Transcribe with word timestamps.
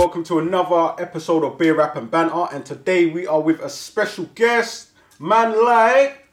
welcome 0.00 0.24
to 0.24 0.38
another 0.38 0.94
episode 0.98 1.44
of 1.44 1.58
Beer 1.58 1.74
Rap 1.74 1.94
and 1.94 2.10
Banter. 2.10 2.46
And 2.54 2.64
today 2.64 3.04
we 3.04 3.26
are 3.26 3.38
with 3.38 3.60
a 3.60 3.68
special 3.68 4.24
guest, 4.34 4.92
man 5.18 5.62
like 5.62 6.26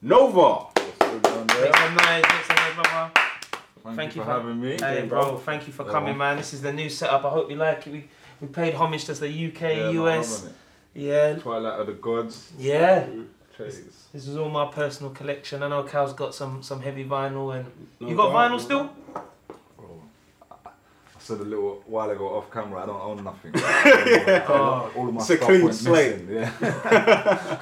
Nova. 0.00 0.68
Make 0.80 1.76
some 1.76 1.94
noise, 1.94 2.22
make 2.22 2.44
some 2.46 2.56
noise, 2.56 2.74
brother. 2.74 3.10
Thank, 3.84 3.96
Thank 3.96 4.16
you 4.16 4.22
you 4.22 4.24
for 4.24 4.24
for- 4.24 4.40
having 4.40 4.58
me. 4.58 4.78
Hey, 4.80 5.04
bro, 5.06 5.36
thank 5.36 5.66
you 5.66 5.74
for 5.74 5.84
coming, 5.84 6.16
man. 6.16 6.38
This 6.38 6.54
is 6.54 6.62
the 6.62 6.72
new 6.72 6.88
setup. 6.88 7.26
I 7.26 7.28
hope 7.28 7.50
you 7.50 7.56
like 7.56 7.86
it. 7.86 7.92
We, 7.92 8.08
we 8.40 8.48
paid 8.48 8.72
homage 8.72 9.04
to 9.04 9.12
the 9.12 9.28
UK, 9.28 9.60
Yeah, 9.60 9.76
man, 9.92 9.94
US. 10.06 10.40
I'm 10.40 10.46
on 10.46 10.50
it. 10.50 10.56
Yeah, 10.94 11.34
Twilight 11.34 11.80
of 11.80 11.86
the 11.88 11.92
Gods. 11.92 12.52
yeah. 12.58 13.06
Chase. 13.58 13.82
This 14.14 14.26
is 14.26 14.38
all 14.38 14.48
my 14.48 14.72
personal 14.72 15.12
collection. 15.12 15.62
I 15.62 15.68
know 15.68 15.82
Cal's 15.82 16.14
got 16.14 16.34
some 16.34 16.62
some 16.62 16.80
heavy 16.80 17.04
vinyl, 17.04 17.54
and 17.54 17.66
No 18.00 18.08
you 18.08 18.16
got 18.16 18.32
vinyl 18.32 18.58
still? 18.58 18.90
Bro, 21.26 21.36
I 21.36 21.38
I 21.38 21.38
said 21.38 21.46
a 21.46 21.48
little 21.48 21.82
while 21.86 22.10
ago 22.10 22.28
off 22.36 22.50
camera, 22.50 22.82
I 22.82 22.86
don't 22.86 23.00
own 23.00 23.24
nothing. 23.24 23.52
Oh. 24.48 24.90
All 24.96 25.08
of 25.08 25.14
my 25.14 25.20
It's 25.20 25.30
a 25.30 25.36
stuff 25.36 25.48
clean 25.48 25.62
went 25.64 25.74
slate. 25.74 26.24
missing. 26.28 26.50
Yeah. 26.60 27.60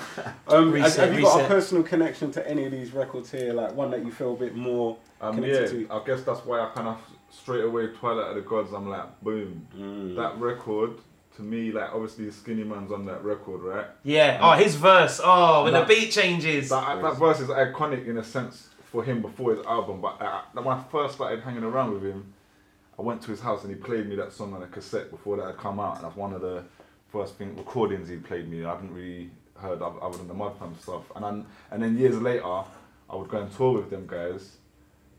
Um, 0.48 0.72
Reset, 0.72 0.96
have, 0.98 1.08
have 1.10 1.18
you 1.18 1.24
got 1.24 1.44
a 1.44 1.46
personal 1.48 1.82
connection 1.84 2.32
to 2.32 2.48
any 2.50 2.64
of 2.64 2.72
these 2.72 2.92
records 2.92 3.30
here? 3.30 3.52
Like 3.52 3.74
one 3.74 3.90
that 3.92 4.04
you 4.04 4.10
feel 4.10 4.32
a 4.34 4.36
bit 4.36 4.54
more 4.56 4.96
Um, 5.20 5.34
connected 5.36 5.82
yeah, 5.82 5.86
to? 5.88 5.94
I 5.94 6.06
guess 6.06 6.22
that's 6.24 6.44
why 6.44 6.60
I 6.60 6.70
kind 6.74 6.88
of 6.88 6.98
straight 7.30 7.64
away 7.64 7.88
Twilight 7.88 8.28
of 8.30 8.34
the 8.36 8.40
Gods. 8.42 8.72
I'm 8.72 8.88
like, 8.88 9.20
boom. 9.22 9.66
Mm. 9.76 10.16
That 10.16 10.38
record 10.38 10.98
to 11.36 11.42
me, 11.42 11.70
like 11.70 11.92
obviously 11.92 12.30
Skinny 12.30 12.64
Man's 12.64 12.90
on 12.90 13.04
that 13.06 13.22
record, 13.22 13.60
right? 13.62 13.86
Yeah. 14.02 14.38
Oh, 14.42 14.52
his 14.56 14.74
verse. 14.74 15.20
Oh, 15.22 15.64
when 15.64 15.72
That- 15.74 15.86
the 15.86 15.94
beat 15.94 16.10
changes. 16.10 16.70
That, 16.70 17.00
that 17.02 17.16
verse 17.18 17.40
is 17.40 17.48
iconic 17.48 18.06
in 18.08 18.16
a 18.18 18.24
sense 18.24 18.68
for 18.84 19.04
him 19.04 19.22
before 19.22 19.54
his 19.54 19.64
album. 19.66 20.00
But 20.00 20.20
uh, 20.20 20.40
when 20.54 20.76
I 20.76 20.82
first 20.90 21.14
started 21.14 21.40
hanging 21.42 21.62
around 21.62 21.92
with 21.92 22.02
him, 22.02 22.32
I 23.00 23.02
went 23.02 23.22
to 23.22 23.30
his 23.30 23.40
house 23.40 23.64
and 23.64 23.74
he 23.74 23.80
played 23.80 24.06
me 24.06 24.14
that 24.16 24.30
song 24.30 24.52
on 24.52 24.62
a 24.62 24.66
cassette 24.66 25.10
before 25.10 25.38
that 25.38 25.46
had 25.46 25.56
come 25.56 25.80
out, 25.80 25.96
and 25.96 26.04
that's 26.04 26.16
one 26.16 26.34
of 26.34 26.42
the 26.42 26.62
first 27.10 27.36
thing 27.36 27.56
recordings 27.56 28.10
he 28.10 28.16
played 28.16 28.46
me. 28.46 28.62
I 28.62 28.74
hadn't 28.74 28.92
really 28.92 29.30
heard 29.54 29.80
of, 29.80 29.98
other 30.02 30.18
than 30.18 30.28
the 30.28 30.34
Mudfam 30.34 30.78
stuff. 30.78 31.04
And 31.16 31.24
then 31.24 31.46
and 31.70 31.82
then 31.82 31.96
years 31.96 32.20
later, 32.20 32.44
I 32.44 33.16
would 33.16 33.30
go 33.30 33.38
and 33.38 33.50
tour 33.50 33.78
with 33.78 33.88
them 33.88 34.06
guys. 34.06 34.58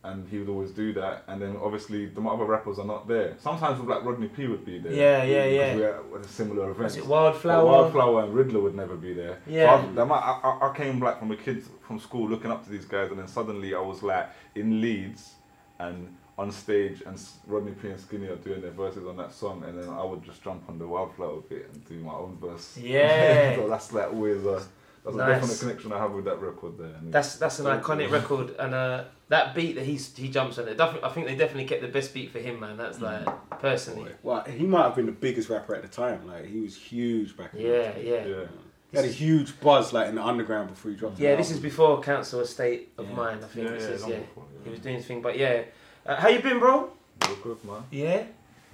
And 0.04 0.28
he 0.30 0.40
would 0.40 0.50
always 0.50 0.72
do 0.72 0.94
that, 0.94 1.26
and 1.28 1.40
then 1.40 1.56
obviously 1.62 2.08
the 2.08 2.22
other 2.22 2.46
rappers 2.46 2.80
are 2.80 2.86
not 2.86 3.08
there. 3.08 3.36
Sometimes 3.40 3.80
with 3.80 3.88
like 3.88 4.04
Rodney 4.04 4.30
P 4.30 4.48
would 4.48 4.66
be 4.66 4.80
there. 4.80 4.92
Yeah, 4.92 5.24
yeah, 5.24 5.46
yeah. 5.46 5.76
because. 5.76 6.02
We 6.12 6.20
a 6.20 6.28
similar 6.28 6.72
event. 6.72 7.06
Wildflower? 7.06 7.64
But 7.64 7.72
Wildflower 7.72 8.24
and 8.24 8.34
Riddler 8.34 8.62
would 8.62 8.74
never 8.74 8.96
be 8.96 9.14
there. 9.14 9.38
Yeah. 9.46 9.80
So 9.94 10.12
I, 10.12 10.16
I, 10.16 10.40
I, 10.44 10.70
I 10.72 10.76
came 10.76 11.00
like 11.00 11.20
from 11.20 11.30
a 11.30 11.38
kid 11.38 11.64
from 11.86 12.00
school 12.00 12.28
looking 12.28 12.50
up 12.50 12.64
to 12.64 12.72
these 12.72 12.86
guys, 12.86 13.12
and 13.12 13.20
then 13.20 13.28
suddenly 13.28 13.76
I 13.76 13.80
was 13.80 14.02
like 14.02 14.28
in 14.56 14.82
Leeds 14.82 15.34
and 15.78 16.18
on 16.42 16.52
stage, 16.52 17.02
and 17.06 17.22
Rodney 17.48 17.72
P 17.80 17.90
and 17.90 18.00
Skinny 18.00 18.28
are 18.28 18.36
doing 18.38 18.62
their 18.62 18.72
verses 18.72 19.06
on 19.08 19.16
that 19.18 19.32
song, 19.32 19.64
and 19.68 19.78
then 19.80 19.90
I 19.90 20.04
would 20.04 20.24
just 20.24 20.44
jump 20.44 20.64
on 20.68 20.80
the 20.80 20.88
Wildflower 20.88 21.42
bit 21.42 21.70
and 21.72 21.86
do 21.88 21.96
my 22.10 22.14
own 22.14 22.38
verse. 22.42 22.78
Yeah. 22.82 23.56
so 23.56 23.70
that's 23.70 23.94
like 23.94 24.12
always 24.12 24.44
a 24.44 24.62
that's 25.04 25.16
Nice. 25.16 25.30
a 25.30 25.40
definite 25.40 25.60
connection 25.60 25.94
I 25.94 25.98
have 25.98 26.12
with 26.12 26.26
that 26.26 26.40
record 26.40 26.78
there. 26.78 26.94
And 27.00 27.12
That's 27.12 27.36
that's 27.38 27.58
an 27.60 27.66
it's- 27.68 27.84
iconic 27.84 28.12
record, 28.12 28.56
and 28.60 28.74
uh, 28.74 29.04
that 29.30 29.56
beat 29.56 29.74
that 29.76 29.86
he's 29.86 30.16
he 30.16 30.28
jumps 30.30 30.58
on 30.60 30.68
it. 30.68 30.78
Definitely, 30.78 31.10
I 31.10 31.14
think 31.14 31.28
they 31.28 31.36
definitely 31.36 31.66
kept 31.66 31.82
the 31.82 31.88
best 31.88 32.14
beat 32.14 32.32
for 32.32 32.40
him, 32.40 32.60
man. 32.60 32.78
That's 32.78 32.98
Mm. 33.00 33.26
like 33.26 33.60
personally. 33.60 34.12
Well, 34.24 34.44
he 34.44 34.66
might 34.66 34.84
have 34.84 34.96
been 34.96 35.08
the 35.08 35.12
biggest 35.28 35.50
rapper 35.50 35.74
at 35.76 35.82
the 35.84 35.88
time. 35.88 36.28
Like 36.28 36.46
he 36.46 36.60
was 36.60 36.76
huge 36.76 37.36
back 37.38 37.52
then. 37.54 37.62
Yeah, 37.62 37.98
yeah. 37.98 38.26
Yeah. 38.26 38.44
He 38.92 38.98
had 38.98 39.06
a 39.06 39.18
huge 39.26 39.58
buzz 39.62 39.94
like 39.94 40.08
in 40.10 40.16
the 40.16 40.24
underground 40.32 40.70
before 40.70 40.92
he 40.92 40.98
dropped. 40.98 41.18
Yeah, 41.18 41.32
the 41.32 41.38
this 41.38 41.52
is 41.52 41.60
before 41.60 42.02
Council 42.02 42.42
Estate 42.42 42.90
of 42.98 43.08
Yeah. 43.10 43.16
Mine. 43.16 43.38
I 43.44 43.48
think 43.48 43.66
Yeah, 43.68 43.74
this 43.74 43.84
yeah, 43.84 43.96
is 43.96 44.08
yeah. 44.08 44.20
before, 44.20 44.44
He 44.66 44.70
was 44.70 44.80
doing 44.82 44.96
his 44.98 45.06
thing, 45.06 45.22
but 45.22 45.36
yeah. 45.38 45.64
Uh, 46.06 46.16
how 46.16 46.28
you 46.30 46.40
been, 46.42 46.60
bro? 46.60 46.90
Real 47.28 47.36
good, 47.44 47.64
man. 47.64 47.84
Yeah, 47.92 48.24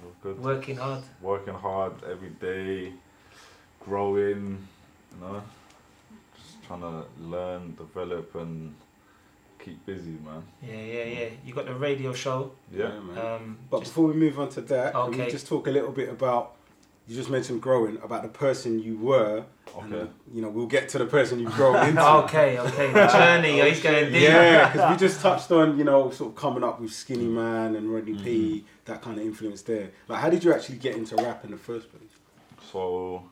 Real 0.02 0.14
good. 0.22 0.38
working 0.42 0.76
hard. 0.76 1.02
working 1.20 1.54
hard 1.54 1.92
every 2.10 2.30
day, 2.30 2.92
growing, 3.84 4.66
you 5.12 5.20
know, 5.20 5.42
just 6.36 6.62
trying 6.66 6.80
to 6.80 7.04
learn, 7.20 7.74
develop, 7.76 8.34
and 8.34 8.74
keep 9.58 9.84
busy, 9.84 10.16
man. 10.24 10.42
Yeah, 10.62 10.74
yeah, 10.80 11.04
yeah. 11.04 11.28
You 11.44 11.52
got 11.52 11.66
the 11.66 11.74
radio 11.74 12.12
show. 12.12 12.52
Yeah. 12.72 12.98
man. 13.00 13.18
Um, 13.18 13.58
But 13.70 13.80
just- 13.80 13.90
before 13.92 14.08
we 14.08 14.14
move 14.14 14.38
on 14.38 14.48
to 14.50 14.60
that, 14.62 14.92
can 14.94 15.10
we 15.10 15.30
just 15.30 15.46
talk 15.46 15.66
a 15.66 15.70
little 15.70 15.92
bit 15.92 16.08
about? 16.08 16.54
You 17.08 17.16
just 17.16 17.30
mentioned 17.30 17.62
growing 17.62 17.96
about 18.02 18.22
the 18.22 18.28
person 18.28 18.78
you 18.78 18.98
were. 18.98 19.44
and, 19.80 19.94
Okay. 19.94 20.10
you 20.34 20.42
know, 20.42 20.50
we'll 20.50 20.66
get 20.66 20.88
to 20.90 20.98
the 20.98 21.06
person 21.06 21.38
you've 21.40 21.54
grown 21.54 21.76
into. 21.88 22.06
okay, 22.24 22.58
okay. 22.58 22.92
The 22.92 23.06
journey. 23.06 23.62
oh, 23.62 23.64
he's 23.66 23.80
going 23.82 24.12
deep. 24.12 24.22
Yeah, 24.22 24.70
because 24.70 24.90
we 24.90 24.96
just 25.06 25.20
touched 25.22 25.50
on 25.50 25.78
you 25.78 25.84
know 25.84 26.10
sort 26.10 26.30
of 26.32 26.36
coming 26.36 26.62
up 26.62 26.80
with 26.80 26.92
Skinny 26.92 27.24
Man 27.26 27.76
and 27.76 27.90
Rodney 27.92 28.14
P, 28.14 28.28
Mm-hmm. 28.58 28.66
that 28.92 29.00
kind 29.02 29.18
of 29.18 29.24
influence 29.24 29.62
there. 29.62 29.90
Like, 30.06 30.20
how 30.20 30.28
did 30.30 30.44
you 30.44 30.52
actually 30.52 30.76
get 30.78 30.96
into 30.96 31.16
rap 31.16 31.44
in 31.44 31.50
the 31.50 31.56
first 31.56 31.90
place? 31.90 32.10
So, 32.72 33.22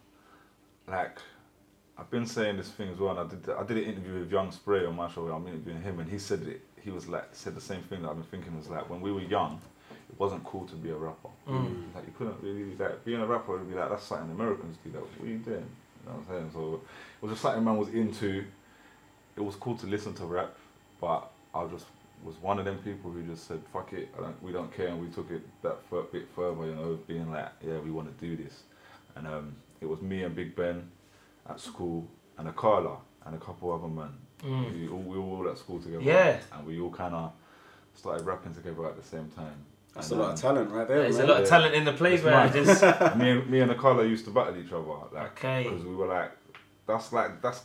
like, 0.89 1.19
I've 1.99 2.11
been 2.11 2.27
saying 2.27 2.57
this 2.57 2.71
thing 2.71 2.89
as 2.91 2.99
well. 2.99 3.19
And 3.19 3.21
I 3.21 3.35
did 3.35 3.49
I 3.55 3.63
did 3.65 3.77
an 3.79 3.85
interview 3.85 4.21
with 4.21 4.31
Young 4.33 4.51
Spray 4.53 4.87
on 4.87 4.97
my 4.97 5.11
show. 5.11 5.27
I'm 5.29 5.47
interviewing 5.47 5.83
him, 5.83 5.99
and 6.01 6.11
he 6.11 6.19
said 6.19 6.43
it. 6.43 6.63
He 6.81 6.91
was 6.91 7.09
like 7.09 7.29
said 7.33 7.55
the 7.55 7.61
same 7.61 7.83
thing 7.83 8.03
that 8.03 8.09
I've 8.09 8.15
been 8.17 8.25
thinking 8.25 8.57
was 8.57 8.69
like 8.69 8.89
when 8.89 9.01
we 9.01 9.13
were 9.13 9.21
young, 9.23 9.61
it 10.09 10.19
wasn't 10.19 10.45
cool 10.45 10.67
to 10.67 10.75
be 10.77 10.91
a 10.91 10.95
rapper. 10.95 11.29
Mm. 11.49 11.95
Like 11.95 12.07
you 12.07 12.13
couldn't 12.17 12.37
really 12.43 12.75
like 12.77 13.05
being 13.05 13.21
a 13.21 13.27
rapper 13.27 13.53
would 13.53 13.69
be 13.69 13.75
like 13.75 13.91
that's 13.91 14.05
something 14.05 14.31
Americans 14.31 14.77
do. 14.85 14.91
Like 14.91 15.03
what 15.03 15.27
are 15.27 15.31
you 15.31 15.39
doing? 15.39 15.57
You 15.57 16.13
know 16.13 16.19
what 16.19 16.19
I'm 16.21 16.27
saying? 16.29 16.51
So 16.53 16.75
it 16.75 17.23
was 17.23 17.33
just 17.33 17.43
something 17.43 17.65
man 17.65 17.77
was 17.77 17.89
into. 17.89 18.45
It 19.37 19.41
was 19.41 19.57
cool 19.57 19.77
to 19.77 19.87
listen 19.87 20.15
to 20.15 20.25
rap, 20.25 20.55
but 21.01 21.31
I 21.55 21.67
just 21.67 21.87
was 22.25 22.37
one 22.41 22.59
of 22.59 22.65
them 22.65 22.79
people 22.79 23.11
who 23.11 23.23
just 23.23 23.47
said 23.47 23.61
fuck 23.73 23.93
it. 23.93 24.09
I 24.17 24.23
don't, 24.23 24.43
we 24.43 24.53
don't 24.53 24.75
care, 24.75 24.89
and 24.89 25.01
we 25.01 25.09
took 25.09 25.31
it 25.31 25.43
that 25.63 25.79
fur, 25.91 26.03
bit 26.03 26.29
further. 26.35 26.67
You 26.67 26.75
know, 26.75 26.99
being 27.07 27.31
like 27.31 27.51
yeah 27.67 27.79
we 27.79 27.91
want 27.91 28.17
to 28.17 28.27
do 28.27 28.43
this, 28.43 28.63
and 29.15 29.27
um, 29.27 29.57
it 29.81 29.87
was 29.87 30.01
me 30.01 30.23
and 30.23 30.35
Big 30.35 30.57
Ben 30.57 30.91
at 31.49 31.61
school 31.61 32.07
and 32.39 32.49
Akala 32.49 32.97
and 33.25 33.35
a 33.35 33.39
couple 33.39 33.73
other 33.73 33.89
men. 33.89 34.13
Mm. 34.43 34.75
We, 34.75 34.89
all, 34.89 34.99
we 34.99 35.19
were 35.19 35.25
all 35.25 35.49
at 35.49 35.59
school 35.59 35.81
together. 35.81 36.03
Yeah. 36.03 36.39
And 36.53 36.67
we 36.67 36.81
all 36.81 36.91
kind 36.91 37.15
of 37.15 37.33
started 37.95 38.25
rapping 38.27 38.55
together 38.55 38.87
at 38.87 38.97
the 38.97 39.03
same 39.03 39.29
time. 39.31 39.65
That's 39.97 40.11
And, 40.11 40.21
a 40.21 40.25
lot 40.25 40.33
of 40.35 40.41
talent 40.41 40.71
right 40.71 40.87
there, 40.87 40.99
There's 41.03 41.17
man. 41.17 41.25
a 41.25 41.29
lot 41.29 41.37
of 41.39 41.45
Yeah. 41.45 41.51
talent 41.51 41.75
in 41.75 41.85
the 41.85 41.93
playground. 41.95 42.55
mad. 42.55 42.65
Just 42.67 42.83
me 43.17 43.31
and 43.31 43.51
me 43.51 43.61
and 43.61 43.73
Akala 43.73 44.09
used 44.09 44.25
to 44.27 44.31
battle 44.31 44.57
each 44.57 44.71
other, 44.73 44.85
like, 45.13 45.33
Okay. 45.33 45.63
because 45.65 45.85
we 45.85 45.95
were 45.95 46.07
like, 46.07 46.33
that's 46.87 47.13
like 47.13 47.41
that's 47.43 47.65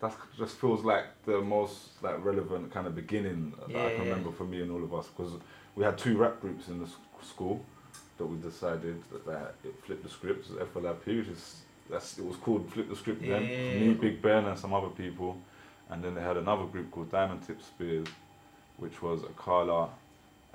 that 0.00 0.12
just 0.38 0.56
feels 0.56 0.82
like 0.84 1.04
the 1.26 1.40
most 1.40 2.02
like 2.02 2.24
relevant 2.24 2.72
kind 2.72 2.86
of 2.86 2.94
beginning 2.94 3.52
that 3.58 3.68
Yeah, 3.68 3.84
I 3.84 3.90
can 3.90 4.04
yeah. 4.06 4.10
remember 4.10 4.32
for 4.32 4.44
me 4.44 4.62
and 4.62 4.70
all 4.72 4.82
of 4.82 4.94
us, 4.94 5.08
because 5.08 5.32
we 5.76 5.84
had 5.84 5.98
two 5.98 6.16
rap 6.16 6.40
groups 6.40 6.68
in 6.68 6.78
the 6.80 6.88
school 7.22 7.64
that 8.16 8.26
we 8.26 8.36
decided 8.38 9.02
that, 9.12 9.26
that 9.26 9.54
it 9.64 9.74
flipped 9.84 10.02
the 10.04 10.08
script, 10.08 10.46
it 10.50 10.54
was 10.58 10.68
FLRP, 10.68 11.18
which 11.18 11.28
is 11.28 11.62
that's 11.90 12.18
it 12.18 12.24
was 12.24 12.36
called 12.36 12.70
Flip 12.72 12.88
the 12.88 12.96
Script 12.96 13.20
then. 13.22 13.42
Yeah. 13.42 13.78
Me, 13.80 13.94
Big 13.94 14.20
Ben, 14.22 14.44
and 14.46 14.58
some 14.58 14.72
other 14.74 14.88
people, 14.88 15.36
and 15.90 16.02
then 16.02 16.14
they 16.14 16.22
had 16.22 16.36
another 16.36 16.64
group 16.64 16.90
called 16.90 17.10
Diamond 17.10 17.42
Tip 17.46 17.60
Spears, 17.62 18.08
which 18.78 19.00
was 19.02 19.22
Akala 19.22 19.88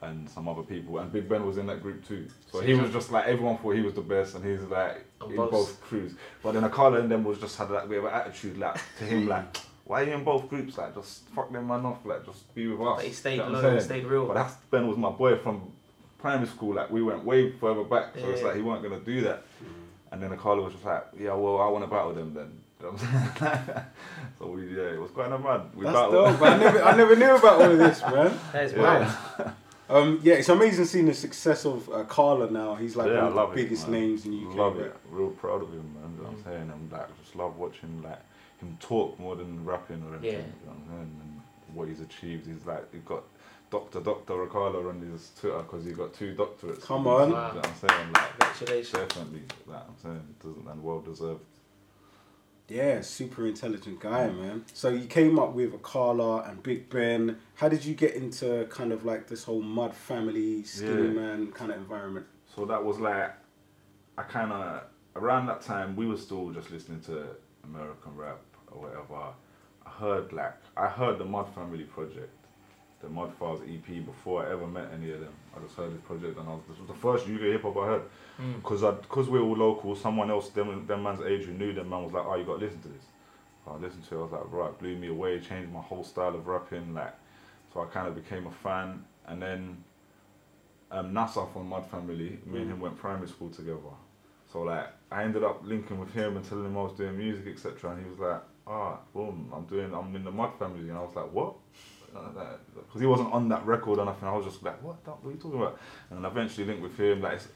and 0.04 0.30
some 0.30 0.48
other 0.48 0.62
people, 0.64 1.00
and 1.00 1.12
Big 1.12 1.28
Ben 1.30 1.46
was 1.46 1.58
in 1.58 1.66
that 1.68 1.82
group 1.82 2.08
too. 2.08 2.28
So 2.52 2.60
he 2.62 2.74
was 2.74 2.92
just 2.92 3.12
like 3.12 3.26
everyone 3.26 3.58
thought 3.58 3.76
he 3.76 3.82
was 3.82 3.94
the 3.94 4.02
best, 4.02 4.36
and 4.36 4.46
he's 4.46 4.62
like 4.70 5.04
On 5.22 5.30
in 5.32 5.36
both. 5.38 5.52
both 5.52 5.82
crews. 5.82 6.14
But 6.42 6.54
then 6.54 6.64
Akala 6.64 7.00
and 7.00 7.10
them 7.10 7.24
was 7.24 7.40
just 7.40 7.58
had 7.58 7.70
that 7.70 7.90
bit 7.90 8.00
of 8.00 8.06
an 8.06 8.14
attitude, 8.14 8.58
like 8.58 8.76
to 9.00 9.04
him, 9.06 9.28
like 9.28 9.58
why 9.86 10.02
are 10.02 10.06
you 10.06 10.14
in 10.14 10.24
both 10.24 10.48
groups? 10.50 10.78
Like 10.78 10.94
just 10.96 11.28
fuck 11.30 11.52
them 11.52 11.68
man 11.68 11.86
off, 11.86 12.06
like 12.06 12.26
just 12.26 12.54
be 12.56 12.68
with 12.68 12.80
us. 12.88 12.98
but 12.98 13.06
he 13.06 13.12
stayed 13.12 13.38
You 13.38 13.44
know 13.44 13.50
low, 13.50 13.62
saying? 13.62 13.82
stayed 13.82 14.06
real. 14.06 14.26
But 14.28 14.36
that's 14.36 14.56
Ben 14.72 14.88
was 14.88 14.98
my 14.98 15.10
boy 15.10 15.38
from 15.38 15.72
primary 16.20 16.48
school. 16.48 16.76
Like 16.76 16.90
we 16.92 17.02
went 17.04 17.24
way 17.26 17.52
further 17.52 17.84
back, 17.84 18.14
so 18.18 18.30
it's 18.30 18.44
like 18.44 18.56
he 18.56 18.62
weren't 18.62 18.84
gonna 18.84 19.00
do 19.00 19.22
that. 19.22 19.44
Mm. 19.64 19.68
And 20.14 20.22
then 20.22 20.30
Akala 20.38 20.64
was 20.64 20.74
just 20.74 20.86
like, 20.86 21.06
yeah, 21.20 21.34
well, 21.34 21.60
I 21.60 21.68
want 21.70 21.84
to 21.84 21.90
battle 21.90 22.14
them 22.14 22.34
then. 22.34 22.52
You 22.84 22.90
know 22.90 22.96
what 22.96 23.04
I'm 23.04 23.36
saying? 23.40 23.86
so 24.40 24.48
we, 24.48 24.76
yeah, 24.76 24.92
it 24.96 25.00
was 25.00 25.10
quite 25.12 25.32
a 25.32 25.40
mad. 25.40 25.62
We 25.74 25.86
That's 25.86 25.96
battled. 25.96 26.14
dope. 26.34 26.42
man. 26.42 26.54
I 26.54 26.58
never, 26.64 26.84
I 26.84 26.96
never 26.98 27.16
knew 27.16 27.36
about 27.36 27.62
all 27.62 27.72
of 27.72 27.78
this, 27.78 28.02
man. 28.02 28.38
That 28.52 28.64
is 28.66 28.74
Yeah. 28.74 28.82
mad. 29.40 29.54
Um, 29.94 30.20
yeah, 30.24 30.36
it's 30.36 30.50
amazing 30.50 30.86
seeing 30.86 31.06
the 31.06 31.14
success 31.14 31.66
of 31.66 31.88
uh, 31.90 32.04
Carla 32.06 32.50
now. 32.50 32.76
He's 32.76 32.96
like 32.96 33.08
Yeah, 33.10 33.18
one 33.18 33.24
of 33.26 33.34
the 33.34 33.40
love 33.42 33.52
it, 33.54 33.56
biggest 33.56 33.88
man. 33.90 34.02
names 34.02 34.26
in 34.26 34.48
UK. 34.48 34.56
Love 34.56 34.78
rap. 34.78 34.88
it. 34.88 34.96
Real 35.12 35.30
proud 35.30 35.62
of 35.62 35.70
him, 35.72 35.94
man. 35.94 36.14
You 36.18 36.24
know 36.24 36.30
what 36.30 36.38
I'm 36.40 36.44
saying? 36.44 36.72
And 36.72 36.92
like, 36.92 37.08
just 37.22 37.36
love 37.36 37.58
watching 37.58 38.02
like 38.02 38.20
him 38.60 38.76
talk 38.80 39.20
more 39.20 39.36
than 39.36 39.64
rapping 39.64 40.02
or 40.10 40.16
anything. 40.16 40.32
Yeah. 40.32 40.38
You 40.40 40.66
know 40.66 40.72
what 40.72 40.78
I'm 40.78 40.88
saying? 40.90 41.22
And 41.22 41.42
what 41.76 41.88
he's 41.90 42.00
achieved. 42.02 42.48
He's 42.48 42.66
like, 42.66 42.92
he 42.92 43.00
got 43.00 43.24
Doctor 43.70 44.00
Doctor 44.00 44.36
Ricardo 44.36 44.90
on 44.90 45.00
his 45.02 45.32
Twitter 45.40 45.58
because 45.60 45.86
he 45.86 45.92
got 45.92 46.14
two 46.14 46.34
doctorates. 46.36 46.82
Come 46.82 47.06
You 47.06 47.12
on. 47.12 47.30
know 47.30 47.36
what 47.36 47.68
I'm 47.68 47.76
saying? 47.90 48.14
Like, 48.14 48.30
Congratulations. 48.40 48.92
definitely. 49.00 49.42
Like 49.68 49.84
I'm 49.88 49.96
saying, 50.02 50.24
it 50.30 50.44
doesn't 50.44 50.68
and 50.68 50.84
well 50.84 51.02
deserved. 51.02 51.42
Yeah, 52.70 53.02
super 53.02 53.46
intelligent 53.46 54.00
guy, 54.00 54.28
mm. 54.28 54.40
man. 54.40 54.66
So 54.74 54.90
you 54.90 55.06
came 55.06 55.38
up 55.38 55.54
with 55.54 55.74
Akala 55.74 56.50
and 56.50 56.64
Big 56.64 56.90
Ben. 56.90 57.38
How 57.56 57.68
did 57.68 57.84
you 57.84 57.94
get 57.94 58.16
into 58.16 58.66
kind 58.70 58.92
of 58.92 59.06
like 59.06 59.28
this 59.28 59.44
whole 59.44 59.62
mud 59.62 59.94
family, 59.94 60.64
skinny 60.64 61.08
Yeah. 61.08 61.10
man 61.10 61.52
kind 61.52 61.72
of 61.72 61.78
environment? 61.78 62.26
So 62.56 62.66
that 62.66 62.84
was 62.84 63.00
like, 63.00 63.34
I 64.18 64.24
kind 64.24 64.52
of 64.52 64.84
around 65.16 65.46
that 65.48 65.62
time 65.62 65.96
we 65.96 66.08
were 66.08 66.18
still 66.18 66.50
just 66.52 66.72
listening 66.72 67.02
to 67.02 67.28
American 67.64 68.16
rap 68.16 68.42
or 68.72 68.84
whatever. 68.84 69.34
I 69.86 69.90
heard 69.90 70.32
like 70.34 70.54
I 70.78 70.88
heard 70.88 71.18
the 71.20 71.26
Mud 71.26 71.54
Family 71.54 71.84
project. 71.84 72.34
The 73.04 73.10
Mudfiles 73.10 73.62
EP 73.64 74.06
before 74.06 74.46
I 74.46 74.52
ever 74.52 74.66
met 74.66 74.88
any 74.94 75.12
of 75.12 75.20
them. 75.20 75.34
I 75.56 75.62
just 75.62 75.76
heard 75.76 75.94
this 75.94 76.02
project 76.02 76.40
and 76.40 76.48
I 76.48 76.54
was, 76.54 76.62
this 76.70 76.80
was 76.80 76.88
the 76.88 76.94
first 76.94 77.26
UK 77.26 77.42
hip 77.42 77.64
hop 77.64 77.78
I 77.78 77.86
heard. 77.86 78.02
Mm. 78.42 78.56
Because 78.56 78.82
because 79.02 79.30
we're 79.30 79.42
all 79.42 79.56
local, 79.56 79.96
someone 79.96 80.32
else, 80.32 80.50
them, 80.50 80.88
them 80.88 81.04
man's 81.04 81.22
age 81.22 81.44
who 81.44 81.54
knew 81.54 81.74
them 81.74 81.90
man 81.90 82.04
was 82.04 82.14
like, 82.14 82.26
oh, 82.26 82.36
you 82.36 82.46
got 82.46 82.60
to 82.60 82.66
listen 82.66 82.82
to 82.82 82.88
this. 82.88 83.04
So 83.66 83.72
I 83.72 83.78
listened 83.78 84.06
to 84.10 84.16
it, 84.16 84.20
I 84.20 84.22
was 84.24 84.32
like, 84.32 84.52
right, 84.52 84.80
blew 84.80 84.96
me 84.98 85.08
away, 85.10 85.40
changed 85.40 85.72
my 85.72 85.82
whole 85.82 86.04
style 86.04 86.34
of 86.34 86.48
rapping. 86.48 86.94
Like, 86.94 87.14
so 87.74 87.82
I 87.82 87.86
kind 87.86 88.08
of 88.08 88.16
became 88.16 88.48
a 88.48 88.52
fan. 88.52 89.04
And 89.28 89.42
then 89.42 89.84
um, 90.92 91.14
Nasser 91.14 91.46
from 91.52 91.68
Mud 91.68 91.86
Family, 91.92 92.40
me 92.46 92.62
and 92.62 92.72
him 92.72 92.80
went 92.80 92.98
primary 92.98 93.28
school 93.28 93.50
together. 93.50 93.80
So 94.52 94.62
like, 94.62 94.88
I 95.12 95.24
ended 95.24 95.44
up 95.44 95.62
linking 95.64 96.00
with 96.00 96.14
him 96.14 96.38
and 96.38 96.48
telling 96.48 96.66
him 96.66 96.78
I 96.78 96.84
was 96.84 96.94
doing 96.94 97.18
music, 97.18 97.48
etc. 97.48 97.92
And 97.92 98.04
he 98.04 98.10
was 98.10 98.20
like, 98.20 98.42
ah, 98.66 98.98
boom, 99.14 99.52
I'm 99.54 99.66
doing, 99.66 99.94
I'm 99.94 100.16
in 100.16 100.24
the 100.24 100.32
Mud 100.32 100.52
Family. 100.58 100.90
And 100.90 100.98
I 100.98 101.02
was 101.02 101.16
like, 101.16 101.32
what? 101.32 101.56
Because 102.76 103.02
he 103.02 103.08
wasn't 103.08 103.32
on 103.34 103.50
that 103.50 103.66
record 103.66 104.00
or 104.00 104.06
nothing. 104.06 104.28
I 104.28 104.36
was 104.36 104.46
just 104.46 104.62
like, 104.64 104.82
what? 104.84 105.04
the- 105.04 105.12
What 105.12 105.30
are 105.30 105.32
you 105.32 105.38
talking 105.38 105.60
about? 105.60 105.80
And 106.10 106.24
then 106.24 106.32
eventually 106.32 106.66
linked 106.68 106.82
with 106.84 106.98
him. 106.98 107.22
Like, 107.22 107.34
it's, 107.34 107.48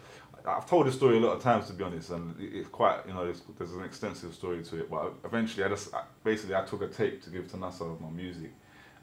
I've 0.46 0.66
told 0.66 0.88
this 0.88 0.96
story 0.96 1.18
a 1.18 1.20
lot 1.20 1.36
of 1.36 1.44
times 1.44 1.68
to 1.68 1.74
be 1.74 1.84
honest, 1.84 2.10
and 2.10 2.34
it's 2.40 2.70
quite, 2.70 3.00
you 3.06 3.14
know, 3.14 3.26
there's, 3.26 3.42
there's 3.58 3.74
an 3.74 3.84
extensive 3.84 4.34
story 4.34 4.64
to 4.64 4.80
it. 4.80 4.90
But 4.90 5.14
eventually, 5.26 5.64
I 5.66 5.68
just 5.70 5.94
I, 5.94 6.04
basically 6.24 6.56
I 6.56 6.64
took 6.64 6.82
a 6.82 6.88
tape 6.88 7.22
to 7.24 7.30
give 7.30 7.50
to 7.52 7.58
Nasser 7.58 7.84
of 7.86 8.00
my 8.00 8.10
music, 8.10 8.52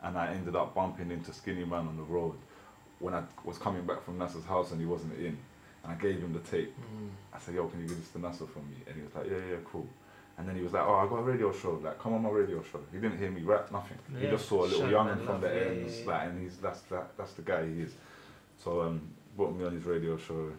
and 0.03 0.17
I 0.17 0.29
ended 0.33 0.57
up 0.57 0.75
bumping 0.75 1.11
into 1.11 1.33
Skinny 1.33 1.65
Man 1.65 1.87
on 1.87 1.97
the 1.97 2.03
road 2.03 2.35
when 2.99 3.13
I 3.15 3.23
was 3.45 3.59
coming 3.59 3.85
back 3.85 4.03
from 4.05 4.17
Nasser's 4.19 4.45
house 4.47 4.71
and 4.71 4.81
he 4.81 4.87
wasn't 4.87 5.19
in, 5.19 5.37
and 5.83 5.93
I 5.93 5.95
gave 5.97 6.21
him 6.21 6.33
the 6.33 6.39
tape. 6.41 6.75
Mm. 6.79 7.11
I 7.35 7.39
said, 7.39 7.55
"Yo, 7.57 7.67
can 7.69 7.81
you 7.81 7.89
give 7.89 7.99
this 7.99 8.11
to 8.13 8.19
Nasser 8.21 8.47
for 8.47 8.61
me?" 8.61 8.77
And 8.87 8.97
he 8.97 9.03
was 9.03 9.15
like, 9.15 9.27
"Yeah, 9.31 9.37
yeah, 9.51 9.57
cool." 9.71 9.87
And 10.37 10.49
then 10.49 10.57
he 10.57 10.63
was 10.63 10.73
like, 10.73 10.83
"Oh, 10.85 10.95
I 10.95 11.07
got 11.07 11.21
a 11.21 11.23
radio 11.23 11.53
show. 11.53 11.81
Like, 11.83 11.99
come 12.01 12.15
on 12.15 12.23
my 12.23 12.29
radio 12.31 12.63
show." 12.63 12.81
He 12.93 12.99
didn't 12.99 13.19
hear 13.19 13.31
me 13.31 13.43
rap, 13.43 13.71
nothing. 13.71 13.99
He 14.19 14.27
just 14.27 14.49
saw 14.49 14.65
a 14.65 14.67
little 14.67 14.91
young 14.91 15.25
from 15.25 15.41
the 15.41 15.47
Yeah, 15.47 15.63
ends, 15.63 15.99
yeah, 15.99 16.05
yeah. 16.05 16.11
like, 16.11 16.29
and 16.29 16.43
he's 16.43 16.57
that's 16.59 16.81
that 16.83 17.17
that's 17.17 17.33
the 17.35 17.43
guy 17.43 17.65
he 17.67 17.83
is. 17.83 17.93
So 18.63 18.83
um, 18.83 19.01
brought 19.37 19.55
me 19.57 19.65
on 19.65 19.75
his 19.75 19.85
radio 19.85 20.17
show. 20.17 20.53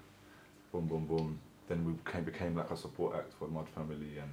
Boom, 0.71 0.87
boom, 0.87 1.05
boom. 1.05 1.39
Then 1.67 1.83
we 1.85 1.93
became 1.93 2.23
became 2.23 2.55
like 2.55 2.71
a 2.71 2.77
support 2.77 3.15
act 3.15 3.33
for 3.33 3.47
Mud 3.47 3.67
Family, 3.69 4.17
and 4.17 4.31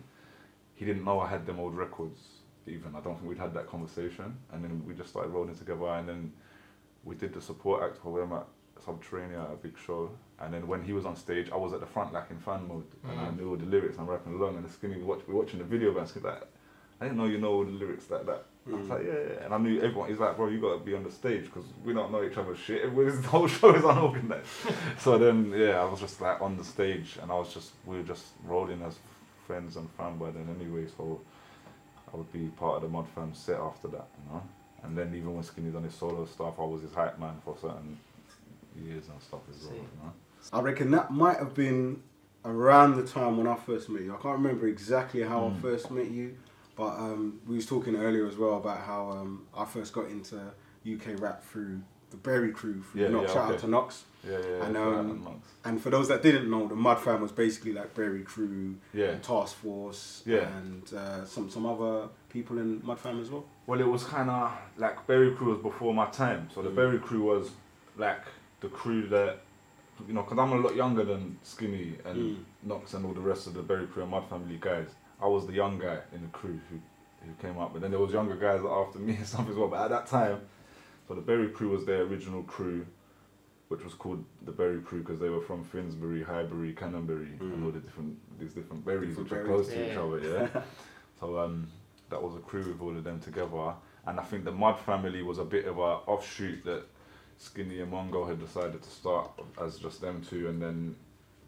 he 0.77 0.85
didn't 0.85 1.05
know 1.05 1.19
I 1.21 1.29
had 1.29 1.45
them 1.47 1.59
old 1.59 1.77
records. 1.77 2.19
Even 2.67 2.95
I 2.95 3.01
don't 3.01 3.17
think 3.17 3.29
we'd 3.29 3.39
had 3.39 3.55
that 3.55 3.67
conversation, 3.67 4.37
and 4.53 4.63
then 4.63 4.85
we 4.87 4.95
just 4.95 5.11
started 5.11 5.31
rolling 5.31 5.57
together, 5.57 5.87
and 5.87 6.09
then 6.09 6.33
we 7.03 7.17
did 7.17 7.35
the 7.35 7.41
support 7.41 7.83
act 7.83 7.99
for 8.01 8.17
them 8.21 8.33
at 8.33 8.47
Subterranea 8.85 9.45
at 9.45 9.53
a 9.53 9.57
big 9.57 9.77
show. 9.77 10.11
And 10.43 10.53
then 10.53 10.67
when 10.67 10.83
he 10.83 10.93
was 10.93 11.07
on 11.07 11.15
stage, 11.17 11.49
I 11.53 11.57
was 11.57 11.73
at 11.73 11.81
the 11.81 11.87
front 11.87 12.13
like 12.13 12.31
in 12.31 12.39
fan 12.39 12.67
mode, 12.67 12.85
and 13.09 13.19
I 13.21 13.25
Mm. 13.27 13.37
knew 13.39 13.51
all 13.51 13.57
the 13.57 13.65
lyrics. 13.67 13.97
I'm 13.99 14.07
rapping 14.07 14.35
along, 14.35 14.57
and 14.57 14.65
the 14.65 14.73
skinny 14.73 14.97
was 14.97 15.05
watch, 15.05 15.21
we're 15.29 15.37
watching 15.37 15.61
the 15.61 15.65
video, 15.65 15.97
and 15.97 16.09
he's 16.09 16.23
like, 16.25 16.43
I 17.01 17.05
didn't 17.07 17.19
know 17.19 17.27
you 17.27 17.39
know 17.39 17.53
all 17.53 17.65
the 17.65 17.71
lyrics 17.71 18.11
like 18.11 18.27
that. 18.27 18.45
I 18.67 18.71
was 18.77 18.87
Mm. 18.87 18.91
like, 18.91 19.05
yeah, 19.07 19.13
yeah. 19.13 19.45
And 19.45 19.55
I 19.55 19.59
knew 19.59 19.81
everyone. 19.81 20.09
He's 20.09 20.19
like, 20.19 20.37
bro, 20.37 20.49
you 20.49 20.61
gotta 20.61 20.79
be 20.81 20.95
on 20.95 21.05
the 21.05 21.11
stage 21.11 21.45
because 21.45 21.65
we 21.85 21.93
don't 21.95 22.11
know 22.13 22.23
each 22.25 22.37
other's 22.37 22.59
shit. 22.59 22.83
Everybody's- 22.87 23.23
The 23.23 23.29
whole 23.29 23.47
show 23.47 23.75
is 23.75 23.85
unorganized. 23.85 24.47
so 24.99 25.17
then, 25.19 25.53
yeah, 25.55 25.81
I 25.81 25.85
was 25.85 26.01
just 26.01 26.21
like 26.21 26.41
on 26.43 26.57
the 26.57 26.65
stage, 26.65 27.19
and 27.23 27.31
I 27.31 27.35
was 27.37 27.53
just 27.55 27.71
we 27.87 27.97
were 27.99 28.03
just 28.15 28.27
rolling 28.45 28.83
as 28.83 28.99
friends 29.47 29.77
and 29.77 29.89
fam 29.93 30.19
by 30.19 30.31
then 30.31 30.49
anyway. 30.61 30.87
So 30.97 31.21
I 32.13 32.17
would 32.17 32.33
be 32.33 32.49
part 32.49 32.77
of 32.77 32.83
the 32.83 32.89
Mud 32.89 33.07
Fam 33.15 33.33
set 33.35 33.59
after 33.61 33.89
that, 33.89 34.07
you 34.19 34.33
know. 34.33 34.43
And 34.85 34.99
then 34.99 35.15
even 35.15 35.35
when 35.35 35.43
Skinny 35.45 35.71
done 35.71 35.85
his 35.85 35.95
solo 35.95 36.25
stuff, 36.27 36.55
I 36.59 36.63
was 36.65 36.83
his 36.83 36.93
hype 36.95 37.19
man 37.19 37.37
for 37.45 37.57
certain 37.61 37.99
years 38.77 39.09
and 39.09 39.21
stuff 39.23 39.41
as 39.51 39.65
well, 39.65 39.75
you 39.77 39.83
know. 40.03 40.13
I 40.53 40.61
reckon 40.61 40.91
that 40.93 41.11
might 41.11 41.39
have 41.39 41.55
been 41.55 42.03
around 42.45 42.97
the 42.97 43.05
time 43.07 43.37
when 43.37 43.47
I 43.47 43.55
first 43.55 43.89
met 43.89 44.03
you. 44.03 44.13
I 44.15 44.21
can't 44.23 44.39
remember 44.39 44.67
exactly 44.67 45.23
how 45.23 45.41
Mm. 45.43 45.59
I 45.59 45.61
first 45.61 45.91
met 45.91 46.11
you, 46.11 46.37
but 46.77 46.89
um, 46.99 47.41
we 47.47 47.57
was 47.57 47.67
talking 47.67 47.97
earlier 47.97 48.27
as 48.27 48.37
well 48.37 48.57
about 48.57 48.79
how 48.81 49.11
um, 49.11 49.47
I 49.57 49.65
first 49.65 49.93
got 49.93 50.07
into 50.07 50.37
UK 50.85 51.21
rap 51.21 51.45
through 51.45 51.81
the 52.11 52.17
Bury 52.17 52.51
Crew. 52.51 52.83
Through 52.83 53.03
Yeah, 53.03 53.09
Knox. 53.09 53.29
yeah, 53.29 53.35
Shout 53.35 53.45
okay. 53.45 53.55
out 53.55 53.61
to 53.61 53.69
Knox. 53.69 54.05
Yeah, 54.29 54.39
yeah. 54.39 54.65
And, 54.67 54.77
um, 54.77 55.43
and 55.65 55.81
for 55.81 55.91
those 55.91 56.09
that 56.09 56.23
didn't 56.23 56.49
know, 56.51 56.67
the 56.69 56.75
Mud 56.77 56.99
Fam 57.01 57.23
was 57.23 57.33
basically 57.33 57.73
like 57.73 57.95
Bury 57.95 58.23
Crew, 58.23 58.77
yeah. 58.93 59.07
and 59.07 59.23
Task 59.23 59.57
Force, 59.57 60.23
Yeah. 60.27 60.49
and 60.59 60.93
uh, 60.95 61.25
some 61.25 61.49
some 61.51 61.65
other 61.67 62.09
people 62.29 62.59
in 62.59 62.81
Mud 62.85 62.99
Fam 63.01 63.21
as 63.21 63.31
well. 63.31 63.45
Well, 63.67 63.81
it 63.81 63.87
was 63.87 64.05
kind 64.05 64.29
of 64.31 64.53
like 64.77 65.07
Bury 65.07 65.33
Crew 65.35 65.53
was 65.55 65.59
before 65.63 65.95
my 65.95 66.07
time. 66.07 66.49
So 66.55 66.63
the 66.63 66.71
Mm. 66.71 66.75
Bury 66.77 66.99
Crew 66.99 67.23
was 67.23 67.51
like 67.97 68.23
the 68.61 68.69
crew 68.69 69.07
that, 69.09 69.39
you 70.07 70.15
know, 70.15 70.23
because 70.23 70.39
I'm 70.39 70.53
a 70.53 70.57
lot 70.57 70.75
younger 70.77 71.05
than 71.05 71.39
Skinny 71.43 71.95
and 72.05 72.17
Mm. 72.19 72.45
Knox 72.65 72.95
and 72.95 73.05
all 73.07 73.13
the 73.13 73.21
rest 73.21 73.47
of 73.47 73.55
the 73.55 73.63
Bury 73.63 73.87
Crew 73.87 74.03
and 74.03 74.11
Mud 74.11 74.29
Family 74.29 74.59
guys. 74.61 74.89
I 75.21 75.27
was 75.27 75.47
the 75.47 75.53
young 75.53 75.79
guy 75.79 75.99
in 76.15 76.23
the 76.23 76.29
crew 76.29 76.59
who, 76.71 76.77
who 77.25 77.33
came 77.41 77.59
up. 77.59 77.73
But 77.73 77.83
then 77.83 77.91
there 77.93 78.01
was 78.01 78.13
younger 78.13 78.37
guys 78.37 78.61
after 78.65 78.99
me 78.99 79.15
and 79.17 79.27
stuff 79.27 79.49
as 79.49 79.57
well. 79.57 79.69
But 79.69 79.83
at 79.85 79.91
that 79.91 80.07
time, 80.07 80.41
so 81.09 81.15
the 81.15 81.21
Bury 81.21 81.49
Crew 81.49 81.71
was 81.71 81.85
their 81.85 82.03
original 82.03 82.43
crew, 82.45 82.87
which 83.69 83.85
was 83.85 83.95
called 83.95 84.25
the 84.45 84.53
Bury 84.53 84.81
Crew 84.81 85.01
because 85.01 85.19
they 85.19 85.29
were 85.29 85.41
from 85.41 85.65
Finsbury, 85.65 86.23
Highbury, 86.23 86.75
Canonbury, 86.75 87.39
and 87.41 87.53
Mm. 87.63 87.65
all 87.65 87.71
the 87.71 87.81
different 87.81 88.17
these 88.39 88.53
different 88.53 88.85
berries 88.85 89.11
Different 89.17 89.31
which 89.31 89.39
are 89.39 89.45
berries. 89.45 89.67
close 89.67 89.75
to 89.75 89.91
each 89.93 89.97
other. 89.97 90.49
Yeah. 90.55 90.63
So 91.21 91.39
um, 91.39 91.69
that 92.11 92.21
was 92.21 92.35
a 92.35 92.41
crew 92.41 92.65
with 92.65 92.81
all 92.81 92.97
of 92.97 93.05
them 93.05 93.21
together, 93.21 93.75
and 94.07 94.19
I 94.19 94.25
think 94.25 94.45
the 94.45 94.51
Mud 94.51 94.77
family 94.81 95.23
was 95.23 95.39
a 95.39 95.45
bit 95.45 95.67
of 95.67 95.79
a 95.79 96.01
offshoot 96.11 96.65
that 96.65 96.83
Skinny 97.39 97.81
and 97.81 97.93
Mongo 97.93 98.27
had 98.29 98.41
decided 98.41 98.83
to 98.83 98.91
start 98.91 99.31
as 99.61 99.79
just 99.79 100.01
them 100.01 100.23
two, 100.29 100.49
and 100.49 100.61
then 100.63 100.97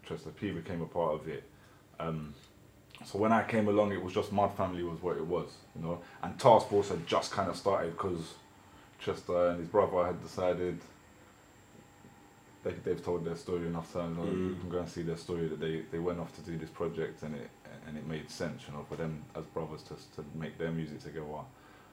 Chester 0.07 0.29
P 0.29 0.51
became 0.51 0.81
a 0.81 0.85
part 0.85 1.13
of 1.15 1.27
it. 1.27 1.43
Um, 1.99 2.33
so 3.05 3.17
when 3.19 3.31
I 3.31 3.43
came 3.43 3.67
along, 3.67 3.91
it 3.93 4.01
was 4.01 4.13
just 4.13 4.31
Mud 4.31 4.53
family 4.55 4.83
was 4.83 5.01
what 5.01 5.17
it 5.17 5.25
was, 5.25 5.49
you 5.75 5.81
know, 5.81 5.99
and 6.23 6.37
Task 6.39 6.67
Force 6.69 6.89
had 6.89 7.05
just 7.07 7.31
kind 7.31 7.49
of 7.49 7.55
started 7.55 7.91
because 7.91 8.33
Chester 8.99 9.49
and 9.49 9.59
his 9.59 9.67
brother 9.69 10.05
had 10.05 10.21
decided. 10.21 10.79
They, 12.63 12.71
they've 12.83 13.03
told 13.03 13.25
their 13.25 13.35
story 13.35 13.67
enough 13.67 13.93
times. 13.93 14.17
You, 14.17 14.23
know, 14.23 14.31
you 14.31 14.37
Mm. 14.55 14.59
can 14.61 14.69
go 14.69 14.79
and 14.79 14.89
see 14.89 15.03
their 15.03 15.17
story 15.17 15.47
that 15.47 15.59
they, 15.59 15.83
they 15.91 15.99
went 15.99 16.19
off 16.19 16.35
to 16.35 16.41
do 16.41 16.57
this 16.57 16.69
project 16.69 17.21
and 17.21 17.35
it 17.35 17.49
and 17.87 17.95
it 17.95 18.07
made 18.07 18.31
sense, 18.31 18.63
you 18.67 18.73
know, 18.73 18.83
for 18.89 18.95
them 18.95 19.23
as 19.35 19.45
brothers 19.45 19.83
to 19.83 19.93
to 20.15 20.25
make 20.33 20.57
their 20.57 20.71
music 20.71 21.03
together. 21.03 21.25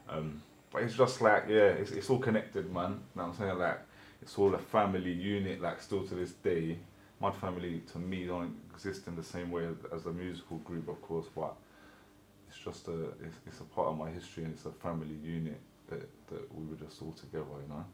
Um, 0.09 0.43
but 0.73 0.83
it's 0.83 0.95
just 0.95 1.21
like 1.21 1.45
yeah, 1.49 1.69
it's 1.81 1.91
it's 1.93 2.09
all 2.11 2.19
connected, 2.19 2.73
man. 2.73 2.91
You 2.91 2.97
know 3.23 3.29
what 3.29 3.29
I'm 3.29 3.35
saying? 3.35 3.59
Like 3.59 3.81
it's 4.23 4.39
all 4.39 4.55
a 4.55 4.59
family 4.59 5.13
unit. 5.13 5.61
Like 5.61 5.81
still 5.81 6.05
to 6.07 6.15
this 6.15 6.33
day, 6.33 6.79
Mud 7.21 7.35
Family 7.37 7.83
to 7.93 7.99
me 7.99 8.27
don't 8.27 8.57
exist 8.73 9.07
in 9.07 9.17
the 9.17 9.23
same 9.23 9.51
way 9.51 9.69
as 9.95 10.07
a 10.07 10.13
musical 10.13 10.59
group, 10.59 10.89
of 10.89 11.01
course, 11.03 11.27
but 11.35 11.55
it's 12.49 12.59
just 12.59 12.89
a 12.89 13.05
it's, 13.25 13.37
it's 13.47 13.61
a 13.61 13.65
part 13.65 13.89
of 13.89 13.99
my 13.99 14.11
history 14.11 14.45
and 14.45 14.55
it's 14.55 14.67
a 14.67 14.73
family 14.73 15.17
unit 15.23 15.61
that 15.89 16.09
that 16.29 16.55
we 16.55 16.67
were 16.67 16.77
just 16.77 17.01
all 17.03 17.13
together, 17.13 17.45
you 17.63 17.69
know. 17.69 17.85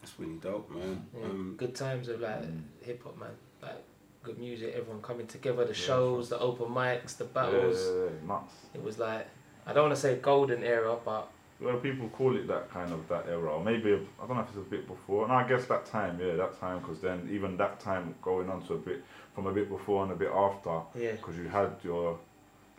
That's 0.00 0.18
really 0.18 0.36
dope, 0.36 0.70
man. 0.70 1.06
Yeah, 1.14 1.24
Um, 1.24 1.54
good 1.56 1.74
times 1.74 2.08
of 2.08 2.20
like 2.20 2.42
Mm. 2.42 2.62
hip 2.82 3.02
hop, 3.02 3.18
man. 3.18 3.34
Like 3.62 3.82
good 4.22 4.38
music, 4.38 4.74
everyone 4.76 5.02
coming 5.02 5.26
together, 5.26 5.64
the 5.64 5.70
Yeah, 5.70 5.86
shows, 5.86 6.28
the 6.28 6.38
open 6.38 6.66
mics, 6.68 7.16
the 7.16 7.24
battles. 7.24 7.78
Yeah, 7.78 8.04
yeah, 8.04 8.10
yeah, 8.20 8.26
nuts. 8.26 8.54
It 8.74 8.82
was 8.82 8.98
like 8.98 9.26
I 9.68 9.72
don't 9.74 9.84
want 9.84 9.94
to 9.94 10.00
say 10.00 10.16
golden 10.16 10.62
era, 10.64 10.96
but 11.04 11.28
Well, 11.60 11.76
people 11.76 12.08
call 12.08 12.34
it 12.36 12.46
that 12.48 12.70
kind 12.72 12.90
of 12.92 13.06
that 13.08 13.26
era, 13.28 13.50
or 13.52 13.62
maybe 13.62 13.92
I 13.94 14.26
don't 14.26 14.36
know 14.36 14.42
if 14.42 14.48
it's 14.48 14.56
a 14.56 14.60
bit 14.60 14.86
before. 14.88 15.24
And 15.24 15.32
I 15.32 15.46
guess 15.46 15.66
that 15.66 15.84
time, 15.86 16.18
yeah, 16.20 16.36
that 16.36 16.58
time, 16.58 16.78
because 16.80 17.00
then 17.00 17.28
even 17.30 17.56
that 17.58 17.78
time 17.78 18.14
going 18.22 18.48
on 18.48 18.62
to 18.66 18.74
a 18.74 18.78
bit 18.78 19.04
from 19.34 19.46
a 19.46 19.52
bit 19.52 19.68
before 19.68 20.04
and 20.04 20.12
a 20.12 20.16
bit 20.16 20.30
after, 20.34 20.80
yeah. 20.98 21.12
because 21.12 21.36
you 21.36 21.48
had 21.48 21.70
your 21.84 22.18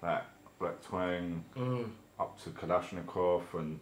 like 0.01 0.23
Black 0.59 0.81
Twang 0.81 1.43
Mm. 1.55 1.89
up 2.19 2.41
to 2.43 2.49
Kalashnikov 2.49 3.43
and 3.53 3.79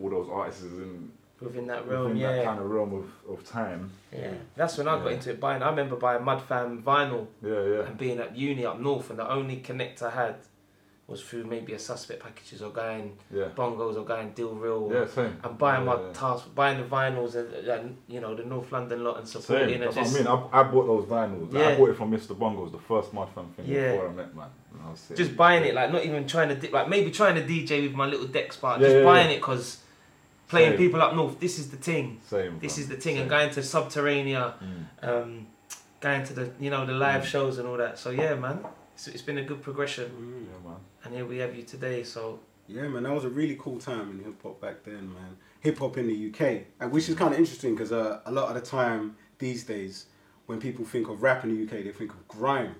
all 0.00 0.10
those 0.10 0.28
artists 0.30 0.62
in 0.64 1.10
Within 1.40 1.66
that 1.66 1.84
within 1.84 2.00
realm, 2.04 2.18
that 2.20 2.36
yeah. 2.36 2.44
kind 2.44 2.60
of 2.60 2.70
realm 2.70 2.94
of, 2.94 3.08
of 3.32 3.44
time. 3.44 3.90
Yeah, 4.12 4.34
that's 4.54 4.78
when 4.78 4.86
I 4.86 4.96
got 4.98 5.10
into 5.10 5.30
it 5.30 5.40
buying. 5.40 5.60
I 5.60 5.70
remember 5.70 5.96
buying 5.96 6.22
Mud 6.24 6.40
Fam 6.42 6.82
vinyl 6.84 7.26
Yeah, 7.42 7.50
yeah, 7.64 7.86
and 7.86 7.98
being 7.98 8.20
at 8.20 8.36
uni 8.36 8.64
up 8.64 8.78
north, 8.78 9.10
and 9.10 9.18
the 9.18 9.28
only 9.28 9.56
connect 9.56 10.02
I 10.04 10.10
had 10.10 10.36
was 11.12 11.22
through 11.22 11.44
maybe 11.44 11.72
a 11.74 11.78
suspect 11.78 12.20
packages 12.22 12.60
or 12.62 12.70
going 12.70 13.16
yeah, 13.30 13.48
bongos 13.54 13.96
or 13.96 14.04
going 14.04 14.30
deal 14.38 14.52
real. 14.64 14.90
yeah, 14.92 15.06
same. 15.06 15.36
And 15.44 15.56
buying 15.58 15.84
yeah, 15.86 15.94
my 15.94 16.00
yeah. 16.02 16.12
task, 16.12 16.52
buying 16.54 16.78
the 16.82 16.88
vinyls 16.96 17.34
and, 17.36 17.48
and 17.68 17.96
you 18.08 18.20
know 18.20 18.34
the 18.34 18.44
North 18.44 18.72
London 18.72 19.04
lot 19.04 19.18
and 19.18 19.28
supporting 19.28 19.68
Same. 19.68 19.80
That's 19.80 19.94
just 19.94 20.12
what 20.14 20.26
I 20.26 20.34
mean. 20.34 20.48
I, 20.52 20.60
I 20.60 20.62
bought 20.72 20.86
those 20.92 21.04
vinyls. 21.04 21.52
Like, 21.52 21.62
I 21.62 21.70
Yeah. 21.70 21.76
bought 21.78 21.90
it 21.90 21.96
from 21.96 22.10
Mr. 22.10 22.34
Bongos, 22.42 22.72
the 22.72 22.78
first 22.78 23.12
Mud 23.14 23.28
Fam 23.34 23.46
thing 23.54 23.66
Yeah. 23.68 23.92
before 23.92 24.08
I 24.08 24.12
met 24.12 24.34
man. 24.34 24.48
And 24.72 24.80
I 24.86 24.90
was 24.90 25.00
sitting- 25.00 25.24
just 25.24 25.36
buying 25.36 25.64
it, 25.64 25.74
like 25.74 25.92
not 25.92 26.04
even 26.04 26.26
trying 26.26 26.48
to 26.48 26.56
di- 26.56 26.72
like 26.78 26.88
maybe 26.88 27.10
trying 27.10 27.34
to 27.36 27.42
DJ 27.42 27.82
with 27.86 27.94
my 27.94 28.06
little 28.06 28.26
deck 28.26 28.52
spot, 28.52 28.80
Yeah, 28.80 28.86
just 28.86 28.96
yeah, 28.98 29.04
buying 29.04 29.28
yeah. 29.30 29.36
it 29.36 29.40
because 29.40 29.78
playing 30.48 30.72
Same. 30.72 30.78
people 30.78 31.00
up 31.02 31.14
north. 31.14 31.38
This 31.40 31.58
is 31.58 31.70
the 31.70 31.76
thing. 31.76 32.20
Same. 32.26 32.58
This 32.58 32.74
fam. 32.76 32.82
is 32.82 32.88
the 32.88 32.96
thing, 32.96 33.16
and 33.18 33.24
Same. 33.30 33.36
going 33.36 33.50
to 33.50 33.60
Subterranea, 33.60 34.54
Mm. 34.62 35.08
um, 35.08 35.46
going 36.00 36.24
to 36.24 36.32
the 36.32 36.50
you 36.58 36.70
know 36.70 36.84
the 36.86 36.92
live 37.06 37.22
Mm. 37.22 37.26
shows 37.26 37.58
and 37.58 37.68
all 37.68 37.76
that. 37.76 37.98
So 37.98 38.10
yeah, 38.10 38.34
man, 38.34 38.58
it's, 38.94 39.06
it's 39.08 39.22
been 39.22 39.38
a 39.38 39.44
good 39.44 39.62
progression, 39.62 40.06
mm. 40.10 40.46
Yeah, 40.52 40.68
man. 40.68 40.78
And 41.04 41.14
here 41.14 41.24
we 41.24 41.38
have 41.38 41.54
you 41.54 41.62
today. 41.62 42.04
So 42.04 42.40
Yeah, 42.68 42.88
man, 42.88 43.02
that 43.02 43.12
was 43.12 43.24
a 43.24 43.28
really 43.28 43.56
cool 43.60 43.78
time 43.78 44.10
in 44.10 44.24
hip 44.24 44.42
hop 44.42 44.60
back 44.60 44.84
then, 44.84 45.12
man. 45.12 45.36
Hip 45.60 45.78
hop 45.78 45.96
in 45.98 46.06
the 46.06 46.30
UK, 46.30 46.64
and 46.80 46.90
which 46.92 47.08
is 47.08 47.14
kind 47.16 47.32
of 47.32 47.38
interesting 47.38 47.74
because 47.74 47.92
uh, 47.92 48.20
a 48.26 48.32
lot 48.32 48.48
of 48.48 48.54
the 48.62 48.68
time 48.68 49.16
these 49.38 49.64
days, 49.64 50.06
when 50.46 50.60
people 50.60 50.84
think 50.84 51.08
of 51.08 51.22
rap 51.22 51.44
in 51.44 51.54
the 51.54 51.62
UK, 51.64 51.84
they 51.84 51.92
think 51.92 52.12
of 52.12 52.26
grime. 52.28 52.76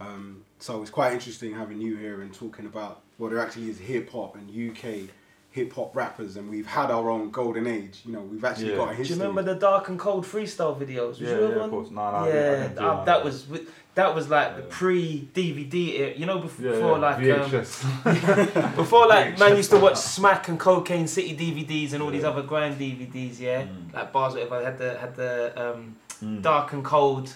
Um, 0.00 0.44
so 0.58 0.82
it's 0.82 0.90
quite 0.90 1.14
interesting 1.14 1.54
having 1.54 1.80
you 1.80 1.96
here 1.96 2.20
and 2.20 2.32
talking 2.32 2.66
about 2.66 3.00
what 3.16 3.30
there 3.30 3.40
actually 3.40 3.70
is 3.70 3.78
hip 3.78 4.10
hop 4.10 4.36
and 4.36 4.50
UK 4.50 5.08
hip 5.56 5.72
hop 5.72 5.96
rappers 5.96 6.36
and 6.36 6.50
we've 6.50 6.66
had 6.66 6.90
our 6.90 7.08
own 7.08 7.30
golden 7.30 7.66
age. 7.66 8.02
You 8.04 8.12
know, 8.12 8.20
we've 8.20 8.44
actually 8.44 8.70
Yeah. 8.72 8.76
got 8.76 8.88
a 8.88 8.92
Do 8.92 8.96
history. 8.98 9.16
you 9.16 9.22
remember 9.22 9.42
the 9.54 9.58
dark 9.58 9.88
and 9.88 9.98
cold 9.98 10.24
freestyle 10.32 10.76
videos? 10.78 11.08
Was 11.08 11.20
Yeah, 11.22 11.30
you 11.30 11.40
yeah, 11.48 11.54
on- 11.54 11.60
of 11.62 11.70
course. 11.70 11.90
No, 11.90 12.02
no, 12.10 12.16
I 12.18 12.26
yeah, 12.28 12.32
didn't- 12.32 12.48
I 12.54 12.62
didn't 12.62 12.76
do 12.76 12.84
uh, 12.86 13.04
that 13.04 13.24
was 13.24 13.46
that 13.94 14.14
was 14.14 14.28
like 14.28 14.56
the 14.56 14.62
pre 14.78 15.26
DVD. 15.34 16.14
You 16.20 16.26
know, 16.26 16.38
bef- 16.40 16.60
Yeah, 16.60 16.72
before 16.72 16.98
yeah. 16.98 17.06
like 17.08 17.18
um, 17.40 18.72
before 18.82 19.06
like 19.06 19.38
man 19.38 19.56
used 19.56 19.70
to 19.70 19.78
watch 19.78 19.96
Smack 19.96 20.48
and 20.48 20.60
Cocaine 20.60 21.06
City 21.06 21.34
DVDs 21.34 21.94
and 21.94 22.02
all 22.02 22.10
these 22.10 22.24
other 22.32 22.42
grind 22.42 22.74
DVDs. 22.78 23.40
Yeah, 23.40 23.62
Mm. 23.62 23.94
like 23.94 24.12
bars 24.12 24.34
whatever 24.34 24.62
had 24.62 24.76
the 24.76 24.90
had 24.98 25.16
the 25.16 25.32
um, 25.64 25.96
Mm. 26.22 26.42
dark 26.42 26.72
and 26.74 26.84
cold 26.84 27.26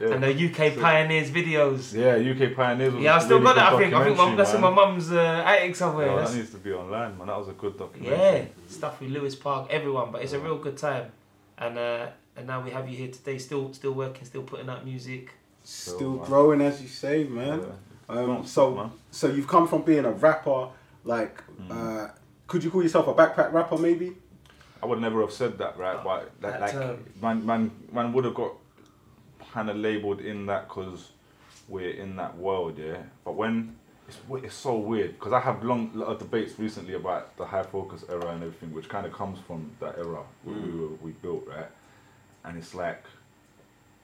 Yeah. 0.00 0.08
and 0.14 0.22
the 0.22 0.30
UK 0.30 0.74
So- 0.74 0.80
pioneers 0.80 1.30
videos. 1.30 1.92
Yeah, 1.94 2.16
UK 2.16 2.54
Pioneers. 2.54 2.94
Was 2.94 3.02
Yeah, 3.02 3.16
I 3.16 3.18
still 3.18 3.38
really 3.40 3.44
got 3.44 3.56
that. 3.56 3.72
I 3.72 3.78
think 3.78 3.94
I 3.94 4.04
think 4.04 4.16
my, 4.16 4.34
that's 4.34 4.54
in 4.54 4.60
my 4.60 4.70
mum's 4.70 5.10
uh, 5.10 5.42
attic 5.46 5.74
somewhere. 5.76 6.06
Yeah, 6.08 6.24
that 6.24 6.34
needs 6.34 6.50
to 6.50 6.58
be 6.58 6.72
online, 6.72 7.16
man. 7.16 7.26
That 7.28 7.38
was 7.38 7.48
a 7.48 7.52
good 7.52 7.78
documentary. 7.78 8.18
Yeah, 8.18 8.44
stuff 8.68 9.00
with 9.00 9.10
Lewis 9.10 9.34
Park, 9.34 9.68
everyone, 9.70 10.12
but 10.12 10.22
it's 10.22 10.32
a 10.34 10.38
real 10.40 10.58
good 10.58 10.76
time. 10.76 11.10
And 11.58 11.78
uh, 11.78 12.06
and 12.36 12.46
now 12.46 12.60
we 12.62 12.70
have 12.70 12.88
you 12.88 12.96
here 12.96 13.08
today, 13.10 13.38
still 13.38 13.72
still 13.72 13.92
working, 13.92 14.24
still 14.26 14.42
putting 14.42 14.68
out 14.68 14.84
music. 14.84 15.30
Still 15.64 16.16
man. 16.16 16.26
growing, 16.26 16.60
as 16.60 16.80
you 16.82 16.88
say, 16.88 17.24
man. 17.24 17.60
Yeah. 17.60 18.14
Um, 18.20 18.46
so, 18.46 18.72
man. 18.74 18.90
so 19.10 19.26
you've 19.28 19.48
come 19.48 19.66
from 19.66 19.82
being 19.82 20.04
a 20.04 20.12
rapper. 20.12 20.68
Like, 21.04 21.42
Mm. 21.60 21.70
uh, 21.70 22.08
could 22.46 22.62
you 22.62 22.70
call 22.70 22.82
yourself 22.82 23.08
a 23.08 23.14
backpack 23.14 23.52
rapper? 23.52 23.78
Maybe. 23.78 24.12
I 24.82 24.86
would 24.86 25.00
never 25.00 25.20
have 25.22 25.32
said 25.32 25.56
that, 25.58 25.78
right? 25.78 26.02
But 26.04 26.30
That 26.42 26.52
that, 26.52 26.60
like, 26.60 26.72
term. 26.72 27.04
man, 27.22 27.46
man, 27.46 27.70
man 27.92 28.12
would 28.12 28.24
have 28.26 28.34
got 28.34 28.52
kind 29.56 29.70
of 29.70 29.76
labelled 29.78 30.20
in 30.20 30.44
that 30.44 30.68
because 30.68 31.12
we're 31.66 31.92
in 32.04 32.14
that 32.16 32.36
world, 32.36 32.78
yeah. 32.78 32.98
But 33.24 33.34
when 33.36 33.74
it's 34.08 34.18
it's 34.44 34.54
so 34.54 34.74
weird 34.90 35.10
because 35.18 35.32
I 35.32 35.40
have 35.40 35.64
long 35.64 35.90
lot 35.94 36.08
of 36.12 36.18
debates 36.18 36.52
recently 36.58 36.94
about 37.02 37.34
the 37.38 37.46
high 37.46 37.62
focus 37.76 38.04
era 38.08 38.28
and 38.34 38.42
everything, 38.42 38.70
which 38.74 38.88
kind 38.94 39.06
of 39.06 39.12
comes 39.20 39.38
from 39.46 39.60
that 39.80 39.94
era 40.04 40.22
we, 40.44 40.52
we, 40.52 40.60
Mm. 40.60 41.00
we 41.04 41.10
built, 41.24 41.44
right? 41.54 41.70
And 42.44 42.58
it's 42.60 42.74
like 42.74 43.02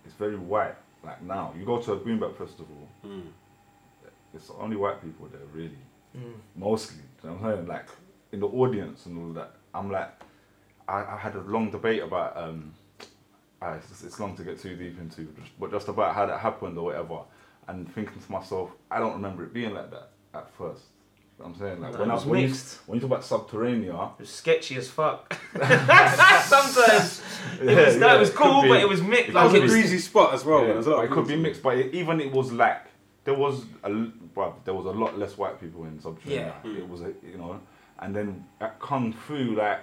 it's 0.06 0.14
very 0.24 0.36
white. 0.52 0.74
Like 1.04 1.20
now, 1.22 1.44
you 1.58 1.64
go 1.66 1.76
to 1.86 1.92
a 1.92 1.98
Green 2.04 2.18
Belt 2.22 2.34
festival, 2.38 2.82
Mm. 3.06 3.26
it's 4.34 4.50
only 4.64 4.76
white 4.84 4.98
people 5.06 5.26
there, 5.34 5.46
really 5.60 5.82
Mm. 6.16 6.34
mostly. 6.56 7.04
You 7.22 7.28
know 7.30 7.36
what 7.36 7.44
I'm 7.44 7.56
saying? 7.56 7.68
Like 7.74 7.88
in 8.32 8.40
the 8.40 8.50
audience 8.62 8.98
and 9.06 9.14
all 9.20 9.32
that. 9.40 9.50
I'm 9.74 9.90
like, 9.98 10.10
I, 10.88 10.98
I 11.14 11.16
had 11.24 11.34
a 11.36 11.42
long 11.54 11.70
debate 11.70 12.02
about. 12.02 12.30
Um, 12.44 12.60
ah, 13.62 13.74
it's, 13.74 14.02
it's 14.04 14.18
long 14.20 14.36
to 14.36 14.42
get 14.44 14.58
too 14.60 14.74
deep 14.76 14.98
into, 14.98 15.22
just, 15.40 15.58
but 15.60 15.70
just 15.70 15.88
about 15.88 16.14
how 16.14 16.26
that 16.26 16.40
happened 16.40 16.76
or 16.78 16.84
whatever, 16.86 17.20
and 17.68 17.88
thinking 17.94 18.20
to 18.20 18.32
myself, 18.32 18.70
I 18.90 18.98
don't 18.98 19.12
remember 19.14 19.44
it 19.44 19.52
being 19.54 19.72
like 19.74 19.90
that 19.90 20.10
at 20.34 20.50
first. 20.54 20.82
You 21.38 21.44
know 21.44 21.50
I'm 21.52 21.58
saying 21.58 21.80
like 21.80 21.92
No, 21.94 22.00
when 22.00 22.08
it 22.08 22.12
I 22.12 22.14
was 22.14 22.24
when 22.26 22.40
you, 22.40 22.48
mixed. 22.48 22.78
when 22.86 22.96
you 22.96 23.00
talk 23.08 23.10
about 23.18 23.22
Subterranea, 23.22 24.12
It 24.14 24.20
was 24.20 24.30
sketchy 24.30 24.76
as 24.76 24.88
fuck. 24.90 25.32
Sometimes 26.44 27.22
it 27.60 27.86
was 27.86 27.98
that 27.98 28.18
was 28.20 28.30
cool, 28.30 28.62
but 28.68 28.80
it 28.80 28.88
was 28.88 29.02
mixed. 29.02 29.30
It 29.30 29.34
That 29.34 29.44
was 29.44 29.52
Like 29.52 29.60
a 29.60 29.64
it 29.64 29.64
was, 29.64 29.72
greasy 29.72 29.98
spot 29.98 30.34
as 30.34 30.44
well. 30.44 30.60
yeah, 30.60 30.66
man. 30.66 30.74
There's 30.74 30.86
a 30.86 30.90
lot 30.90 30.96
but 30.96 31.04
of 31.06 31.10
it 31.10 31.14
could 31.14 31.28
be 31.28 31.36
mixed, 31.36 31.62
but 31.62 31.76
it, 31.78 31.94
even 31.94 32.20
it 32.20 32.32
was 32.32 32.52
like 32.52 32.82
there 33.24 33.34
was 33.34 33.64
a 33.84 33.88
l- 33.88 34.12
well, 34.34 34.58
there 34.64 34.74
was 34.74 34.86
a 34.86 34.90
lot 34.90 35.18
less 35.18 35.36
white 35.38 35.60
people 35.60 35.84
in 35.84 35.98
Subterranea. 35.98 36.52
Yeah. 36.64 36.70
It 36.78 36.88
was 36.88 37.02
a, 37.02 37.12
you 37.24 37.38
know, 37.38 37.60
and 38.00 38.14
then 38.14 38.44
at 38.60 38.78
Kung 38.80 39.12
Fu 39.12 39.54
like. 39.56 39.80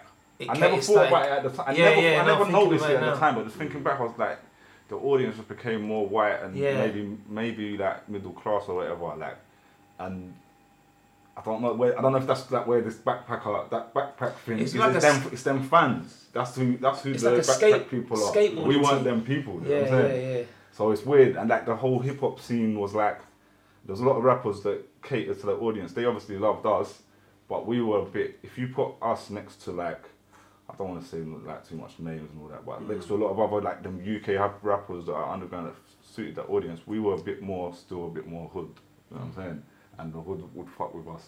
I 0.48 0.53
never 0.58 0.75
thought 0.75 0.84
started- 0.84 1.08
about 1.10 1.25
it 1.25 1.31
at 1.31 1.43
the 1.43 1.50
time. 1.50 1.65
I 1.67 1.72
Yeah, 1.74 1.89
never, 1.89 2.01
yeah, 2.01 2.22
I 2.22 2.25
never 2.25 2.51
noticed 2.51 2.86
it 2.86 2.96
at 2.96 3.13
the 3.13 3.19
time, 3.19 3.36
but 3.36 3.43
just 3.46 3.58
thinking 3.58 3.84
back, 3.84 4.00
I 4.00 4.03
was 4.03 4.17
like, 4.17 4.39
the 4.88 4.96
audience 4.96 5.36
just 5.36 5.48
became 5.50 5.81
more 5.81 6.08
white 6.08 6.41
and 6.41 6.55
Yeah. 6.55 6.77
maybe 6.77 7.17
maybe 7.27 7.77
like 7.77 8.08
middle 8.10 8.31
class 8.31 8.63
or 8.67 8.75
whatever, 8.77 9.15
like, 9.17 9.38
and 10.00 10.34
I 11.38 11.41
don't 11.41 11.62
know 11.62 11.74
where 11.74 11.98
I 11.98 12.01
don't 12.01 12.12
know 12.12 12.17
if 12.17 12.27
that's 12.27 12.50
like 12.51 12.65
where 12.67 12.81
this 12.81 12.96
backpacker 12.96 13.69
that 13.69 13.93
backpack 13.93 14.34
thing 14.46 14.60
It's 14.60 14.74
is. 14.74 14.77
like 14.79 14.96
it's, 14.96 15.05
a 15.05 15.08
them, 15.08 15.29
it's 15.31 15.43
them 15.43 15.63
fans. 15.63 16.25
That's 16.34 16.55
who 16.55 16.77
that's 16.77 17.01
who 17.03 17.13
the 17.13 17.31
like 17.31 17.39
backpack 17.41 17.53
skate- 17.55 17.89
people 17.89 18.24
are. 18.24 18.34
We 18.65 18.77
weren't 18.77 18.88
team. 18.89 19.03
them 19.03 19.24
people. 19.24 19.53
You 19.63 19.69
know 19.69 19.75
Yeah, 19.75 19.86
I'm 19.86 20.05
yeah, 20.12 20.38
yeah. 20.38 20.43
So 20.72 20.91
it's 20.91 21.05
weird, 21.05 21.36
and 21.36 21.50
like 21.50 21.65
the 21.65 21.75
whole 21.75 22.00
hip 22.00 22.19
hop 22.22 22.39
scene 22.39 22.79
was 22.79 22.93
like, 22.96 23.19
there's 23.86 24.00
a 24.00 24.05
lot 24.05 24.15
of 24.17 24.24
rappers 24.24 24.62
that 24.62 24.86
cater 25.03 25.34
to 25.36 25.46
the 25.46 25.53
audience. 25.53 25.93
They 25.93 26.05
obviously 26.05 26.38
loved 26.38 26.65
us, 26.65 27.01
but 27.48 27.65
we 27.67 27.81
were 27.81 28.00
a 28.00 28.05
bit. 28.05 28.39
If 28.43 28.58
you 28.58 28.67
put 28.69 28.93
us 29.01 29.29
next 29.29 29.58
to 29.65 29.72
like, 29.72 30.01
I 30.70 30.76
don't 30.78 30.90
want 30.90 31.02
to 31.02 31.08
say 31.08 31.18
like 31.20 31.68
too 31.68 31.76
much 31.76 31.98
names 32.00 32.30
and 32.32 32.42
all 32.42 32.48
that, 32.50 32.66
but 32.66 32.82
next 32.88 33.06
to 33.08 33.16
a 33.16 33.18
lot 33.18 33.30
of 33.32 33.40
other 33.40 33.62
like 33.62 33.82
them 33.84 34.00
UK 34.00 34.40
rap- 34.40 34.60
rappers 34.62 35.06
that 35.06 35.14
are 35.14 35.34
underground 35.34 35.68
that 35.68 35.76
suited 36.04 36.36
the 36.36 36.44
audience, 36.44 36.82
we 36.86 37.00
were 37.00 37.16
a 37.16 37.18
bit 37.22 37.42
more, 37.42 37.74
still 37.74 38.08
a 38.08 38.10
bit 38.10 38.28
more 38.28 38.48
hood. 38.50 38.70
You 39.12 39.18
know 39.18 39.24
what 39.26 39.38
I'm 39.38 39.44
saying? 39.44 39.64
And 39.98 40.14
the 40.14 40.22
hood 40.22 40.44
would 40.56 40.70
fuck 40.70 40.94
with 40.94 41.08
us. 41.08 41.24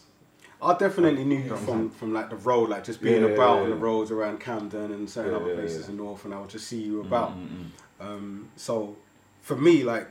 I 0.62 0.78
definitely 0.78 1.24
knew 1.24 1.40
you 1.40 1.56
from, 1.56 1.90
from 1.90 2.14
like 2.14 2.30
the 2.30 2.36
road, 2.36 2.70
like 2.70 2.84
just 2.84 3.02
being 3.02 3.22
Yeah, 3.22 3.28
yeah, 3.30 3.34
about 3.34 3.56
yeah, 3.58 3.64
on 3.64 3.70
the 3.72 3.76
roads 3.76 4.12
around 4.12 4.40
Camden 4.40 4.92
and 4.92 5.10
certain 5.10 5.32
Yeah, 5.32 5.40
other 5.40 5.56
places 5.56 5.86
yeah. 5.86 5.92
in 5.92 5.98
North, 5.98 6.24
and 6.26 6.34
I 6.34 6.40
would 6.40 6.50
just 6.52 6.68
see 6.68 6.82
you 6.84 7.02
about. 7.02 7.32
Mm, 7.36 7.48
mm, 7.48 7.64
mm. 8.00 8.06
Um, 8.06 8.50
so 8.56 8.96
for 9.42 9.56
me, 9.56 9.84
like 9.84 10.08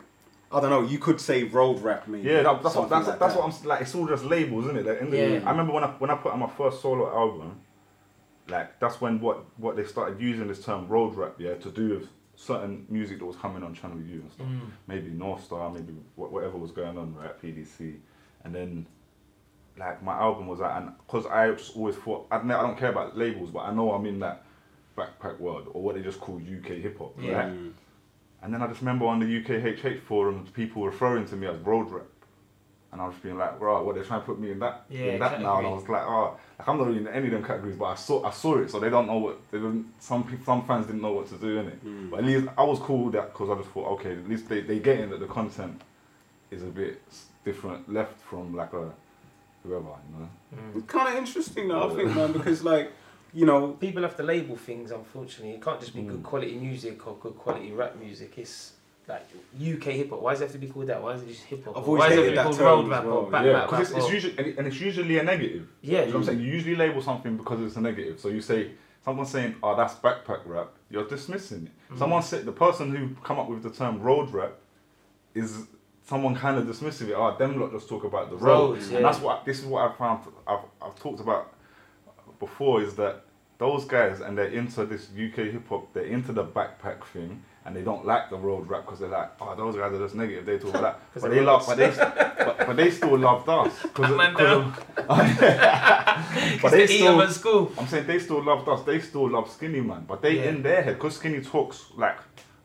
I 0.52 0.60
don't 0.60 0.70
know, 0.70 0.82
you 0.82 0.98
could 0.98 1.20
say 1.20 1.44
road 1.44 1.80
rap 1.80 2.08
maybe. 2.08 2.28
Yeah, 2.28 2.42
that, 2.42 2.62
that's 2.64 2.74
what 2.74 2.88
that's, 2.90 3.06
like 3.06 3.18
that's 3.20 3.34
that. 3.34 3.40
what 3.44 3.54
I'm 3.62 3.68
like. 3.68 3.82
It's 3.82 3.94
all 3.94 4.06
just 4.08 4.24
labels, 4.24 4.64
isn't 4.64 4.76
it? 4.78 4.86
Like, 4.86 5.00
in 5.00 5.10
the- 5.10 5.16
Yeah. 5.16 5.42
I 5.46 5.50
remember 5.52 5.72
when 5.72 5.84
I 5.84 5.88
when 5.98 6.10
I 6.10 6.16
put 6.16 6.32
out 6.32 6.38
my 6.40 6.50
first 6.50 6.82
solo 6.82 7.08
album, 7.08 7.60
like 8.50 8.78
that's 8.80 9.00
when 9.00 9.20
what 9.20 9.44
what 9.58 9.76
they 9.76 9.84
started 9.84 10.20
using 10.20 10.48
this 10.48 10.64
term 10.64 10.88
road 10.88 11.14
rap, 11.14 11.34
yeah, 11.38 11.54
to 11.54 11.70
do 11.70 11.90
with 11.90 12.08
certain 12.36 12.86
music 12.88 13.18
that 13.18 13.24
was 13.26 13.36
coming 13.36 13.62
on 13.62 13.74
Channel 13.74 13.98
U 14.00 14.20
and 14.20 14.32
stuff. 14.32 14.46
Mm. 14.46 14.60
Maybe 14.86 15.10
North 15.10 15.44
Star, 15.44 15.70
maybe 15.70 15.94
wha- 16.16 16.28
whatever 16.28 16.56
was 16.58 16.70
going 16.72 16.96
on, 16.98 17.14
right? 17.14 17.40
PDC, 17.42 17.96
and 18.44 18.54
then 18.54 18.86
like 19.78 20.02
my 20.02 20.14
album 20.14 20.46
was 20.46 20.58
that, 20.58 20.76
and 20.82 20.92
because 21.06 21.26
I 21.26 21.50
just 21.52 21.76
always 21.76 21.96
thought 21.96 22.26
I 22.30 22.38
don't, 22.38 22.50
I 22.50 22.62
don't 22.62 22.78
care 22.78 22.90
about 22.90 23.16
labels, 23.16 23.50
but 23.50 23.60
I 23.60 23.72
know 23.74 23.92
I'm 23.92 24.06
in 24.06 24.18
that 24.20 24.44
backpack 24.96 25.38
world 25.38 25.68
or 25.72 25.82
what 25.82 25.94
they 25.94 26.02
just 26.02 26.20
call 26.20 26.36
UK 26.36 26.68
hip 26.82 26.98
hop, 26.98 27.14
Yeah. 27.20 27.32
right? 27.46 27.52
And 28.42 28.54
then 28.54 28.62
I 28.62 28.66
just 28.68 28.80
remember 28.80 29.04
on 29.06 29.20
the 29.20 29.26
UKHH 29.26 30.00
forums, 30.00 30.50
people 30.50 30.84
referring 30.84 31.26
to 31.26 31.36
me 31.36 31.46
as 31.46 31.58
road 31.58 31.90
rap. 31.90 32.06
And 32.92 33.00
I 33.00 33.06
was 33.06 33.14
being 33.22 33.38
like, 33.38 33.60
right, 33.60 33.80
what 33.80 33.94
they're 33.94 34.02
trying 34.04 34.20
to 34.20 34.26
put 34.26 34.40
me 34.40 34.50
in 34.50 34.58
that, 34.58 34.84
Yeah, 34.90 35.12
in 35.12 35.20
that 35.20 35.40
now. 35.40 35.58
And 35.58 35.66
I 35.68 35.70
was 35.70 35.88
like, 35.88 36.02
oh, 36.04 36.36
like 36.58 36.68
I'm 36.68 36.76
not 36.76 36.88
really 36.88 36.98
in 36.98 37.06
any 37.08 37.26
of 37.26 37.32
them 37.32 37.44
categories, 37.44 37.76
but 37.76 37.84
I 37.84 37.94
saw, 37.94 38.24
I 38.24 38.30
saw 38.32 38.58
it, 38.58 38.68
so 38.70 38.80
they 38.80 38.90
don't 38.90 39.06
know 39.06 39.18
what. 39.18 39.38
They 39.52 39.58
didn't, 39.58 39.86
some 40.00 40.24
people, 40.24 40.44
some 40.44 40.66
fans 40.66 40.86
didn't 40.86 41.00
know 41.02 41.12
what 41.12 41.28
to 41.28 41.36
do 41.36 41.58
in 41.60 41.66
it. 41.68 41.84
Mm. 41.86 42.10
But 42.10 42.20
at 42.20 42.26
least 42.26 42.48
I 42.58 42.64
was 42.64 42.80
cool 42.80 43.04
with 43.04 43.14
that 43.14 43.32
because 43.32 43.48
I 43.48 43.54
just 43.62 43.68
thought, 43.68 43.86
okay, 43.92 44.12
at 44.12 44.28
least 44.28 44.48
they 44.48 44.62
they 44.62 44.80
getting 44.80 45.10
that 45.10 45.20
the 45.20 45.26
content 45.26 45.80
is 46.50 46.62
a 46.64 46.66
bit 46.66 47.00
different, 47.44 47.92
left 47.92 48.20
from 48.22 48.56
like 48.56 48.72
a 48.72 48.90
whoever, 49.62 49.84
you 50.08 50.18
know. 50.18 50.28
Mm. 50.56 50.76
It's 50.78 50.86
kind 50.92 51.08
of 51.08 51.14
interesting 51.14 51.68
though, 51.68 51.90
I 51.92 51.94
think, 51.94 52.14
man, 52.16 52.32
because 52.38 52.64
like 52.64 52.92
you 53.32 53.46
know, 53.46 53.68
People 53.74 54.02
have 54.02 54.16
to 54.16 54.24
label 54.24 54.56
things, 54.56 54.90
unfortunately. 54.90 55.54
It 55.54 55.62
can't 55.62 55.78
just 55.78 55.94
be 55.94 56.02
Mm. 56.02 56.08
good 56.08 56.22
quality 56.24 56.56
music 56.56 57.06
or 57.06 57.14
good 57.20 57.36
quality 57.38 57.70
rap 57.70 57.94
music. 57.96 58.36
It's 58.36 58.72
like 59.10 59.26
UK 59.76 59.84
hip 59.94 60.10
hop. 60.10 60.20
Why 60.22 60.32
does 60.32 60.40
it 60.40 60.44
have 60.44 60.52
to 60.52 60.58
be 60.58 60.66
called 60.68 60.86
that? 60.86 61.02
Why 61.02 61.14
is 61.14 61.22
it 61.22 61.28
just 61.28 61.42
hip 61.44 61.64
hop? 61.64 61.76
I've 61.76 61.86
Why 61.86 61.88
always 61.88 62.02
does 62.10 62.12
it 62.12 62.22
hated 62.24 62.24
have 62.24 62.26
to 62.26 62.30
be 62.30 62.36
that 62.36 62.44
called 62.44 62.56
term 62.58 62.66
road 62.66 62.84
as 62.84 62.90
rap 62.90 63.04
well, 63.04 63.14
or 63.16 63.30
back 63.30 63.44
yeah, 63.44 63.50
rap 63.52 63.70
because 63.70 63.90
it's, 63.90 63.98
it's 63.98 64.12
usually 64.12 64.38
and, 64.38 64.46
it- 64.46 64.58
and 64.58 64.66
it's 64.66 64.80
usually 64.80 65.18
a 65.18 65.22
negative. 65.22 65.68
Yeah, 65.82 66.00
You 66.00 66.06
know 66.06 66.12
what 66.12 66.16
I'm 66.18 66.24
saying? 66.24 66.40
You 66.40 66.46
usually 66.52 66.76
label 66.76 67.02
something 67.02 67.36
because 67.36 67.60
it's 67.60 67.76
a 67.76 67.80
negative. 67.80 68.20
So 68.20 68.28
you 68.28 68.40
say 68.40 68.70
someone's 69.04 69.30
saying, 69.30 69.56
"Oh, 69.62 69.76
that's 69.76 69.94
backpack 69.94 70.40
rap." 70.46 70.68
You're 70.90 71.06
dismissing 71.08 71.66
it. 71.68 71.94
Mm. 71.94 71.98
Someone 71.98 72.22
said 72.22 72.44
the 72.44 72.52
person 72.52 72.94
who 72.94 73.14
come 73.22 73.38
up 73.38 73.48
with 73.48 73.62
the 73.62 73.70
term 73.70 74.00
road 74.00 74.30
rap 74.30 74.52
is 75.34 75.66
someone 76.04 76.34
kind 76.34 76.58
of 76.58 76.64
dismissive 76.66 77.08
it. 77.08 77.14
Oh, 77.14 77.36
them 77.38 77.60
lot 77.60 77.72
just 77.72 77.88
talk 77.88 78.04
about 78.04 78.30
the 78.30 78.36
road, 78.36 78.70
Roads, 78.72 78.90
yeah. 78.90 78.96
and 78.96 79.04
that's 79.04 79.20
what 79.20 79.44
this 79.44 79.58
is 79.60 79.66
what 79.66 79.90
I 79.90 79.94
found. 79.96 80.20
I've 80.46 80.60
I've 80.82 80.96
talked 80.98 81.20
about 81.20 81.54
before 82.38 82.82
is 82.82 82.94
that 82.96 83.24
those 83.58 83.84
guys 83.84 84.20
and 84.20 84.36
they're 84.36 84.46
into 84.46 84.84
this 84.86 85.08
UK 85.10 85.52
hip 85.52 85.68
hop. 85.68 85.92
They're 85.92 86.04
into 86.04 86.32
the 86.32 86.44
backpack 86.44 87.04
thing. 87.04 87.42
And 87.66 87.76
they 87.76 87.82
don't 87.82 88.06
like 88.06 88.30
the 88.30 88.36
road 88.38 88.66
rap 88.70 88.86
because 88.86 89.00
they're 89.00 89.08
like, 89.10 89.32
oh, 89.40 89.54
those 89.54 89.76
guys 89.76 89.92
are 89.92 89.98
just 89.98 90.14
negative. 90.14 90.46
They 90.46 90.58
talk 90.58 90.70
about 90.70 90.82
that, 90.82 91.00
'Cause 91.12 91.22
but 91.22 91.30
they're 91.30 91.42
love, 91.42 91.68
roads. 91.68 91.96
but 91.98 92.36
they, 92.38 92.44
but, 92.44 92.58
but 92.66 92.76
they 92.76 92.90
still 92.90 93.18
loved 93.18 93.48
us. 93.50 93.78
Cause, 93.94 94.16
Man 94.16 94.34
cause 94.34 94.42
down. 94.42 94.62
of, 94.62 94.86
but 96.62 96.70
they 96.70 96.86
they 96.86 96.88
still, 96.96 97.20
at 97.22 97.30
school. 97.32 97.72
I'm 97.78 97.86
saying 97.86 98.06
they 98.06 98.18
still 98.18 98.42
loved 98.42 98.68
us. 98.68 98.82
They 98.84 99.00
still 99.00 99.28
love 99.30 99.50
Skinny 99.50 99.80
Man, 99.80 100.04
but 100.08 100.22
they 100.22 100.36
Yeah. 100.38 100.48
in 100.50 100.62
their 100.62 100.82
head 100.82 100.94
because 100.94 101.16
Skinny 101.16 101.40
talks 101.42 101.86
like 101.96 102.16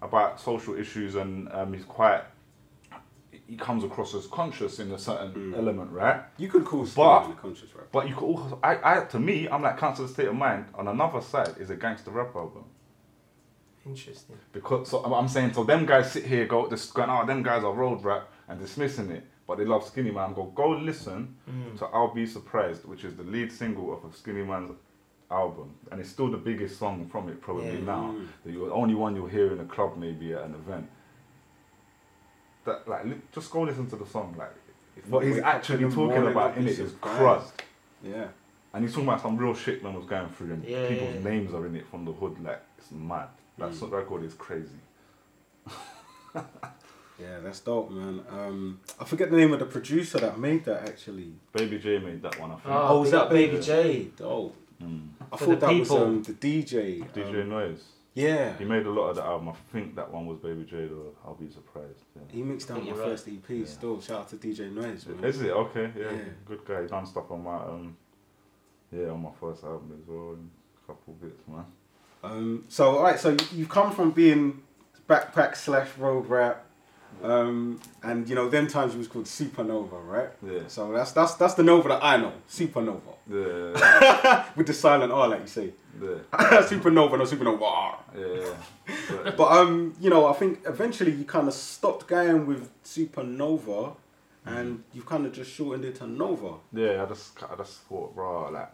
about 0.02 0.40
social 0.40 0.76
issues 0.76 1.16
and 1.16 1.52
um, 1.52 1.74
he's 1.74 1.86
quite. 1.86 2.22
He 3.48 3.58
comes 3.58 3.84
across 3.84 4.16
as 4.16 4.26
conscious 4.28 4.80
in 4.80 4.92
a 4.92 4.98
certain 4.98 5.32
Mm. 5.54 5.58
element, 5.58 5.92
right? 5.92 6.22
you 6.38 6.48
could 6.48 6.66
call 6.66 6.88
But- 6.96 7.30
a 7.30 7.34
conscious 7.34 7.76
rap. 7.76 7.88
But 7.92 8.10
you 8.10 8.16
could 8.16 8.26
also, 8.26 8.60
I, 8.64 8.80
I, 8.84 9.00
to 9.06 9.20
me, 9.20 9.48
I'm 9.48 9.62
like 9.62 9.78
Council 9.78 10.06
Estate 10.06 10.28
of 10.30 10.36
Mind. 10.36 10.66
On 10.74 10.88
another 10.88 11.22
side 11.22 11.54
is 11.60 11.70
a 11.70 11.76
gangster 11.76 12.10
rap 12.12 12.36
album 12.36 12.64
Interesting. 13.86 14.38
because 14.52 14.90
so 14.90 15.00
I'm- 15.04 15.14
I'm 15.14 15.28
saying 15.28 15.54
so 15.54 15.64
them 15.64 15.86
guys 15.86 16.12
sit 16.12 16.26
here 16.26 16.46
go 16.46 16.68
this 16.68 16.92
going 16.92 17.10
oh 17.10 17.26
them 17.26 17.44
guys 17.44 17.64
are 17.64 17.72
road 17.74 18.04
rap 18.04 18.28
and 18.48 18.60
dismissing 18.60 19.12
it, 19.12 19.24
but 19.48 19.58
they 19.58 19.66
love 19.66 19.86
Skinny 19.86 20.12
Man. 20.12 20.34
Go 20.34 20.44
go 20.46 20.70
listen 20.70 21.36
Mm. 21.50 21.78
to 21.80 21.86
I'll 21.86 22.14
Be 22.14 22.26
Surprised, 22.26 22.86
which 22.86 23.04
is 23.04 23.16
the 23.16 23.24
lead 23.24 23.52
single 23.52 23.94
of 23.94 24.04
a 24.06 24.16
Skinny 24.16 24.44
Man's 24.44 24.72
album, 25.32 25.76
and 25.92 26.00
it's 26.00 26.10
still 26.10 26.30
the 26.32 26.38
biggest 26.38 26.78
song 26.80 27.08
from 27.12 27.30
it 27.30 27.42
probably 27.42 27.78
Yeah. 27.80 27.86
now. 27.86 28.16
The 28.46 28.60
only 28.72 28.96
one 28.96 29.16
you'll 29.16 29.28
hear 29.28 29.52
in 29.52 29.60
a 29.60 29.66
club, 29.66 29.98
maybe 29.98 30.34
at 30.34 30.44
an 30.44 30.56
event. 30.56 30.90
That 32.66 32.88
like 32.88 33.06
li- 33.06 33.22
just 33.32 33.52
go 33.52 33.62
listen 33.62 33.88
to 33.90 33.96
the 33.96 34.06
song. 34.06 34.36
Like 34.38 34.54
what 35.10 35.24
he's 35.24 35.38
actually 35.40 35.90
talking 35.92 36.26
about 36.28 36.58
in 36.58 36.68
it 36.68 36.80
is 36.80 36.92
surprised. 36.92 37.58
crud, 37.58 37.64
Yeah. 38.04 38.28
And 38.74 38.84
he's 38.84 38.94
talking 38.94 39.08
about 39.08 39.22
some 39.22 39.38
real 39.38 39.54
shit 39.54 39.82
man 39.84 39.94
was 39.94 40.06
going 40.06 40.28
through, 40.30 40.52
and 40.54 40.64
Yeah, 40.66 40.88
people's 40.90 41.16
yeah. 41.16 41.24
names 41.30 41.54
are 41.54 41.66
in 41.66 41.76
it 41.76 41.86
from 41.88 42.04
the 42.06 42.12
hood. 42.12 42.44
Like 42.44 42.62
it's 42.78 42.92
mad. 42.92 43.30
That 43.58 43.72
Mm. 43.72 43.76
sort 43.76 43.94
of 43.94 44.00
record 44.00 44.24
is 44.24 44.34
crazy. 44.34 44.80
Yeah, 47.18 47.40
that's 47.42 47.62
dope, 47.62 47.92
man. 47.92 48.22
Um, 48.30 48.82
I 49.00 49.06
forget 49.06 49.32
the 49.32 49.38
name 49.38 49.54
of 49.54 49.60
the 49.60 49.66
producer 49.66 50.18
that 50.20 50.38
made 50.38 50.66
that 50.66 50.82
actually. 50.90 51.32
Baby 51.54 51.80
J 51.80 51.98
made 52.00 52.22
that 52.24 52.38
one, 52.42 52.52
I 52.52 52.56
think. 52.56 52.66
Oh, 52.76 53.00
was 53.00 53.12
that 53.12 53.30
Baby 53.30 53.54
Baby 53.54 53.64
J. 53.64 54.04
Dope. 54.18 54.54
Mm. 54.84 55.08
I 55.32 55.38
For 55.38 55.46
thought 55.46 55.60
the 55.62 55.66
that 55.68 55.74
was 55.80 55.88
people. 55.88 56.04
um, 56.04 56.24
the 56.24 56.34
DJ. 56.34 57.10
DJ 57.14 57.42
um, 57.44 57.50
Noise. 57.50 57.84
yeah. 58.16 58.58
He 58.58 58.66
made 58.66 58.86
a 58.86 58.90
lot 58.92 59.12
of 59.12 59.16
the 59.16 59.24
album. 59.24 59.48
I 59.48 59.54
think 59.72 59.96
that 59.96 60.12
one 60.12 60.26
was 60.26 60.40
Baby 60.40 60.66
J 60.66 60.88
though. 60.88 61.14
I'll 61.26 61.36
be 61.36 61.50
surprised. 61.50 62.04
Yeah. 62.18 62.22
He 62.34 62.44
mixed 62.44 62.68
down 62.68 62.82
think 62.82 62.90
my 62.92 62.98
right. 63.02 63.10
first 63.12 63.30
EP. 63.30 63.44
Yeah. 63.50 63.66
Still, 63.66 64.02
shout 64.02 64.20
out 64.20 64.30
to 64.32 64.36
DJ 64.36 64.70
Noise, 64.74 65.06
man. 65.06 65.24
Is 65.24 65.42
it 65.42 65.52
okay? 65.52 65.90
Yeah, 65.98 66.12
Yeah. 66.12 66.18
good 66.46 66.66
guy. 66.66 66.82
He 66.82 66.88
done 66.90 67.06
stuff 67.06 67.32
on 67.32 67.42
my 67.46 67.56
um, 67.56 67.96
yeah, 68.92 69.08
on 69.08 69.22
my 69.22 69.32
first 69.40 69.64
album 69.64 69.98
as 70.02 70.06
well, 70.06 70.32
and 70.34 70.50
a 70.84 70.88
couple 70.88 71.14
bits, 71.14 71.42
man. 71.48 71.64
Um, 72.26 72.66
so, 72.70 72.98
all 72.98 73.04
right, 73.04 73.20
so 73.20 73.30
you- 73.32 73.38
you've 73.54 73.70
come 73.70 73.92
from 73.92 74.12
being 74.12 74.62
backpack 75.08 75.56
slash 75.56 75.90
road 75.98 76.28
rap, 76.28 76.66
um, 77.24 77.80
and 78.04 78.28
you 78.28 78.36
know, 78.36 78.50
them 78.50 78.68
times 78.68 78.96
it 78.96 78.98
was 78.98 79.08
called 79.08 79.26
Supernova, 79.26 80.06
right? 80.06 80.30
Yeah, 80.46 80.62
So 80.68 80.92
that's 80.92 81.12
that's 81.12 81.36
that's 81.36 81.54
the 81.54 81.64
Nova 81.64 81.90
that 81.90 82.04
I 82.04 82.18
know, 82.18 82.34
Supernova, 82.50 83.14
yeah, 83.30 84.46
with 84.56 84.68
the 84.68 84.74
silent 84.74 85.12
R, 85.12 85.28
like 85.28 85.42
you 85.42 85.48
say, 85.48 85.74
yeah, 86.02 86.18
Supernova, 86.34 87.18
no 87.18 87.26
Supernova. 87.26 87.62
R. 87.62 88.00
yeah. 88.18 88.54
yeah. 89.24 89.32
But, 89.38 89.52
um, 89.52 89.94
you 90.00 90.10
know, 90.10 90.26
I 90.28 90.34
think 90.34 90.62
eventually 90.66 91.12
you 91.12 91.26
kind 91.26 91.48
of 91.48 91.54
stopped 91.54 92.08
going 92.08 92.46
with 92.48 92.70
Supernova, 92.84 93.96
and 94.46 94.84
you've 94.94 95.06
kind 95.06 95.26
of 95.26 95.32
just 95.34 95.52
shortened 95.52 95.86
it 95.86 95.96
to 95.96 96.08
Nova. 96.08 96.56
yeah, 96.74 97.04
I 97.04 97.06
just, 97.06 97.42
I 97.44 97.56
just 97.56 97.82
thought, 97.84 98.14
bro, 98.16 98.50
like, 98.52 98.72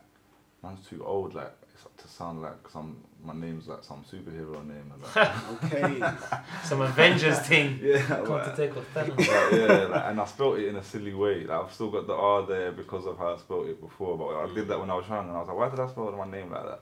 man's 0.63 0.85
too 0.87 1.03
old, 1.05 1.33
like, 1.35 1.53
to 2.01 2.07
sound 2.07 2.41
like 2.41 2.67
some, 2.69 2.97
my 3.23 3.33
name's 3.33 3.67
like 3.67 3.83
some 3.83 4.03
superhero 4.11 4.65
name. 4.67 4.91
And 4.93 5.01
like, 5.03 5.63
Okay. 5.73 6.17
Some 6.63 6.81
Avengers 6.81 7.39
team. 7.47 7.79
yeah, 7.81 8.01
Come 8.05 8.25
to 8.25 8.31
like, 8.33 8.55
take 8.55 8.77
off 8.77 8.85
Thanos. 8.93 9.17
like, 9.17 9.27
yeah, 9.59 9.83
like, 9.85 10.03
and 10.05 10.19
I 10.21 10.25
spelt 10.25 10.59
it 10.59 10.67
in 10.67 10.75
a 10.75 10.83
silly 10.83 11.13
way. 11.13 11.43
Like, 11.45 11.65
I've 11.65 11.73
still 11.73 11.89
got 11.91 12.07
the 12.07 12.13
R 12.13 12.45
there 12.45 12.71
because 12.71 13.05
of 13.05 13.17
how 13.17 13.33
I 13.35 13.37
spelt 13.37 13.67
it 13.67 13.79
before. 13.79 14.17
But 14.17 14.27
I 14.27 14.53
did 14.53 14.67
that 14.67 14.79
when 14.79 14.89
I 14.89 14.95
was 14.95 15.07
young, 15.07 15.27
and 15.27 15.37
I 15.37 15.39
was 15.39 15.47
like, 15.47 15.57
why 15.57 15.69
did 15.69 15.79
I 15.79 15.87
spell 15.87 16.11
my 16.11 16.29
name 16.29 16.51
like 16.51 16.65
that? 16.65 16.79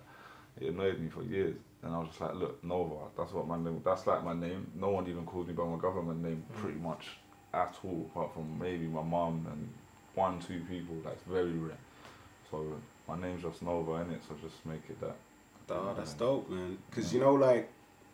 It 0.60 0.70
annoyed 0.74 1.00
me 1.00 1.10
for 1.10 1.24
years. 1.24 1.56
And 1.84 1.94
I 1.94 2.00
was 2.00 2.10
just 2.10 2.20
like, 2.22 2.36
look, 2.36 2.62
Nova, 2.64 2.96
that's 3.18 3.32
what 3.32 3.48
my 3.48 3.58
name. 3.58 3.82
That's 3.86 4.06
like 4.06 4.24
my 4.24 4.34
name. 4.34 4.68
No 4.76 4.90
one 4.90 5.08
even 5.08 5.26
calls 5.26 5.48
me 5.48 5.54
by 5.54 5.64
my 5.64 5.78
government 5.78 6.22
name, 6.22 6.44
hmm. 6.52 6.62
pretty 6.62 6.80
much 6.80 7.08
at 7.54 7.76
all, 7.84 8.10
apart 8.12 8.34
from 8.34 8.60
maybe 8.60 8.86
my 8.86 9.02
mum 9.02 9.48
and 9.52 9.70
one, 10.16 10.40
two 10.40 10.62
people. 10.70 10.96
That's 11.04 11.22
very 11.24 11.52
rare. 11.54 11.78
So 12.52 12.66
my 13.10 13.20
name's 13.20 13.42
just 13.42 13.62
Nova, 13.64 13.92
innit? 13.92 14.20
So 14.28 14.36
just 14.42 14.66
make 14.66 14.82
it 14.90 15.00
that. 15.02 15.16
Oh, 15.70 15.94
that's 15.96 16.14
dope, 16.14 16.50
man. 16.50 16.78
Because 16.90 17.14
you 17.14 17.20
know, 17.20 17.34
like 17.34 17.70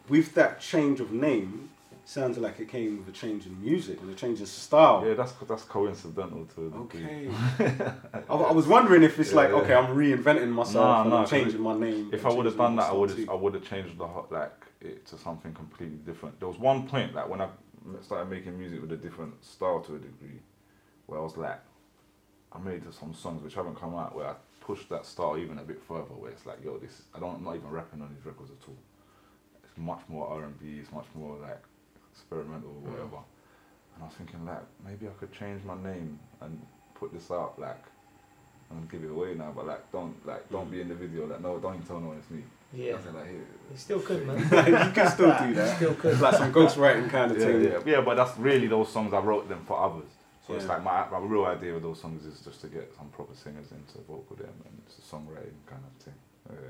with 0.09 0.33
that 0.35 0.59
change 0.59 0.99
of 0.99 1.11
name, 1.11 1.69
sounds 2.05 2.37
like 2.37 2.59
it 2.59 2.69
came 2.69 2.97
with 2.97 3.07
a 3.07 3.17
change 3.17 3.45
in 3.45 3.61
music 3.61 3.99
and 4.01 4.09
a 4.09 4.15
change 4.15 4.39
in 4.39 4.45
style. 4.45 5.03
Yeah, 5.05 5.15
that's 5.15 5.33
that's 5.47 5.63
coincidental 5.63 6.45
to 6.55 6.73
Okay. 6.83 7.29
I, 8.29 8.33
I 8.33 8.51
was 8.51 8.67
wondering 8.67 9.03
if 9.03 9.19
it's 9.19 9.33
like, 9.33 9.49
Yeah. 9.49 9.55
okay, 9.55 9.73
I'm 9.73 9.95
reinventing 9.95 10.49
myself 10.49 10.75
Nah, 10.75 11.01
and 11.01 11.09
nah, 11.09 11.21
I'm 11.21 11.27
changing 11.27 11.61
my 11.61 11.77
name. 11.77 12.09
If 12.13 12.25
I 12.25 12.33
would 12.33 12.45
have 12.45 12.57
done 12.57 12.75
that, 12.77 12.89
I 12.91 12.93
would 12.93 13.09
have. 13.09 13.29
I 13.29 13.33
would 13.33 13.53
have 13.53 13.63
changed 13.63 13.97
the 13.97 14.07
like 14.29 14.53
it 14.81 15.05
to 15.07 15.17
something 15.17 15.53
completely 15.53 15.97
different. 15.97 16.39
There 16.39 16.47
was 16.47 16.59
one 16.59 16.87
point 16.87 17.13
like 17.15 17.27
when 17.27 17.41
I 17.41 17.49
started 18.01 18.29
making 18.29 18.57
music 18.57 18.81
with 18.81 18.91
a 18.91 18.97
different 18.97 19.43
style 19.43 19.81
to 19.81 19.95
a 19.95 19.99
degree, 19.99 20.39
where 21.07 21.19
I 21.19 21.23
was 21.23 21.37
like, 21.37 21.59
I 22.55 22.59
made 22.59 22.83
some 22.93 23.13
songs 23.13 23.43
which 23.43 23.55
haven't 23.55 23.79
come 23.79 23.95
out 23.95 24.15
where 24.15 24.27
I 24.27 24.35
pushed 24.61 24.89
that 24.89 25.05
style 25.05 25.37
even 25.37 25.59
a 25.59 25.63
bit 25.63 25.81
further. 25.87 26.15
Where 26.15 26.31
it's 26.31 26.45
like, 26.45 26.63
yo, 26.63 26.77
this 26.77 27.01
I 27.13 27.19
don't 27.19 27.35
I'm 27.35 27.43
not 27.43 27.55
even 27.55 27.69
rapping 27.69 28.01
on 28.01 28.13
these 28.15 28.25
records 28.25 28.51
at 28.51 28.67
all. 28.67 28.77
It's 29.63 29.77
much 29.77 30.01
more 30.07 30.27
R 30.27 30.43
and 30.43 30.59
B. 30.59 30.79
It's 30.79 30.91
much 30.91 31.07
more 31.13 31.37
like 31.41 31.61
experimental 32.11 32.69
or 32.69 32.91
whatever. 32.91 33.19
And 33.95 34.03
I 34.03 34.05
was 34.05 34.15
thinking 34.15 34.45
like 34.45 34.63
maybe 34.85 35.07
I 35.07 35.11
could 35.19 35.31
change 35.31 35.63
my 35.63 35.75
name 35.81 36.19
and 36.41 36.61
put 36.95 37.13
this 37.13 37.31
out 37.31 37.59
like. 37.59 37.83
I'm 38.71 38.77
gonna 38.77 38.91
give 38.91 39.03
it 39.03 39.13
away 39.13 39.35
now, 39.35 39.53
but 39.55 39.67
like, 39.67 39.91
don't 39.91 40.25
like, 40.25 40.49
don't 40.49 40.67
mm. 40.67 40.71
be 40.71 40.81
in 40.81 40.89
the 40.89 40.95
video. 40.95 41.27
Like, 41.27 41.39
no, 41.39 41.59
don't 41.59 41.75
even 41.75 41.85
tell 41.85 41.99
no 41.99 42.07
one 42.07 42.17
it's 42.17 42.31
me. 42.31 42.41
Yeah. 42.73 42.93
I 42.93 43.17
like, 43.17 43.27
here. 43.27 43.45
You 43.71 43.77
still 43.77 43.99
could, 43.99 44.25
man. 44.25 44.39
you 44.39 44.91
can 44.91 45.11
still 45.11 45.37
do 45.39 45.53
that. 45.53 45.75
Still 45.75 45.93
could. 45.93 46.13
It's 46.13 46.21
like 46.21 46.35
some 46.35 46.51
ghostwriting 46.51 47.09
kind 47.09 47.31
of 47.31 47.37
Yeah, 47.37 47.45
thing. 47.45 47.63
yeah, 47.63 47.79
yeah, 47.85 48.01
but 48.01 48.17
that's 48.17 48.35
really 48.39 48.65
those 48.65 48.91
songs 48.91 49.13
I 49.13 49.19
wrote 49.19 49.47
them 49.47 49.63
for 49.67 49.79
others. 49.79 50.09
So 50.45 50.53
it's 50.53 50.67
like 50.67 50.83
my, 50.83 51.07
my 51.09 51.17
real 51.19 51.45
idea 51.45 51.73
with 51.73 51.83
those 51.83 51.99
songs 51.99 52.25
is 52.25 52.39
just 52.39 52.61
to 52.61 52.67
get 52.67 52.93
some 52.95 53.07
proper 53.09 53.33
singers 53.33 53.71
into 53.71 53.97
vocal 54.07 54.35
them 54.35 54.53
and 54.65 54.81
it's 54.85 54.99
a 54.99 55.01
songwriting 55.01 55.57
kind 55.65 55.81
of 55.83 56.03
thing. 56.03 56.13
Oh, 56.49 56.53
yeah. 56.53 56.69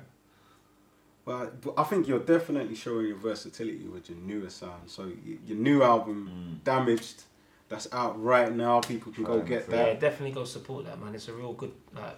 Well, 1.26 1.52
but 1.62 1.74
I 1.78 1.84
think 1.84 2.08
you're 2.08 2.20
definitely 2.20 2.76
showing 2.76 3.08
your 3.08 3.18
versatility 3.18 3.88
with 3.88 4.10
your 4.10 4.20
newer 4.20 4.50
sound. 4.50 4.84
So 4.86 5.12
your 5.46 5.58
new 5.58 5.84
album, 5.84 6.60
mm. 6.62 6.64
Damaged, 6.64 7.24
that's 7.68 7.92
out 7.92 8.22
right 8.24 8.56
now. 8.56 8.80
People 8.80 9.12
can 9.12 9.24
go 9.24 9.42
get 9.42 9.70
to- 9.70 9.76
Yeah, 9.76 9.94
definitely 9.96 10.32
go 10.32 10.46
support 10.46 10.86
that, 10.86 11.02
man. 11.02 11.16
It's 11.16 11.28
a 11.28 11.34
real 11.34 11.54
good, 11.54 11.74
like, 11.94 12.18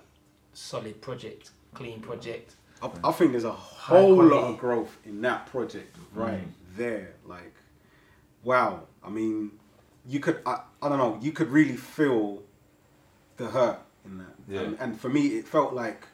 solid 0.53 1.01
project, 1.01 1.51
clean 1.73 2.01
project. 2.01 2.55
I, 2.83 2.91
I 3.05 3.11
think 3.13 3.31
there's 3.31 3.45
a 3.45 3.51
whole 3.51 4.23
lot 4.23 4.43
of 4.43 4.59
growth 4.59 4.95
in 5.05 5.21
that 5.21 5.47
project 5.47 5.95
right 6.13 6.41
mm. 6.41 6.75
there. 6.75 7.13
Like, 7.25 7.55
wow. 8.43 8.83
I 9.03 9.09
mean, 9.09 9.51
you 10.07 10.19
could, 10.19 10.39
I, 10.45 10.61
I 10.81 10.89
don't 10.89 10.97
know, 10.97 11.17
you 11.21 11.31
could 11.31 11.49
really 11.49 11.75
feel 11.75 12.43
the 13.37 13.47
hurt 13.47 13.79
in 14.05 14.17
that. 14.19 14.25
Yeah. 14.47 14.61
And, 14.61 14.77
and 14.79 14.99
for 14.99 15.09
me, 15.09 15.27
it 15.37 15.47
felt 15.47 15.73
like 15.73 16.07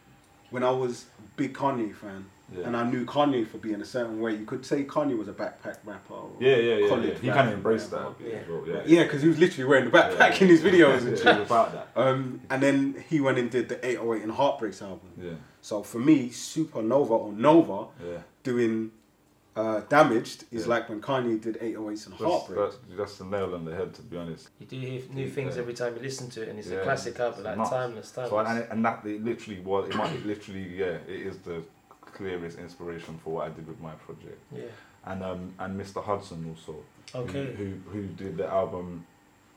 when 0.50 0.64
I 0.64 0.72
was 0.72 1.06
a 1.20 1.22
big 1.38 1.54
Kanye 1.54 1.96
fan, 1.96 2.26
Yeah. 2.56 2.66
and 2.68 2.78
I 2.78 2.84
knew 2.90 3.06
Kanye 3.06 3.48
for 3.48 3.58
being 3.58 3.82
a 3.82 3.86
certain 3.86 4.20
way, 4.20 4.36
you 4.36 4.46
could 4.46 4.66
say 4.66 4.84
Kanye 4.84 5.18
was 5.18 5.28
a 5.28 5.34
backpack 5.34 5.78
rapper. 5.86 6.14
Or 6.14 6.32
Yeah, 6.40 6.56
yeah, 6.58 6.76
yeah. 6.76 6.88
college 6.90 7.14
yeah. 7.14 7.20
He 7.22 7.28
kind 7.30 7.48
of 7.50 7.54
embraced 7.56 7.92
that. 7.92 8.04
whatever. 8.20 8.30
a 8.30 8.32
bit 8.32 8.34
as 8.44 8.48
well, 8.50 8.64
Yeah. 8.68 8.74
Yeah, 8.74 8.82
Yeah, 9.00 9.04
because 9.04 9.22
he 9.22 9.28
was 9.30 9.40
literally 9.40 9.68
wearing 9.70 9.86
the 9.86 9.92
backpack 9.98 10.32
Yeah. 10.40 10.44
in 10.44 10.48
his 10.50 10.62
videos 10.62 11.00
and 11.08 11.18
Yeah, 11.18 11.24
shit. 11.24 11.38
it 11.38 11.42
about 11.48 11.72
that. 11.74 11.88
Um, 11.96 12.42
and 12.50 12.62
then 12.62 13.04
he 13.10 13.22
went 13.22 13.38
and 13.40 13.50
did 13.50 13.70
the 13.70 13.84
808 13.86 14.22
and 14.24 14.32
Heartbreaks 14.34 14.82
album. 14.82 15.10
Yeah, 15.20 15.32
So 15.62 15.82
for 15.84 16.00
me, 16.00 16.30
Supernova 16.30 17.12
or 17.12 17.32
Nova 17.34 17.88
yeah. 18.04 18.18
doing 18.44 18.92
uh, 19.56 19.82
Damaged 19.82 20.46
is 20.52 20.64
Yeah. 20.64 20.70
like 20.70 20.90
when 20.90 21.00
Kanye 21.02 21.40
did 21.40 21.58
808s 21.62 22.06
and 22.08 22.14
That's, 22.14 22.24
Heartbreaks. 22.24 22.76
that's, 22.88 22.98
that's 22.98 23.18
the 23.20 23.26
nail 23.26 23.54
on 23.54 23.66
the 23.66 23.76
head, 23.76 23.94
to 23.94 24.02
be 24.02 24.18
honest. 24.18 24.50
You 24.60 24.66
do 24.66 24.78
hear 24.80 25.02
new 25.12 25.30
things 25.30 25.56
Yeah. 25.56 25.62
every 25.62 25.74
time 25.74 25.96
you 25.96 26.02
listen 26.02 26.30
to 26.32 26.42
it, 26.44 26.50
and 26.50 26.58
it's 26.60 26.70
Yeah, 26.70 26.78
a 26.78 26.84
classic 26.84 27.20
album, 27.20 27.44
like 27.44 27.58
nuts. 27.58 27.70
timeless, 27.70 28.12
timeless. 28.12 28.30
So 28.32 28.40
and, 28.40 28.68
and 28.72 28.86
that 28.86 29.06
it 29.06 29.24
literally 29.24 29.60
was. 29.60 29.90
It 29.90 29.96
might 29.96 30.12
it 30.14 30.26
literally 30.26 30.68
yeah. 30.76 30.98
It 31.08 31.28
is 31.28 31.38
the 31.40 31.64
clearest 32.02 32.58
inspiration 32.60 33.20
for 33.24 33.34
what 33.36 33.48
I 33.48 33.50
did 33.50 33.68
with 33.68 33.80
my 33.80 33.92
project. 33.94 34.40
yeah. 34.52 34.64
And 35.06 35.24
um 35.24 35.54
and 35.60 35.80
Mr 35.80 36.04
Hudson 36.04 36.46
also. 36.50 36.74
who- 37.14 37.20
Okay. 37.20 37.54
Who 37.54 37.74
who 37.92 38.08
did 38.08 38.38
the 38.38 38.48
album 38.48 39.06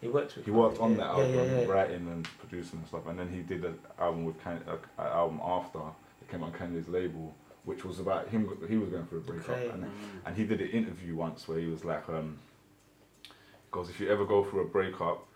He 0.03 0.09
worked 0.09 0.37
with. 0.37 0.45
He 0.45 0.51
worked 0.51 0.79
on 0.79 0.91
yeah. 0.91 0.97
that 0.99 1.07
album, 1.07 1.35
yeah, 1.35 1.61
yeah. 1.61 1.67
writing 1.67 2.07
and 2.09 2.25
producing 2.41 2.81
and 2.81 2.87
stuff, 2.89 3.07
and 3.07 3.19
then 3.19 3.31
he 3.31 3.41
did 3.41 3.65
an 3.65 3.79
album 3.99 4.27
with 4.27 4.39
Kanye, 4.45 4.61
uh, 4.69 4.77
an 4.99 5.07
album 5.07 5.41
after 5.43 5.79
it 6.21 6.29
came 6.31 6.43
on 6.43 6.53
Kanye's 6.53 6.87
label, 6.89 7.33
which 7.67 7.85
was 7.85 8.01
about 8.01 8.29
him. 8.29 8.49
He 8.69 8.77
was 8.79 8.89
going 8.89 9.07
through 9.07 9.19
a 9.19 9.23
breakup, 9.23 9.51
Okay. 9.51 9.69
and, 9.69 9.91
and 10.25 10.37
he 10.37 10.45
did 10.45 10.61
an 10.63 10.71
interview 10.71 11.15
once 11.17 11.47
where 11.47 11.59
he 11.59 11.67
was 11.67 11.85
like, 11.85 12.09
um, 12.09 12.39
"Because 13.67 13.91
if 13.91 14.01
you 14.01 14.09
ever 14.09 14.25
go 14.25 14.45
through 14.45 14.63
a 14.63 14.69
breakup, 14.69 15.27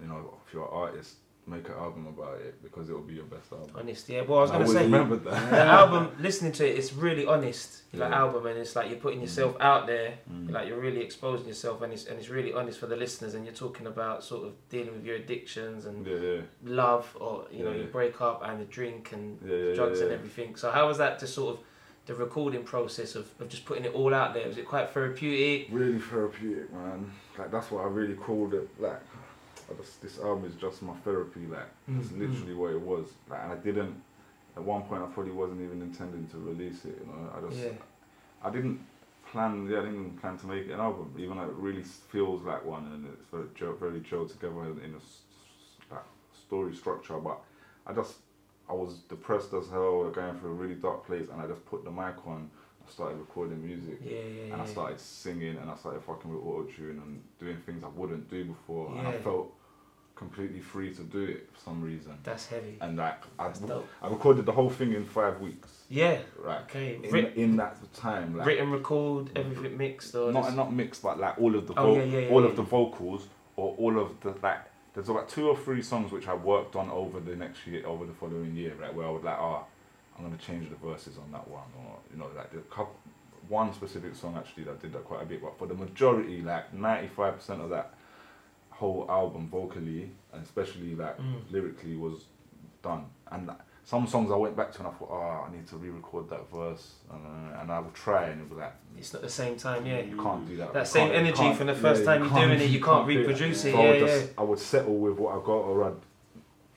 you 0.00 0.06
know, 0.06 0.38
if 0.46 0.54
you're 0.54 0.64
an 0.64 0.70
artist, 0.72 1.16
make 1.50 1.68
an 1.68 1.74
album 1.74 2.06
about 2.06 2.36
it 2.40 2.62
because 2.62 2.88
it 2.88 2.92
will 2.92 3.08
be 3.12 3.14
your 3.14 3.24
best 3.24 3.52
album." 3.52 3.70
Honest, 3.76 4.08
yeah. 4.08 4.22
Well, 4.22 4.38
I 4.38 4.42
was 4.42 4.50
I 4.50 4.58
gonna 4.58 4.68
say, 4.68 4.82
remembered 4.84 5.24
that. 5.24 5.50
the 5.50 5.64
album, 5.80 6.10
listening 6.20 6.52
to 6.52 6.68
it, 6.68 6.78
it's 6.78 6.92
really 6.92 7.26
honest. 7.26 7.68
Like 7.92 8.12
album, 8.12 8.46
and 8.46 8.56
it's 8.56 8.76
like 8.76 8.88
you're 8.88 9.00
putting 9.00 9.20
yourself 9.20 9.56
out 9.60 9.88
there. 9.88 10.14
Mm. 10.32 10.52
Like 10.52 10.68
you're 10.68 10.78
really 10.80 11.00
exposing 11.00 11.48
yourself, 11.48 11.82
and 11.82 11.92
it's 11.92 12.04
and 12.06 12.18
it's 12.20 12.28
really 12.28 12.52
honest 12.52 12.78
for 12.78 12.86
the 12.86 12.96
listeners. 12.96 13.34
And 13.34 13.44
you're 13.44 13.60
talking 13.66 13.86
about 13.88 14.22
sort 14.22 14.46
of 14.46 14.52
dealing 14.68 14.92
with 14.94 15.04
your 15.04 15.16
addictions 15.16 15.86
and 15.86 16.06
Yeah, 16.06 16.14
yeah, 16.16 16.40
love, 16.64 17.16
or 17.18 17.46
you 17.50 17.64
know, 17.64 17.70
Yeah, 17.70 17.78
you 17.78 17.82
yeah. 17.82 17.98
break 17.98 18.20
up 18.20 18.42
and 18.46 18.60
the 18.60 18.64
drink 18.66 19.10
and 19.12 19.24
yeah, 19.44 19.56
yeah, 19.56 19.74
drugs 19.74 19.98
yeah, 19.98 20.04
and 20.04 20.14
everything. 20.14 20.54
So 20.56 20.70
how 20.70 20.86
was 20.86 20.98
that 20.98 21.18
to 21.20 21.26
sort 21.26 21.56
of 21.56 21.64
the 22.06 22.14
recording 22.14 22.64
process 22.64 23.14
of, 23.14 23.26
of 23.40 23.48
just 23.48 23.64
putting 23.64 23.84
it 23.84 23.94
all 23.94 24.14
out 24.14 24.34
there? 24.34 24.46
Was 24.46 24.58
it 24.58 24.66
quite 24.66 24.90
therapeutic? 24.90 25.68
really 25.70 25.98
therapeutic, 25.98 26.72
man. 26.72 27.10
Like 27.38 27.50
that's 27.50 27.70
what 27.72 27.84
I 27.84 27.88
really 27.88 28.14
called 28.14 28.54
it. 28.54 28.68
Like, 28.78 29.00
just, 29.76 30.00
this 30.02 30.18
album 30.18 30.44
is 30.44 30.54
just 30.56 30.82
my 30.82 30.94
therapy. 31.04 31.46
Like, 31.46 31.68
that's 31.88 32.08
Mm, 32.08 32.18
literally 32.18 32.54
what 32.54 32.72
it 32.72 32.80
was. 32.80 33.06
Like, 33.28 33.40
and 33.44 33.52
I 33.52 33.56
didn't. 33.56 34.02
At 34.56 34.62
one 34.64 34.82
point, 34.82 35.02
I 35.02 35.06
probably 35.06 35.32
wasn't 35.32 35.62
even 35.62 35.80
intending 35.82 36.26
to 36.28 36.38
release 36.38 36.84
it. 36.84 36.98
You 37.00 37.06
know, 37.06 37.30
I 37.36 37.40
just, 37.48 37.62
Yeah. 37.64 37.72
I 38.42 38.50
didn't 38.50 38.80
plan. 39.30 39.68
Yeah, 39.70 39.78
I 39.78 39.82
didn't 39.82 40.00
even 40.00 40.18
plan 40.18 40.36
to 40.38 40.46
make 40.46 40.66
an 40.66 40.80
album, 40.80 41.14
even 41.18 41.36
though 41.36 41.44
it 41.44 41.52
really 41.54 41.82
feels 41.84 42.42
like 42.42 42.64
one, 42.64 42.84
and 42.86 43.06
it's 43.06 43.26
very, 43.30 43.46
gel, 43.54 43.74
very 43.74 44.00
gelled 44.00 44.32
together 44.32 44.62
in 44.84 44.94
a 44.94 45.94
like 45.94 46.04
story 46.32 46.74
structure. 46.74 47.18
But 47.18 47.38
I 47.86 47.92
just, 47.92 48.14
I 48.68 48.72
was 48.72 48.98
depressed 49.08 49.52
as 49.54 49.68
hell, 49.68 50.10
going 50.10 50.38
through 50.40 50.50
a 50.50 50.54
really 50.54 50.74
dark 50.74 51.06
place, 51.06 51.28
and 51.32 51.40
I 51.40 51.46
just 51.46 51.64
put 51.66 51.84
the 51.84 51.90
mic 51.90 52.26
on. 52.26 52.50
I 52.86 52.90
started 52.90 53.18
recording 53.18 53.64
music 53.64 54.00
Yeah, 54.04 54.16
yeah, 54.16 54.52
and 54.52 54.62
I 54.62 54.64
started 54.64 54.98
singing 54.98 55.56
and 55.58 55.70
I 55.70 55.76
started 55.76 56.02
fucking 56.02 56.28
with 56.34 56.42
auto 56.44 56.64
tune 56.64 57.00
and 57.04 57.22
doing 57.38 57.56
things 57.58 57.84
I 57.84 57.88
wouldn't 57.88 58.28
do 58.28 58.46
before 58.46 58.88
and 58.98 59.06
I 59.06 59.12
felt 59.22 59.52
completely 60.20 60.60
free 60.60 60.92
to 60.94 61.02
do 61.02 61.22
it 61.24 61.48
for 61.54 61.60
some 61.60 61.80
reason. 61.82 62.12
That's 62.22 62.46
heavy. 62.46 62.76
And 62.82 62.98
like 62.98 63.22
I. 63.38 63.50
I 64.02 64.08
recorded 64.08 64.44
the 64.44 64.52
whole 64.52 64.68
thing 64.68 64.92
in 64.92 65.06
five 65.06 65.40
weeks. 65.40 65.68
Yeah. 65.88 66.18
Right. 66.38 66.60
Okay. 66.64 67.00
In, 67.02 67.10
Writ- 67.10 67.34
in 67.36 67.56
that 67.56 67.76
time, 67.94 68.36
like 68.36 68.46
written, 68.46 68.70
record, 68.70 69.26
mm. 69.26 69.38
everything 69.40 69.78
mixed, 69.78 70.14
or 70.14 70.30
not 70.30 70.44
just- 70.44 70.56
not 70.56 70.72
mixed, 70.74 71.02
but 71.02 71.18
like 71.18 71.38
all 71.40 71.54
of 71.56 71.66
the 71.66 71.74
Oh, 71.74 71.94
vo- 71.94 71.96
yeah, 71.96 72.04
yeah, 72.04 72.18
yeah, 72.18 72.28
all 72.32 72.42
yeah. 72.42 72.50
of 72.50 72.56
the 72.56 72.62
vocals 72.62 73.28
or 73.56 73.74
all 73.78 73.98
of 73.98 74.20
the 74.20 74.34
like. 74.42 74.58
There's 74.92 75.08
about 75.08 75.28
two 75.30 75.48
or 75.48 75.56
three 75.56 75.80
songs 75.82 76.12
which 76.12 76.28
I 76.28 76.34
worked 76.34 76.76
on 76.76 76.90
over 76.90 77.18
the 77.18 77.34
next 77.34 77.66
year, 77.66 77.86
over 77.86 78.04
the 78.04 78.12
following 78.12 78.54
year, 78.54 78.74
right? 78.78 78.92
Where 78.94 79.06
I 79.06 79.10
would 79.10 79.24
like, 79.24 79.38
oh, 79.38 79.64
I'm 80.18 80.24
gonna 80.24 80.36
change 80.36 80.68
the 80.68 80.76
verses 80.86 81.16
on 81.16 81.32
that 81.32 81.48
one, 81.48 81.68
or 81.78 81.96
you 82.12 82.18
know, 82.18 82.28
like 82.36 82.50
the 82.52 82.58
couple, 82.76 82.94
one 83.48 83.72
specific 83.72 84.14
song 84.14 84.36
actually 84.36 84.64
that 84.64 84.82
did 84.82 84.92
that 84.92 85.04
quite 85.04 85.22
a 85.22 85.24
bit. 85.24 85.40
But 85.40 85.58
for 85.58 85.66
the 85.66 85.74
majority, 85.74 86.42
like 86.42 86.74
95% 86.76 87.62
of 87.64 87.70
that 87.70 87.94
whole 88.80 89.06
album, 89.20 89.42
vocally 89.48 90.02
and 90.32 90.42
especially 90.42 90.94
like 91.02 91.16
Mm. 91.18 91.40
lyrically, 91.50 91.96
was 91.96 92.18
done. 92.82 93.04
And 93.30 93.46
like, 93.48 93.58
some 93.84 94.06
songs 94.06 94.30
I 94.30 94.36
went 94.36 94.56
back 94.56 94.70
to 94.72 94.78
and 94.80 94.88
I 94.88 94.92
thought, 94.96 95.10
oh, 95.18 95.46
I 95.46 95.48
need 95.54 95.66
to 95.72 95.76
re-record 95.76 96.30
that 96.30 96.44
verse, 96.50 96.84
uh, 97.10 97.60
and 97.60 97.70
I 97.76 97.78
would 97.80 97.94
try, 97.94 98.22
and 98.30 98.40
it 98.42 98.48
was 98.50 98.58
like, 98.58 98.74
It's 98.98 99.12
not 99.12 99.22
the 99.22 99.28
same 99.42 99.56
time, 99.56 99.84
yeah. 99.86 100.00
you 100.00 100.16
can't 100.16 100.46
do 100.48 100.56
that. 100.58 100.72
That 100.72 100.86
You 100.86 100.86
same 100.98 101.10
energy 101.12 101.52
from 101.54 101.66
the 101.66 101.74
first 101.86 102.04
time 102.04 102.22
you 102.24 102.30
you're 102.30 102.46
doing 102.46 102.60
it, 102.60 102.70
you 102.76 102.80
can't 102.90 103.06
do 103.08 103.18
reproduce 103.18 103.64
it, 103.66 103.72
So 103.72 103.78
I 103.82 103.88
would 103.88 104.00
yeah, 104.00 104.06
just, 104.06 104.30
I 104.38 104.42
would 104.48 104.58
settle 104.58 104.96
with 105.04 105.16
what 105.22 105.30
I 105.34 105.38
got, 105.50 105.62
or 105.70 105.84
I'd 105.88 106.00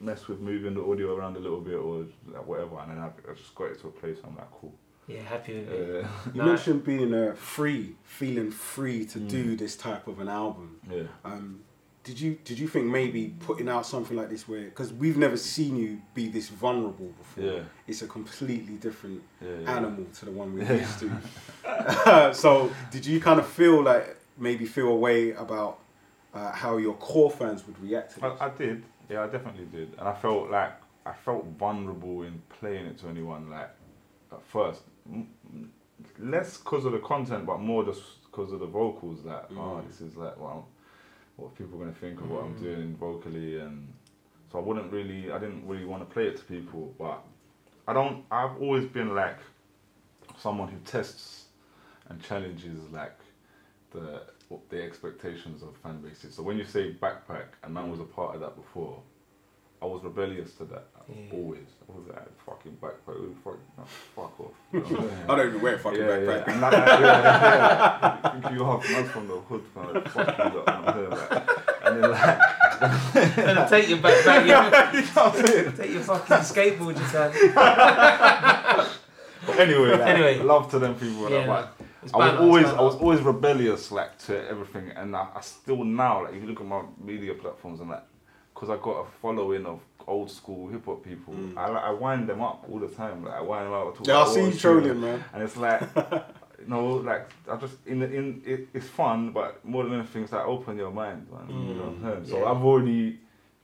mess 0.00 0.28
with 0.28 0.40
moving 0.40 0.74
the 0.74 0.84
audio 0.90 1.14
around 1.16 1.36
a 1.36 1.40
little 1.46 1.60
bit, 1.60 1.76
or 1.76 2.04
like 2.34 2.46
whatever, 2.46 2.76
and 2.80 2.90
then 2.90 2.98
I, 2.98 3.08
I 3.30 3.34
just 3.34 3.54
got 3.54 3.66
it 3.72 3.80
to 3.82 3.88
a 3.88 3.90
place. 3.92 4.18
I'm 4.26 4.36
like, 4.36 4.50
cool. 4.60 4.74
Yeah, 5.06 5.20
happy 5.34 5.52
with 5.58 5.70
it. 5.70 6.04
Uh, 6.04 6.08
You 6.34 6.40
Nah. 6.42 6.46
mentioned 6.52 6.84
being 6.84 7.12
uh, 7.14 7.34
free, 7.34 7.94
feeling 8.02 8.50
free 8.50 9.04
to 9.12 9.18
Mm. 9.18 9.28
do 9.28 9.56
this 9.56 9.76
type 9.76 10.06
of 10.08 10.18
an 10.20 10.28
album. 10.28 10.80
yeah. 10.90 11.02
Um, 11.24 11.60
did 12.04 12.20
you 12.20 12.38
did 12.44 12.58
you 12.58 12.68
think 12.68 12.86
maybe 12.86 13.34
putting 13.40 13.68
out 13.68 13.86
something 13.86 14.16
like 14.16 14.28
this 14.28 14.46
where 14.46 14.64
because 14.64 14.92
we've 14.92 15.16
never 15.16 15.36
seen 15.36 15.76
you 15.76 16.00
be 16.14 16.28
this 16.28 16.48
vulnerable 16.48 17.12
before? 17.18 17.44
Yeah. 17.44 17.60
It's 17.88 18.02
a 18.02 18.06
completely 18.06 18.74
different 18.74 19.22
Yeah, 19.40 19.48
yeah. 19.62 19.76
animal 19.76 20.04
to 20.18 20.24
the 20.26 20.30
one 20.30 20.54
we're 20.54 20.64
Yeah. 20.64 20.74
used 20.86 20.98
to. 21.00 22.34
so 22.34 22.70
did 22.90 23.06
you 23.06 23.20
kind 23.20 23.40
of 23.40 23.46
feel 23.46 23.82
like 23.82 24.16
maybe 24.38 24.66
feel 24.66 24.88
a 24.88 24.94
way 24.94 25.32
about 25.32 25.78
uh, 26.34 26.52
how 26.52 26.76
your 26.76 26.94
core 26.94 27.30
fans 27.30 27.66
would 27.66 27.78
react 27.80 28.14
to 28.14 28.20
this? 28.20 28.32
I, 28.40 28.46
I 28.46 28.48
did. 28.50 28.82
Yeah, 29.08 29.24
I 29.24 29.26
definitely 29.26 29.66
did, 29.66 29.92
and 29.98 30.08
I 30.08 30.14
felt 30.14 30.50
like 30.50 30.72
I 31.06 31.12
felt 31.12 31.44
vulnerable 31.58 32.22
in 32.22 32.40
playing 32.60 32.86
it 32.86 32.98
to 32.98 33.08
anyone. 33.08 33.50
Like 33.50 33.70
at 34.32 34.42
first, 34.46 34.82
M- 35.10 35.28
m- 35.52 35.72
less 36.18 36.56
because 36.58 36.84
of 36.86 36.92
the 36.92 36.98
content, 36.98 37.44
but 37.46 37.60
more 37.60 37.84
just 37.84 38.02
because 38.24 38.52
of 38.52 38.60
the 38.60 38.66
vocals. 38.66 39.24
Like, 39.24 39.44
oh, 39.52 39.54
Mm. 39.82 39.86
this 39.86 40.00
is 40.00 40.16
like, 40.16 40.38
well, 40.40 40.66
what 41.36 41.54
people 41.56 41.76
are 41.76 41.84
gonna 41.84 41.96
think 41.96 42.20
of 42.20 42.30
what 42.30 42.44
I'm 42.44 42.54
Mm. 42.54 42.60
doing 42.60 42.96
vocally, 42.96 43.58
and 43.58 43.92
so 44.50 44.58
I 44.58 44.62
wouldn't 44.62 44.92
really, 44.92 45.32
I 45.32 45.38
didn't 45.38 45.66
really 45.66 45.84
want 45.84 46.06
to 46.06 46.12
play 46.12 46.26
it 46.28 46.36
to 46.36 46.44
people. 46.44 46.94
But 46.98 47.22
I 47.88 47.92
don't. 47.92 48.24
I've 48.30 48.60
always 48.60 48.86
been 48.86 49.14
like 49.14 49.38
someone 50.38 50.68
who 50.68 50.78
tests 50.84 51.48
and 52.08 52.22
challenges 52.22 52.88
like 52.90 53.18
the 53.90 54.22
the 54.68 54.82
expectations 54.82 55.62
of 55.62 55.76
fan 55.78 56.00
bases. 56.00 56.34
So 56.34 56.42
when 56.42 56.56
you 56.58 56.64
say 56.64 56.92
backpack, 56.94 57.46
and 57.62 57.74
man 57.74 57.90
was 57.90 58.00
a 58.00 58.04
part 58.04 58.34
of 58.34 58.40
that 58.42 58.54
before, 58.56 59.02
I 59.82 59.86
was 59.86 60.02
rebellious 60.04 60.54
to 60.56 60.64
that. 60.66 60.86
Yeah. 61.08 61.36
Always, 61.38 61.68
I 61.88 61.96
was 61.96 62.06
like 62.08 62.40
fucking 62.46 62.76
backpack, 62.80 63.14
the 63.14 63.34
fuck, 63.44 63.58
no, 63.76 63.84
fuck 64.14 64.40
off. 64.40 64.52
You 64.72 64.80
know 64.80 64.86
what 64.86 65.00
I'm 65.00 65.08
saying? 65.08 65.20
I 65.28 65.36
don't 65.36 65.48
even 65.48 65.60
wear 65.60 65.74
a 65.74 65.78
fucking 65.78 66.00
yeah, 66.00 66.06
backpack. 66.06 66.46
Yeah. 66.46 66.60
Like, 66.60 66.72
yeah, 66.72 67.00
yeah. 68.22 68.40
Think 68.40 68.54
you 68.58 68.64
half 68.64 68.90
man's 68.90 69.10
from 69.10 69.28
the 69.28 69.36
hood, 69.36 69.64
man. 69.76 69.94
Like, 69.94 70.08
fuck 70.08 70.38
you, 70.38 70.44
lot, 70.44 70.68
I'm 70.68 70.94
saying? 70.94 71.10
Like, 71.10 71.48
and 71.84 72.02
then 72.02 72.10
like, 72.10 72.38
And 73.38 73.68
take 73.68 73.88
your 73.88 73.98
backpack, 73.98 74.70
back, 74.70 74.94
you 74.94 75.00
you 75.00 75.06
know 75.14 75.22
I'm 75.22 75.76
take 75.76 75.90
your 75.92 76.02
fucking 76.02 76.36
skateboard, 76.38 76.96
you 76.98 77.06
can. 77.06 77.30
Anyway, 79.58 79.90
like, 79.90 80.00
Anyway. 80.00 80.38
love 80.38 80.70
to 80.70 80.78
them 80.78 80.94
people. 80.94 81.30
Yeah, 81.30 81.46
like. 81.46 81.66
I 82.12 82.16
was 82.18 82.40
always 82.40 82.66
I 82.66 82.82
was 82.82 82.96
always 82.96 83.20
rebellious 83.20 83.90
like 83.90 84.18
to 84.26 84.46
everything, 84.48 84.90
and 84.90 85.16
I, 85.16 85.28
I 85.36 85.40
still 85.40 85.84
now 85.84 86.24
like 86.24 86.34
if 86.34 86.42
you 86.42 86.48
look 86.48 86.60
at 86.60 86.66
my 86.66 86.82
media 87.02 87.32
platforms 87.34 87.80
and 87.80 87.90
that, 87.90 88.06
because 88.64 88.78
I 88.78 88.82
got 88.82 89.06
a 89.06 89.06
following 89.20 89.66
of 89.66 89.80
old 90.06 90.30
school 90.30 90.68
hip 90.68 90.84
hop 90.86 91.04
people, 91.04 91.34
Mm. 91.34 91.56
I 91.56 91.68
like, 91.68 91.82
I 91.84 91.90
wind 91.90 92.28
them 92.28 92.40
up 92.42 92.66
all 92.70 92.78
the 92.78 92.88
time. 92.88 93.24
Like 93.24 93.34
I 93.34 93.40
wind 93.40 93.66
them 93.66 93.72
up. 93.72 94.06
Yeah, 94.06 94.20
I 94.20 94.26
see 94.28 94.44
you 94.46 94.52
trolling, 94.52 95.00
man. 95.00 95.24
and 95.32 95.42
it's 95.42 95.56
like. 95.56 95.82
You 96.56 96.70
know, 96.70 96.86
like 96.94 97.28
I 97.50 97.56
just 97.56 97.76
in 97.84 97.98
the, 97.98 98.10
in 98.10 98.40
it, 98.46 98.68
it's 98.72 98.86
fun, 98.86 99.32
but 99.32 99.62
more 99.66 99.84
than 99.84 99.92
anything, 99.98 100.22
it's 100.22 100.32
like 100.32 100.46
open 100.46 100.78
your 100.78 100.90
mind, 100.90 101.26
man. 101.30 101.46
you 101.50 101.74
know 101.74 101.82
what 101.90 102.10
I'm 102.10 102.24
saying? 102.24 102.26
So 102.30 102.38
yeah. 102.38 102.50
I've 102.50 102.64
already 102.64 103.18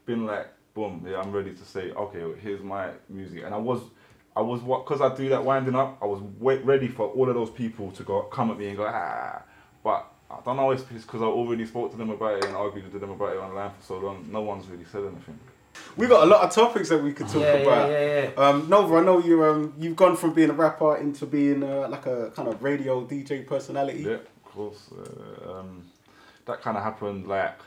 been 0.05 0.27
like, 0.27 0.49
boom, 0.75 1.07
yeah, 1.09 1.19
I'm 1.19 1.33
ready 1.33 1.55
to 1.55 1.65
say, 1.65 1.93
okay, 1.93 2.19
well, 2.19 2.35
here's 2.39 2.61
my 2.61 2.91
music, 3.09 3.45
and 3.47 3.55
I 3.55 3.57
was, 3.57 3.81
I 4.37 4.43
was 4.43 4.61
what, 4.61 4.85
cause 4.85 5.01
I 5.01 5.15
do 5.15 5.31
that 5.31 5.43
winding 5.43 5.77
up, 5.77 5.97
I 6.03 6.05
was 6.05 6.21
wait, 6.39 6.63
ready 6.63 6.89
for 6.89 7.07
all 7.07 7.27
of 7.27 7.35
those 7.35 7.49
people 7.49 7.91
to 7.93 8.03
go 8.03 8.21
come 8.25 8.51
at 8.51 8.59
me 8.59 8.69
and 8.69 8.77
go 8.77 8.85
ah, 8.87 9.45
but 9.83 10.10
I 10.31 10.39
don't 10.45 10.57
know 10.57 10.71
if 10.71 10.91
it's 10.93 11.05
because 11.05 11.23
I 11.23 11.27
already 11.27 11.67
spoke 11.67 11.91
to 11.91 11.97
them 11.97 12.11
about 12.11 12.39
it 12.39 12.45
and 12.45 12.55
argued 12.57 12.93
with 12.93 13.01
them 13.01 13.11
about 13.11 13.35
it 13.35 13.39
online 13.39 13.71
for 13.71 13.83
so 13.85 13.99
long. 13.99 14.27
No 14.31 14.43
one's 14.43 14.67
really 14.69 14.85
said 14.85 15.03
anything. 15.05 15.39
We 15.97 16.07
got 16.07 16.23
a 16.23 16.27
lot 16.27 16.45
of 16.45 16.53
topics 16.53 16.89
that 16.91 17.03
we 17.03 17.13
could 17.13 17.29
talk 17.29 17.43
yeah, 17.43 17.53
about. 17.55 17.91
yeah, 17.91 18.01
yeah, 18.01 18.31
yeah. 18.37 18.49
Um, 18.49 18.69
Nova, 18.69 18.97
I 18.97 19.05
know 19.05 19.19
you 19.19 19.45
um, 19.45 19.75
you've 19.79 19.97
gone 19.97 20.17
from 20.17 20.33
being 20.33 20.51
a 20.51 20.53
rapper 20.53 20.97
into 20.97 21.27
being 21.27 21.63
uh, 21.65 21.89
like 21.89 22.07
a 22.07 22.31
kind 22.31 22.49
of 22.49 22.63
radio 22.63 23.05
DJ 23.05 23.45
personality. 23.47 24.03
Yeah, 24.03 24.13
of 24.15 24.45
course. 24.45 24.91
Uh, 24.93 25.59
um, 25.59 25.85
that 26.47 26.63
kind 26.63 26.77
of 26.77 26.83
happened. 26.85 27.27
Like, 27.27 27.59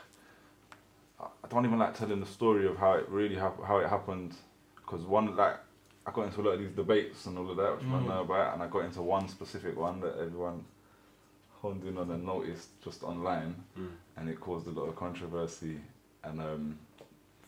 I 1.20 1.24
I 1.44 1.48
don't 1.48 1.66
even 1.66 1.78
like 1.78 1.96
telling 1.98 2.20
the 2.20 2.26
story 2.26 2.66
of 2.66 2.78
how 2.78 2.92
it 2.94 3.08
really 3.08 3.34
hap- 3.36 3.62
how 3.62 3.78
it 3.78 3.88
happened, 3.88 4.34
because 4.76 5.02
one 5.04 5.36
like 5.36 5.56
I 6.06 6.10
got 6.12 6.26
into 6.26 6.40
a 6.40 6.42
lot 6.42 6.50
of 6.52 6.60
these 6.60 6.70
debates 6.72 7.26
and 7.26 7.36
all 7.38 7.50
of 7.50 7.56
that, 7.58 7.76
which 7.76 7.84
I 7.86 7.98
Mm. 7.98 8.08
know 8.08 8.20
about, 8.22 8.54
and 8.54 8.62
I 8.62 8.68
got 8.68 8.84
into 8.84 9.02
one 9.02 9.28
specific 9.28 9.76
one 9.78 10.00
that 10.00 10.16
everyone 10.18 10.64
honed 11.64 11.82
in 11.84 11.96
on 11.96 12.10
and 12.10 12.26
noticed 12.26 12.68
just 12.82 13.02
online, 13.02 13.54
Mm. 13.78 13.88
and 14.16 14.28
it 14.28 14.38
caused 14.38 14.66
a 14.66 14.70
lot 14.70 14.86
of 14.90 14.96
controversy 14.96 15.80
and 16.22 16.38
um, 16.40 16.78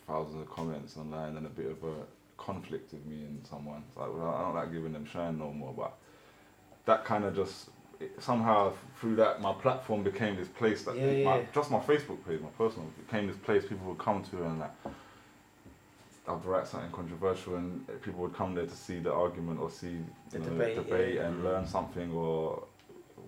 thousands 0.06 0.40
of 0.42 0.48
comments 0.50 0.96
online 0.96 1.36
and 1.36 1.44
a 1.46 1.50
bit 1.50 1.70
of 1.70 1.84
a 1.84 1.96
conflict 2.38 2.92
with 2.94 3.04
me 3.04 3.24
and 3.28 3.46
someone. 3.46 3.82
So 3.94 4.00
I, 4.02 4.08
well, 4.08 4.34
I 4.34 4.40
don't 4.42 4.54
like 4.54 4.72
giving 4.72 4.92
them 4.94 5.04
shine 5.04 5.38
no 5.38 5.52
more, 5.52 5.74
but 5.76 5.92
that 6.86 7.04
kind 7.04 7.24
of 7.24 7.34
just 7.36 7.68
it, 8.00 8.10
somehow 8.22 8.72
through 8.98 9.16
that 9.16 9.40
my 9.42 9.52
platform 9.52 10.02
became 10.02 10.36
this 10.36 10.48
place 10.48 10.82
that 10.84 10.96
Yeah, 10.96 11.24
my, 11.24 11.36
yeah. 11.38 11.42
just 11.54 11.70
my 11.70 11.80
Facebook 11.80 12.20
page, 12.26 12.40
my 12.40 12.48
personal 12.56 12.86
became 13.04 13.26
this 13.26 13.36
place 13.36 13.62
people 13.66 13.86
would 13.88 13.98
come 13.98 14.22
to 14.30 14.36
and 14.44 14.60
like 14.60 14.70
I'd 16.28 16.44
write 16.44 16.66
something 16.66 16.90
controversial 16.90 17.56
and 17.56 17.86
people 18.02 18.20
would 18.22 18.34
come 18.34 18.54
there 18.54 18.66
to 18.66 18.76
see 18.86 18.98
the 18.98 19.12
argument 19.12 19.60
or 19.60 19.70
see 19.70 19.96
The 20.30 20.38
know, 20.40 20.44
debate, 20.50 20.76
debate 20.76 21.14
yeah. 21.16 21.26
and 21.26 21.44
learn 21.44 21.66
something 21.66 22.12
or 22.12 22.64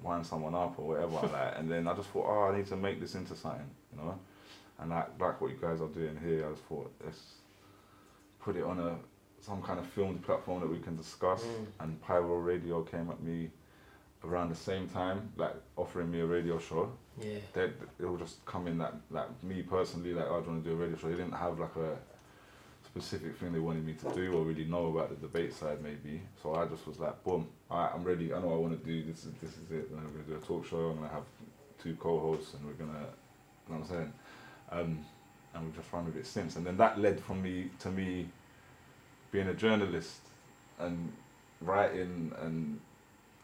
wind 0.03 0.27
someone 0.27 0.55
up 0.55 0.79
or 0.79 0.87
whatever 0.89 1.13
like 1.13 1.33
that. 1.33 1.57
and 1.59 1.71
then 1.71 1.87
I 1.89 1.95
just 1.95 2.09
thought 2.11 2.27
oh 2.29 2.53
I 2.53 2.57
need 2.57 2.67
to 2.69 2.77
make 2.77 3.01
this 3.01 3.15
into 3.15 3.35
something 3.37 3.69
you 3.93 3.99
know 4.03 4.19
and 4.81 4.91
like 4.91 5.09
like 5.21 5.41
what 5.41 5.51
you 5.51 5.57
guys 5.61 5.81
are 5.81 5.89
doing 5.89 6.19
here 6.25 6.47
I 6.47 6.51
just 6.51 6.63
thought 6.65 6.91
let's 7.05 7.21
put 8.41 8.57
it 8.57 8.65
on 8.65 8.79
a 8.79 8.97
some 9.41 9.63
kind 9.63 9.79
of 9.79 9.87
filmed 9.87 10.23
platform 10.23 10.61
that 10.61 10.71
we 10.71 10.79
can 10.79 10.97
discuss 10.97 11.43
Mm. 11.43 11.67
and 11.81 12.03
Pyro 12.03 12.37
Radio 12.39 12.83
came 12.83 13.09
at 13.11 13.23
me 13.23 13.51
around 14.25 14.49
the 14.51 14.57
same 14.57 14.89
time 14.89 15.31
like 15.37 15.55
offering 15.77 16.11
me 16.11 16.21
a 16.21 16.27
radio 16.27 16.59
show 16.59 16.91
Yeah. 17.21 17.39
they 17.53 17.65
it 17.65 18.05
will 18.09 18.17
just 18.17 18.45
come 18.47 18.67
in 18.67 18.79
that 18.79 18.95
like 19.11 19.31
me 19.43 19.63
personally 19.63 20.13
like 20.13 20.27
oh, 20.29 20.37
I 20.37 20.41
want 20.49 20.65
to 20.65 20.71
do 20.71 20.75
a 20.77 20.79
radio 20.79 20.97
show 20.97 21.09
they 21.09 21.15
didn't 21.17 21.33
have 21.47 21.59
like 21.59 21.77
a 21.77 21.97
specific 23.01 23.37
thing 23.39 23.53
they 23.53 23.59
wanted 23.61 23.85
me 23.85 23.95
to 23.95 24.09
do 24.15 24.33
or 24.33 24.43
really 24.45 24.65
know 24.65 24.87
about 24.89 25.11
the 25.11 25.17
debate 25.17 25.53
side 25.55 25.79
maybe. 25.83 26.21
So 26.43 26.55
I 26.55 26.67
just 26.67 26.87
was 26.87 26.99
like 26.99 27.23
boom 27.25 27.47
alright 27.71 27.93
I'm 27.95 28.03
ready. 28.05 28.33
I 28.35 28.41
know 28.41 28.53
I 28.53 28.57
want 28.57 28.79
to 28.81 28.87
do. 28.87 29.05
This 29.05 29.25
is 29.25 29.33
this 29.41 29.53
is 29.53 29.71
it. 29.71 29.89
And 29.91 30.01
I'm 30.01 30.11
gonna 30.13 30.25
do 30.27 30.35
a 30.37 30.41
talk 30.47 30.67
show. 30.67 30.89
I'm 30.91 30.97
gonna 30.97 31.09
have 31.09 31.23
two 31.83 31.95
co-hosts 31.97 32.55
and 32.55 32.67
we're 32.67 32.73
gonna 32.73 32.99
you 33.69 33.75
know 33.75 33.81
what 33.81 33.91
I'm 33.91 33.97
saying? 33.97 34.13
Um, 34.71 35.05
and 35.55 35.65
we've 35.65 35.77
just 35.77 35.93
run 35.93 36.07
with 36.07 36.17
it 36.17 36.27
since. 36.27 36.57
And 36.57 36.67
then 36.67 36.77
that 36.79 36.99
led 37.01 37.21
from 37.21 37.43
me 37.43 37.71
to 37.81 37.91
me 37.91 38.29
being 39.31 39.49
a 39.49 39.55
journalist 39.55 40.17
and 40.79 41.13
writing 41.61 42.33
and 42.43 42.81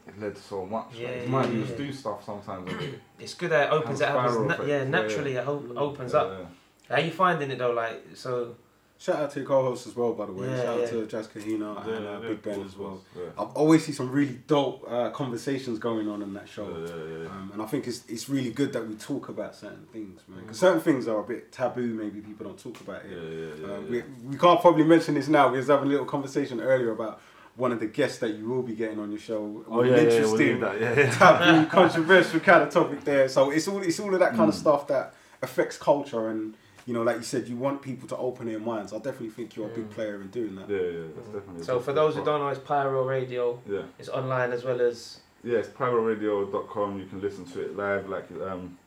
it 0.06 0.20
led 0.20 0.34
to 0.36 0.42
so 0.42 0.66
much 0.66 0.86
Yeah, 0.94 1.06
like, 1.08 1.16
it's 1.16 1.26
yeah, 1.26 1.32
mad, 1.32 1.50
you 1.52 1.60
yeah. 1.60 1.64
just 1.66 1.76
do 1.78 1.92
stuff 1.92 2.24
sometimes 2.24 2.70
it- 2.72 3.00
It's 3.18 3.34
good 3.34 3.50
that 3.50 3.68
it 3.68 3.72
opens 3.72 4.00
it 4.00 4.08
up. 4.08 4.40
Na- 4.58 4.64
yeah, 4.64 4.84
naturally 4.84 5.36
it 5.36 5.46
op- 5.46 5.76
opens 5.76 6.12
up. 6.14 6.50
How 6.88 6.98
you 6.98 7.10
finding 7.10 7.50
it 7.50 7.58
though? 7.58 7.70
Like, 7.72 8.04
so 8.14 8.56
Shout 9.04 9.16
out 9.16 9.30
to 9.32 9.40
your 9.40 9.46
co-hosts 9.48 9.86
as 9.86 9.94
well, 9.94 10.14
by 10.14 10.24
the 10.24 10.32
way. 10.32 10.48
Yeah, 10.48 10.56
Shout 10.62 10.66
out 10.76 10.80
yeah. 10.80 10.86
to 10.86 11.06
Jazz 11.06 11.28
Kahina 11.28 11.86
Yeah, 11.86 11.94
and 11.94 12.06
uh, 12.06 12.10
yeah, 12.22 12.28
Big 12.28 12.42
Ben 12.42 12.62
as 12.62 12.74
well. 12.74 13.02
of 13.14 13.38
I've 13.38 13.54
always 13.54 13.84
see 13.84 13.92
some 13.92 14.10
really 14.10 14.38
dope 14.46 14.82
uh, 14.90 15.10
conversations 15.10 15.78
going 15.78 16.08
on 16.08 16.22
in 16.22 16.32
that 16.32 16.48
show. 16.48 16.66
yeah, 16.68 16.86
yeah, 16.86 17.18
yeah. 17.24 17.28
Um, 17.28 17.50
and 17.52 17.60
I 17.60 17.66
think 17.66 17.86
it's 17.86 18.02
it's 18.08 18.30
really 18.30 18.50
good 18.50 18.72
that 18.72 18.88
we 18.88 18.94
talk 18.94 19.28
about 19.28 19.54
certain 19.54 19.84
things, 19.92 20.22
man. 20.26 20.40
Because 20.40 20.58
certain 20.58 20.80
things 20.80 21.06
are 21.06 21.20
a 21.20 21.24
bit 21.24 21.52
taboo. 21.52 21.92
Maybe 21.92 22.20
people 22.20 22.46
don't 22.46 22.58
talk 22.58 22.80
about 22.80 23.02
it. 23.04 23.10
yeah, 23.10 23.66
yeah, 23.66 23.74
Uh, 23.74 23.80
yeah. 23.80 23.88
we, 23.90 24.02
we 24.30 24.36
can't 24.38 24.60
probably 24.62 24.84
mention 24.84 25.14
this 25.16 25.28
now. 25.28 25.48
We 25.50 25.58
was 25.58 25.66
having 25.68 25.88
a 25.88 25.90
little 25.90 26.06
conversation 26.06 26.60
earlier 26.62 26.92
about 26.92 27.20
one 27.56 27.72
of 27.72 27.80
the 27.80 27.86
guests 27.86 28.18
that 28.20 28.30
you 28.36 28.48
will 28.48 28.62
be 28.62 28.74
getting 28.74 28.98
on 28.98 29.10
your 29.10 29.20
show. 29.20 29.64
Oh 29.68 29.80
An 29.80 29.88
yeah, 29.90 29.96
yeah, 29.96 30.02
we'll 30.02 30.40
interesting, 30.40 30.60
that. 30.60 30.80
Yeah, 30.80 30.98
yeah. 30.98 31.10
taboo, 31.18 31.66
controversial 31.68 32.40
kind 32.40 32.62
of 32.62 32.70
topic 32.70 33.04
there. 33.04 33.28
So 33.28 33.50
it's 33.50 33.68
all 33.68 33.82
it's 33.82 34.00
all 34.00 34.14
of 34.14 34.20
that 34.20 34.34
kind 34.34 34.48
of 34.48 34.54
Mm. 34.54 34.60
stuff 34.60 34.86
that 34.88 35.14
affects 35.42 35.76
culture 35.76 36.28
and 36.30 36.56
you 36.86 36.92
know, 36.94 37.02
like 37.02 37.16
you 37.16 37.22
said, 37.22 37.48
you 37.48 37.56
want 37.56 37.80
people 37.82 38.06
to 38.08 38.16
open 38.16 38.46
their 38.46 38.58
minds. 38.58 38.92
I 38.92 38.96
definitely 38.96 39.30
think 39.30 39.56
you're 39.56 39.66
a 39.66 39.70
big 39.70 39.88
Mm. 39.88 39.94
player 39.94 40.20
in 40.20 40.28
doing 40.28 40.54
that. 40.56 40.68
Yeah, 40.68 40.76
yeah, 40.78 41.06
that's 41.16 41.28
definitely. 41.28 41.62
So 41.64 41.80
for 41.80 41.92
those 41.92 42.14
who 42.14 42.20
part. 42.20 42.26
don't 42.26 42.40
know, 42.40 42.48
it's 42.48 42.60
Pyro 42.60 43.04
Radio. 43.04 43.60
Yeah. 43.68 43.82
It's 43.98 44.08
online 44.10 44.52
as 44.52 44.64
well 44.64 44.80
as 44.80 45.20
Yeah, 45.42 45.58
it's 45.58 45.68
pyroradio.com. 45.68 46.98
You 46.98 47.06
can 47.06 47.20
listen 47.20 47.44
to 47.46 47.60
it 47.62 47.76
live. 47.76 48.08
Like 48.08 48.26
um, 48.42 48.78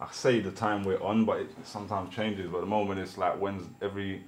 I 0.00 0.08
say 0.12 0.40
the 0.40 0.50
time 0.50 0.82
we're 0.84 1.02
on, 1.02 1.24
but 1.24 1.40
it 1.40 1.50
sometimes 1.64 2.14
changes. 2.14 2.50
But 2.50 2.58
at 2.58 2.60
the 2.62 2.66
moment, 2.66 3.00
it's 3.00 3.16
like 3.18 3.40
Wednesday, 3.40 3.72
every 3.82 4.22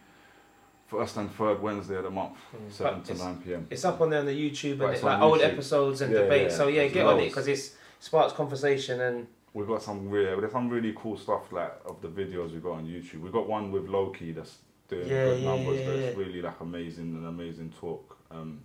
first 0.86 1.16
and 1.16 1.30
third 1.32 1.60
Wednesday 1.60 1.96
of 1.96 2.04
the 2.04 2.10
month, 2.10 2.36
Mm. 2.54 2.70
seven 2.72 3.00
But 3.00 3.14
to 3.14 3.14
nine 3.24 3.36
p.m. 3.44 3.66
it's 3.70 3.84
up 3.84 4.00
on 4.00 4.10
there 4.10 4.20
on 4.20 4.26
the 4.26 4.32
YouTube 4.50 4.80
Right, 4.80 4.86
and 4.86 4.94
it's 4.94 5.02
like 5.02 5.16
on 5.16 5.22
old 5.22 5.40
YouTube. 5.40 5.52
episodes 5.52 6.00
and 6.02 6.12
Yeah, 6.12 6.20
debates. 6.22 6.52
yeah. 6.52 6.58
So 6.58 6.68
yeah, 6.68 6.80
There's 6.82 6.92
get 6.92 7.06
on 7.06 7.18
it 7.20 7.24
because 7.28 7.48
it 7.48 7.72
sparks 8.00 8.32
conversation 8.34 9.00
and 9.00 9.26
We've 9.54 9.66
got 9.68 9.82
some 9.82 10.10
really, 10.10 10.38
there's 10.40 10.52
some 10.52 10.68
really 10.68 10.92
cool 10.96 11.16
stuff 11.16 11.50
like 11.52 11.72
of 11.86 12.02
the 12.02 12.08
videos 12.08 12.52
we 12.52 12.58
got 12.58 12.72
on 12.72 12.86
YouTube. 12.86 13.20
We 13.20 13.30
got 13.30 13.48
one 13.48 13.70
with 13.70 13.88
Loki 13.88 14.32
that's 14.32 14.58
doing 14.88 15.06
Yeah, 15.08 15.24
good 15.26 15.40
yeah, 15.42 15.48
numbers. 15.48 15.80
yeah, 15.80 15.86
that's 15.86 16.00
yeah. 16.16 16.22
really 16.24 16.42
like 16.42 16.60
amazing, 16.60 17.14
an 17.16 17.26
amazing 17.26 17.72
talk. 17.80 18.18
Um, 18.32 18.60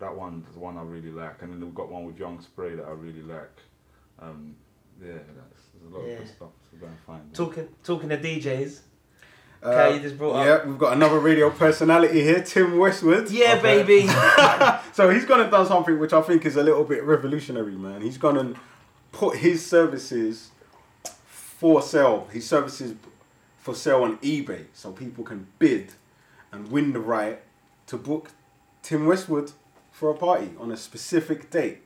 that 0.00 0.14
one 0.16 0.44
is 0.50 0.56
one 0.56 0.76
I 0.78 0.82
really 0.82 1.10
like, 1.10 1.42
and 1.42 1.52
then 1.52 1.60
we've 1.60 1.74
got 1.74 1.90
one 1.90 2.04
with 2.06 2.18
Young 2.18 2.40
Spray 2.40 2.74
that 2.76 2.84
I 2.86 2.90
really 2.92 3.22
like. 3.22 3.56
Um, 4.18 4.56
yeah, 5.00 5.12
that's, 5.12 5.62
there's 5.74 5.92
a 5.92 5.96
lot 5.96 6.06
Yeah. 6.06 6.12
of 6.14 6.18
good 6.20 6.28
stuff 6.28 6.48
to 6.70 6.76
go 6.76 6.86
and 6.86 6.98
find. 7.06 7.34
talking 7.34 7.68
talking 7.84 8.08
to 8.08 8.16
DJs. 8.16 8.80
Uh, 9.62 9.66
Okay, 9.68 9.96
you 9.96 10.00
just 10.02 10.18
brought 10.18 10.36
up. 10.36 10.46
yeah, 10.46 10.66
we've 10.68 10.78
got 10.78 10.92
another 10.94 11.18
radio 11.18 11.48
personality 11.50 12.22
here, 12.22 12.42
Tim 12.42 12.76
Westwood. 12.78 13.30
Yeah, 13.30 13.56
Okay. 13.58 13.82
baby. 13.82 14.08
So 14.94 15.10
he's 15.10 15.24
gonna 15.24 15.50
done 15.50 15.66
something 15.66 15.98
which 15.98 16.12
I 16.12 16.22
think 16.22 16.46
is 16.46 16.56
a 16.56 16.62
little 16.62 16.84
bit 16.84 17.02
revolutionary, 17.02 17.74
man. 17.76 18.00
He's 18.00 18.16
gonna 18.18 18.54
put 19.14 19.36
his 19.38 19.64
services 19.64 20.50
for 21.04 21.80
sale, 21.82 22.28
his 22.32 22.46
services 22.48 22.94
for 23.58 23.74
sale 23.74 24.02
on 24.02 24.18
eBay, 24.18 24.66
so 24.74 24.92
people 24.92 25.24
can 25.24 25.46
bid 25.58 25.92
and 26.52 26.70
win 26.70 26.92
the 26.92 27.00
right 27.00 27.40
to 27.86 27.96
book 27.96 28.30
Tim 28.82 29.06
Westwood 29.06 29.52
for 29.90 30.10
a 30.10 30.14
party 30.14 30.50
on 30.58 30.70
a 30.72 30.76
specific 30.76 31.50
date. 31.50 31.78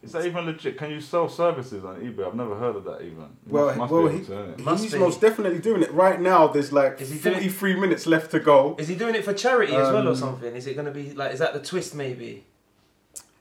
Is 0.00 0.12
that 0.12 0.24
even 0.24 0.46
legit? 0.46 0.78
Can 0.78 0.90
you 0.90 1.00
sell 1.00 1.28
services 1.28 1.84
on 1.84 1.96
eBay? 2.00 2.24
I've 2.24 2.34
never 2.36 2.54
heard 2.56 2.76
of 2.76 2.84
that 2.84 3.00
even. 3.02 3.18
You 3.18 3.52
Well, 3.52 3.66
must, 3.66 3.78
must 3.78 3.92
well, 3.92 4.08
be 4.08 4.18
he- 4.18 4.24
to. 4.26 4.54
Must 4.58 4.82
he's 4.84 4.92
be. 4.92 4.98
most 5.00 5.20
definitely 5.20 5.58
doing 5.58 5.82
it 5.82 5.92
right 5.92 6.20
now. 6.20 6.46
There's 6.46 6.72
like 6.72 7.00
Is 7.00 7.10
he 7.10 7.18
doing- 7.18 7.34
43 7.34 7.74
minutes 7.80 8.06
left 8.06 8.30
to 8.30 8.38
go. 8.38 8.76
Is 8.78 8.86
he 8.86 8.94
doing 8.94 9.16
it 9.16 9.24
for 9.24 9.34
charity 9.34 9.74
as 9.74 9.92
well 9.92 10.06
or 10.06 10.10
Um, 10.10 10.16
something? 10.16 10.54
Is 10.54 10.68
it 10.68 10.74
going 10.74 10.86
to 10.86 10.92
be 10.92 11.12
like, 11.14 11.32
is 11.32 11.40
that 11.40 11.52
the 11.52 11.58
twist 11.60 11.96
maybe? 11.96 12.44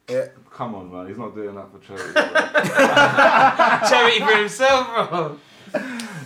Yeah, 0.09 0.27
Come 0.51 0.73
on, 0.73 0.91
man. 0.91 1.07
He's 1.07 1.17
not 1.17 1.35
doing 1.35 1.53
that 1.55 1.69
for 1.71 1.79
charity. 1.79 2.13
charity 3.89 4.19
for 4.21 4.37
himself, 4.37 4.87
bro. 5.09 5.37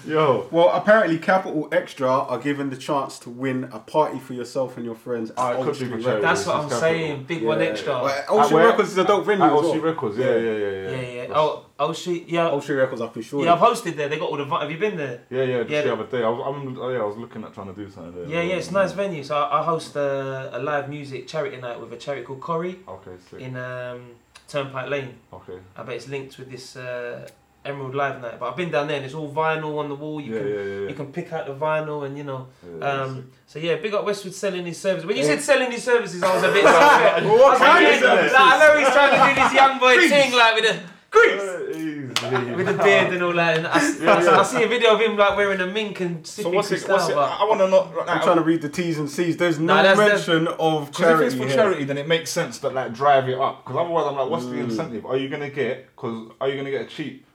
Yo, 0.05 0.47
Well, 0.51 0.69
apparently, 0.73 1.17
Capital 1.19 1.67
Extra 1.71 2.09
are 2.09 2.37
given 2.39 2.69
the 2.69 2.77
chance 2.77 3.19
to 3.19 3.29
win 3.29 3.65
a 3.71 3.79
party 3.79 4.19
for 4.19 4.33
yourself 4.33 4.77
and 4.77 4.85
your 4.85 4.95
friends. 4.95 5.31
At 5.37 5.51
it 5.53 5.55
Old 5.57 5.65
could 5.65 5.71
be 5.73 5.85
Street 5.85 5.91
Records. 6.05 6.21
That's 6.21 6.39
this 6.39 6.47
what 6.47 6.55
is 6.57 6.63
I'm 6.63 6.69
capital. 6.69 6.79
saying. 6.79 7.23
Big 7.25 7.43
one 7.43 7.61
extra. 7.61 7.93
Well, 7.93 8.07
At 8.07 8.29
Old 8.29 8.45
Street? 8.45 8.57
Records 8.63 8.89
is 8.91 8.97
a 8.97 9.03
dope 9.03 9.25
venue 9.25 9.43
At 9.45 9.51
Old 9.51 9.63
well. 9.63 9.71
Street 9.73 9.83
Records, 9.83 10.17
yeah, 10.17 10.25
yeah, 10.25 10.35
yeah, 10.35 10.57
yeah. 10.57 10.89
Yeah, 10.89 11.01
yeah. 11.01 11.27
That's- 11.27 11.57
Oh, 11.83 11.93
shit. 11.93 12.29
Yeah. 12.29 12.49
Old 12.49 12.61
Street 12.61 12.75
Records 12.75 13.01
up 13.01 13.15
in 13.17 13.23
Shoreditch. 13.23 13.45
Yeah, 13.47 13.53
I've 13.55 13.59
hosted 13.59 13.95
there. 13.95 14.07
They 14.07 14.19
got 14.19 14.29
all 14.29 14.37
the. 14.37 14.45
Have 14.45 14.69
you 14.69 14.77
been 14.77 14.97
there? 14.97 15.21
Yeah, 15.31 15.41
yeah, 15.43 15.57
just 15.61 15.69
Yeah, 15.71 15.81
the 15.81 15.87
the- 15.87 15.93
other 15.93 16.05
day. 16.05 16.23
I 16.23 16.29
was, 16.29 16.43
I'm, 16.45 16.77
oh, 16.77 16.89
yeah, 16.89 16.99
I 16.99 17.05
was 17.05 17.17
looking 17.17 17.43
at 17.43 17.53
trying 17.55 17.73
to 17.73 17.83
do 17.85 17.89
something 17.89 18.13
there. 18.13 18.25
Yeah, 18.29 18.41
yeah. 18.43 18.55
It's 18.57 18.69
a 18.69 18.73
nice 18.73 18.91
venue. 18.91 19.23
So 19.23 19.35
I, 19.35 19.61
I 19.61 19.63
host 19.63 19.95
a, 19.95 20.55
a 20.55 20.59
live 20.59 20.89
music 20.89 21.27
charity 21.27 21.57
night 21.57 21.79
with 21.81 21.91
a 21.91 21.97
charity 21.97 22.23
called 22.23 22.39
Corrie 22.41 22.79
Okay, 22.87 23.11
sick. 23.31 23.39
in 23.41 23.55
um, 23.57 24.11
Turnpike 24.47 24.89
Lane. 24.91 25.15
Okay. 25.33 25.57
I 25.75 25.81
bet 25.81 25.95
it's 25.95 26.07
linked 26.07 26.37
with 26.37 26.51
this 26.51 26.75
uh, 26.75 27.27
Emerald 27.63 27.93
Live 27.93 28.21
night. 28.21 28.39
But 28.39 28.49
I've 28.49 28.55
been 28.57 28.71
down 28.71 28.87
there 28.87 28.97
and 28.97 29.05
it's 29.05 29.13
all 29.13 29.31
vinyl 29.31 29.77
on 29.77 29.89
the 29.89 29.95
wall. 29.95 30.19
You 30.19 30.33
Yeah, 30.33 30.39
can 30.39 30.47
yeah, 30.47 30.55
yeah, 30.55 30.63
yeah. 30.81 30.87
you 30.89 30.95
can 30.95 31.11
pick 31.13 31.31
out 31.31 31.45
the 31.45 31.53
vinyl 31.53 32.05
and 32.05 32.17
you 32.17 32.23
know. 32.23 32.47
Yeah, 32.79 32.85
Um, 33.03 33.31
so 33.45 33.59
yeah, 33.59 33.75
big 33.75 33.93
up 33.93 34.03
Westwood 34.05 34.33
selling 34.33 34.65
his 34.65 34.79
services. 34.79 35.05
When 35.05 35.15
you 35.15 35.21
Yeah. 35.23 35.29
said 35.29 35.41
selling 35.41 35.71
his 35.71 35.83
services, 35.83 36.23
I 36.23 36.33
was 36.33 36.43
a 36.43 36.51
bit. 36.51 36.65
I 36.65 37.21
Well, 37.23 37.37
what 37.37 37.51
was 37.51 37.59
like, 37.61 38.01
like, 38.01 38.33
I 38.35 38.59
know 38.59 38.79
he's 38.79 38.89
trying 38.93 39.11
to 39.11 39.35
do 39.35 39.41
this 39.43 39.53
young 39.53 39.79
boy 39.79 39.97
thing 40.09 40.33
like 40.33 40.55
with 40.55 40.63
the 40.71 40.79
Grease! 41.11 41.41
Uh, 41.41 42.53
with 42.55 42.65
the 42.67 42.73
beard 42.81 43.11
and 43.13 43.21
all 43.21 43.33
that. 43.33 43.57
And 43.57 43.67
I, 43.67 43.73
I, 43.73 44.39
I 44.39 44.43
see 44.43 44.63
a 44.63 44.67
video 44.67 44.93
of 44.93 45.01
him 45.01 45.17
like 45.17 45.35
wearing 45.35 45.59
a 45.59 45.67
mink 45.67 45.99
and 45.99 46.25
So 46.25 46.43
sipping 46.43 46.55
what's 46.55 46.69
it? 46.69 46.75
Cristal, 46.85 46.95
What's 46.95 47.09
it? 47.09 47.15
but 47.15 47.29
I 47.37 47.43
want 47.43 47.59
to 47.59 47.67
know. 47.67 47.91
I'm 48.07 48.21
trying 48.21 48.37
to 48.37 48.43
read 48.43 48.61
the 48.61 48.69
T's 48.69 48.97
and 48.97 49.09
C's. 49.09 49.35
There's 49.35 49.59
no 49.59 49.75
Nah, 49.75 49.83
that's- 49.83 49.97
that's- 49.97 50.27
mention 50.27 50.47
of 50.47 50.85
Because 50.85 50.87
if 50.89 50.95
charity 50.97 51.25
it's 51.25 51.35
for 51.35 51.45
here. 51.47 51.53
charity, 51.55 51.83
then 51.83 51.97
it 51.97 52.07
makes 52.07 52.31
sense 52.31 52.59
that 52.59 52.73
like 52.73 52.93
drive 52.93 53.27
it 53.27 53.37
up. 53.37 53.65
Because 53.65 53.77
otherwise, 53.81 54.05
I'm 54.07 54.15
like, 54.15 54.29
what's 54.29 54.45
the 54.45 54.53
Mm. 54.53 54.63
incentive? 54.69 55.05
Are 55.05 55.17
you 55.17 55.27
gonna 55.27 55.49
get? 55.49 55.93
Because 55.93 56.31
are 56.39 56.47
you 56.47 56.55
gonna 56.55 56.71
get 56.71 56.81
a 56.83 56.85
cheap 56.85 57.25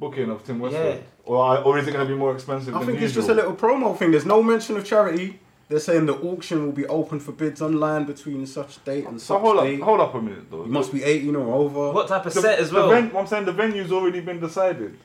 booking 0.00 0.30
of 0.30 0.42
Tim 0.44 0.58
Westwood, 0.58 0.84
Yeah. 0.96 1.00
or 1.26 1.36
are- 1.44 1.62
or 1.62 1.78
is 1.78 1.86
it 1.86 1.92
gonna 1.92 2.06
be 2.06 2.14
more 2.14 2.32
expensive? 2.34 2.74
I 2.74 2.78
than 2.78 2.88
think 2.88 3.02
it's 3.02 3.14
just 3.14 3.28
a 3.28 3.34
little 3.34 3.52
promo 3.54 3.96
thing. 3.96 4.10
There's 4.10 4.26
no 4.26 4.42
mention 4.42 4.76
of 4.76 4.84
charity. 4.84 5.38
They're 5.68 5.78
saying 5.78 6.06
the 6.06 6.14
auction 6.14 6.64
will 6.64 6.72
be 6.72 6.86
open 6.86 7.20
for 7.20 7.30
bids 7.30 7.62
online 7.62 8.04
between 8.04 8.44
such 8.46 8.82
date 8.84 9.06
and 9.06 9.20
So 9.20 9.34
such 9.34 9.40
hold 9.42 9.58
up, 9.58 9.80
hold 9.80 10.00
up 10.00 10.14
a 10.16 10.20
minute 10.20 10.50
though. 10.50 10.64
You 10.64 10.72
must 10.72 10.92
be 10.92 11.04
18 11.04 11.36
or 11.36 11.54
over. 11.54 11.92
what 11.92 12.08
type 12.08 12.26
of 12.26 12.34
The- 12.34 12.40
set 12.40 12.58
as 12.58 12.70
the 12.70 12.76
well? 12.76 12.88
ven- 12.90 13.12
I'm 13.16 13.26
saying 13.28 13.44
the 13.44 13.52
venue's 13.52 13.92
already 13.92 14.18
been 14.20 14.40
decided. 14.40 14.96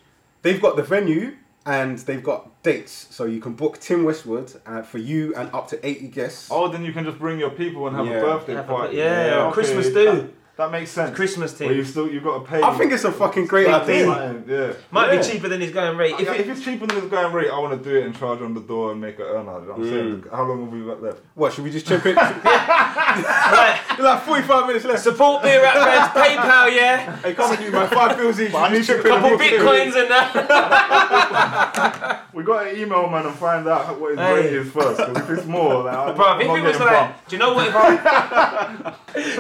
They've 0.42 0.60
got 0.62 0.76
the 0.76 0.82
venue 0.84 1.34
and 1.68 2.00
they've 2.00 2.24
got 2.24 2.50
dates, 2.64 3.08
so 3.12 3.26
you 3.26 3.40
can 3.42 3.54
book 3.54 3.80
Tim 3.80 4.04
Westwood 4.06 4.54
uh, 4.66 4.82
for 4.82 4.98
you 4.98 5.34
and 5.36 5.50
up 5.54 5.68
to 5.70 5.86
80 5.88 6.08
guests. 6.08 6.50
Oh, 6.52 6.68
then 6.68 6.84
you 6.84 6.94
can 6.94 7.04
just 7.06 7.20
bring 7.20 7.38
your 7.40 7.50
people 7.52 7.88
and 7.88 7.96
have 7.96 8.06
Yeah. 8.08 8.14
a 8.18 8.22
birthday 8.22 8.54
Have 8.56 8.66
a- 8.70 8.74
party. 8.74 8.98
yeah, 8.98 9.46
okay, 9.48 9.54
Christmas 9.54 9.90
that- 9.90 9.94
do. 9.94 10.30
That, 10.58 10.72
makes 10.72 10.92
sense. 10.92 11.14
Christmas 11.16 11.60
Where 11.60 11.74
you 11.74 11.84
thing 11.84 11.92
still 11.92 12.08
you 12.10 12.22
got 12.22 12.40
to 12.40 12.46
pay. 12.50 12.62
I 12.62 12.74
think 12.78 12.94
it's 12.94 13.04
a 13.04 13.12
fucking 13.12 13.46
great 13.48 13.68
idea. 13.68 14.08
Yeah. 14.48 14.74
might 14.90 15.12
Yeah. 15.14 15.22
be 15.22 15.28
cheaper 15.28 15.50
than 15.50 15.60
his 15.60 15.72
going 15.72 15.98
rate. 15.98 16.14
If, 16.14 16.22
If 16.30 16.40
if 16.40 16.48
it's 16.50 16.64
cheaper 16.64 16.88
than 16.88 17.02
his 17.02 17.10
going 17.10 17.34
rate, 17.34 17.50
I 17.52 17.60
want 17.60 17.84
to 17.84 17.90
do 17.90 17.98
it 17.98 18.06
and 18.06 18.18
charge 18.18 18.42
on 18.42 18.54
the 18.54 18.62
door 18.62 18.94
and 18.94 19.02
make 19.02 19.20
an 19.20 19.26
earn 19.26 19.50
out. 19.50 19.62
You 19.64 19.68
know 19.68 19.74
what 19.74 19.80
I'm 19.80 19.86
Mm. 19.86 19.90
saying? 19.90 20.24
How 20.32 20.44
long 20.44 20.64
have 20.64 20.72
we 20.74 20.86
got 20.86 21.02
left? 21.04 21.20
What, 21.34 21.52
should 21.54 21.66
we 21.66 21.72
just 21.72 21.86
chip 21.88 22.06
it? 22.06 22.16
right, 22.16 23.80
There's 23.90 24.00
like 24.06 24.22
45 24.24 24.68
minutes 24.68 24.86
left. 24.86 25.04
support 25.04 25.44
beer 25.44 25.62
rap 25.62 25.74
bands, 25.76 26.10
PayPal, 26.14 26.72
yeah, 26.76 27.16
Hey, 27.18 27.34
come 27.34 27.52
on, 27.52 27.62
you, 27.64 27.72
my 27.72 27.88
Five 27.88 28.16
bills 28.18 28.40
each. 28.40 28.54
I 28.54 28.68
You 28.70 28.78
need 28.80 28.86
chip 28.86 29.02
to- 29.04 29.10
couple 29.10 29.30
and 29.32 29.40
we'll 29.40 29.50
bitcoins 29.50 29.96
and 30.02 30.10
that. 30.12 32.22
We 32.36 32.44
got 32.44 32.64
to 32.64 32.78
email 32.82 33.08
man 33.10 33.26
and 33.26 33.34
find 33.36 33.66
out 33.66 33.98
what 33.98 34.12
his 34.12 34.20
Hey. 34.20 34.34
rate 34.34 34.54
is 34.54 34.70
first. 34.70 34.98
Because 34.98 35.18
if 35.18 35.30
it's 35.38 35.46
more, 35.48 35.84
like, 35.86 35.96
I'm, 35.96 36.16
Bro, 36.16 36.26
I'm 36.26 36.42
if 36.42 36.48
not 36.48 36.58
it 36.58 36.62
was 36.64 36.78
getting 36.78 36.94
like, 36.94 37.28
do 37.30 37.36
you 37.36 37.40
know 37.40 37.54
what? 37.54 37.68
If 37.70 37.76
I, 37.78 38.94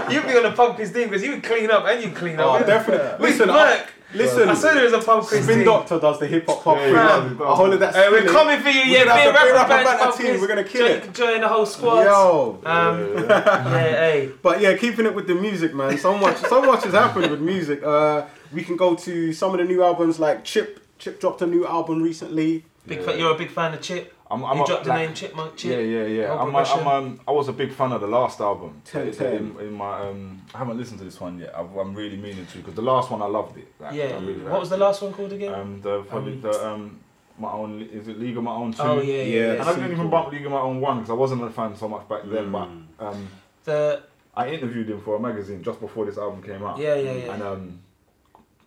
you'd 0.09 0.25
be 0.25 0.37
on 0.37 0.45
a 0.45 0.51
pump 0.53 0.77
his 0.79 0.91
thing 1.05 1.09
because 1.11 1.23
you 1.23 1.31
would 1.31 1.43
clean 1.43 1.71
up 1.71 1.85
and 1.85 2.03
you 2.03 2.11
clean 2.11 2.39
up. 2.39 2.45
Oh, 2.47 2.51
wouldn't 2.53 2.67
definitely. 2.67 3.25
you? 3.25 3.31
Listen, 3.31 3.49
I, 3.49 3.53
Work. 3.79 3.87
listen. 4.13 4.49
I 4.49 4.53
said 4.53 4.73
there 4.75 4.85
is 4.85 4.91
was 4.91 5.03
a 5.03 5.05
pump 5.05 5.25
quiz 5.27 5.43
Spin 5.43 5.57
thing. 5.57 5.65
Doctor 5.65 5.99
does 5.99 6.19
the 6.19 6.27
hip 6.27 6.45
hop 6.47 6.63
pop 6.63 6.77
Yeah, 6.77 6.83
thing. 6.83 6.89
he 6.91 6.95
does, 6.95 7.31
he 7.31 7.37
does. 7.37 7.47
A 7.47 7.55
whole 7.55 7.73
of 7.73 7.79
that. 7.79 7.95
Hey, 7.95 8.09
we're 8.09 8.25
coming 8.25 8.59
for 8.59 8.69
you, 8.69 8.81
We're 8.81 8.87
yeah. 8.87 9.05
gonna 9.05 9.13
have 9.21 9.33
the 9.33 9.39
Beer 9.39 9.53
Rapper 9.53 9.69
bands, 9.69 9.89
Banter 9.89 10.17
team, 10.17 10.27
quiz. 10.31 10.41
we're 10.41 10.47
gonna 10.47 10.63
kill 10.63 10.87
join, 10.87 10.97
it. 10.97 11.13
Join 11.13 11.41
the 11.41 11.47
whole 11.47 11.65
squad. 11.65 12.03
Yo. 12.03 12.59
Um, 12.65 12.99
Yeah, 12.99 13.21
yeah. 13.27 13.73
yeah, 13.73 13.89
hey. 13.91 14.31
But 14.41 14.61
yeah, 14.61 14.75
keeping 14.77 15.05
it 15.05 15.15
with 15.15 15.27
the 15.27 15.35
music, 15.35 15.73
man. 15.73 15.97
So 15.97 16.17
much, 16.17 16.37
so 16.37 16.61
much 16.61 16.83
has 16.83 16.93
happened 16.93 17.31
with 17.31 17.41
music. 17.41 17.83
Uh, 17.83 18.25
we 18.51 18.63
can 18.63 18.75
go 18.77 18.95
to 18.95 19.33
some 19.33 19.51
of 19.51 19.57
the 19.59 19.65
new 19.65 19.83
albums, 19.83 20.19
like 20.19 20.43
Chip. 20.43 20.81
Chip 20.97 21.19
dropped 21.19 21.41
a 21.41 21.45
new 21.47 21.65
album 21.67 22.01
recently. 22.01 22.63
Big 22.87 22.99
Yeah. 22.99 23.05
fa- 23.05 23.17
you're 23.17 23.31
a 23.33 23.37
big 23.37 23.51
fan 23.51 23.73
of 23.73 23.81
Chip. 23.81 24.13
I'm, 24.31 24.43
I'm 24.43 24.57
you 24.57 24.63
a- 24.63 24.67
dropped 24.67 24.83
the 24.85 24.89
like- 24.89 24.99
name 25.07 25.13
Chipmunk 25.13 25.55
Chip. 25.55 25.71
Yeah, 25.71 25.77
yeah, 25.77 26.05
yeah. 26.05 26.33
I'm, 26.33 26.39
a, 26.39 26.43
progression. 26.51 26.79
I'm, 26.79 26.87
um, 26.87 27.19
I 27.27 27.31
was 27.31 27.47
a 27.47 27.53
big 27.53 27.71
fan 27.71 27.91
of 27.91 28.01
the 28.01 28.07
last 28.07 28.39
album. 28.41 28.81
Ten, 28.83 29.07
in. 29.09 29.23
In, 29.23 29.59
in 29.59 29.73
my, 29.73 29.99
um, 29.99 30.41
I 30.53 30.57
haven't 30.57 30.77
listened 30.77 30.97
to 30.99 31.05
this 31.05 31.19
one 31.21 31.37
yet. 31.39 31.53
I've, 31.55 31.75
I'm 31.77 31.93
really 31.93 32.17
meaning 32.17 32.45
to 32.47 32.57
because 32.57 32.73
the 32.73 32.81
last 32.81 33.11
one 33.11 33.21
I 33.21 33.25
loved 33.27 33.57
it. 33.57 33.67
Like, 33.79 33.93
Yeah. 33.93 34.15
Really 34.19 34.33
What 34.43 34.59
was 34.59 34.69
the 34.71 34.77
last 34.77 35.01
one 35.01 35.13
called 35.13 35.31
again? 35.33 35.53
Um, 35.53 35.81
the, 35.81 36.03
for 36.09 36.17
Um, 36.17 36.41
the, 36.41 36.47
the 36.51 36.67
um, 36.67 36.99
my 37.37 37.51
own. 37.51 37.81
Is 37.81 38.07
it 38.07 38.17
League 38.19 38.37
of 38.37 38.43
My 38.43 38.51
Own 38.51 38.71
two? 38.73 38.81
oh 38.81 38.99
yeah, 39.01 39.13
yeah. 39.13 39.23
Yeah, 39.23 39.45
yeah. 39.45 39.51
And 39.53 39.61
I 39.61 39.65
didn't 39.73 39.83
even 39.85 39.95
Sequel. 39.97 40.09
bump 40.09 40.31
League 40.31 40.45
of 40.45 40.51
My 40.53 40.59
Own 40.61 40.79
one 40.81 40.97
because 40.97 41.09
I 41.09 41.13
wasn't 41.13 41.43
a 41.43 41.49
fan 41.49 41.75
so 41.75 41.87
much 41.89 42.07
back 42.07 42.21
then. 42.25 42.45
Mm. 42.51 42.85
But 42.97 43.05
um, 43.05 43.27
The 43.65 44.03
I 44.35 44.49
interviewed 44.49 44.89
him 44.89 45.01
for 45.01 45.17
a 45.17 45.19
magazine 45.19 45.61
just 45.61 45.79
before 45.79 46.05
this 46.05 46.17
album 46.17 46.41
came 46.41 46.63
out. 46.63 46.77
yeah, 46.79 46.95
yeah, 46.95 47.11
yeah. 47.13 47.33
And 47.33 47.43
um, 47.43 47.79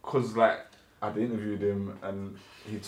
cause 0.03 0.37
like 0.37 0.59
I'd 1.03 1.17
interviewed 1.17 1.63
him 1.63 1.99
and 2.03 2.37
he 2.69 2.79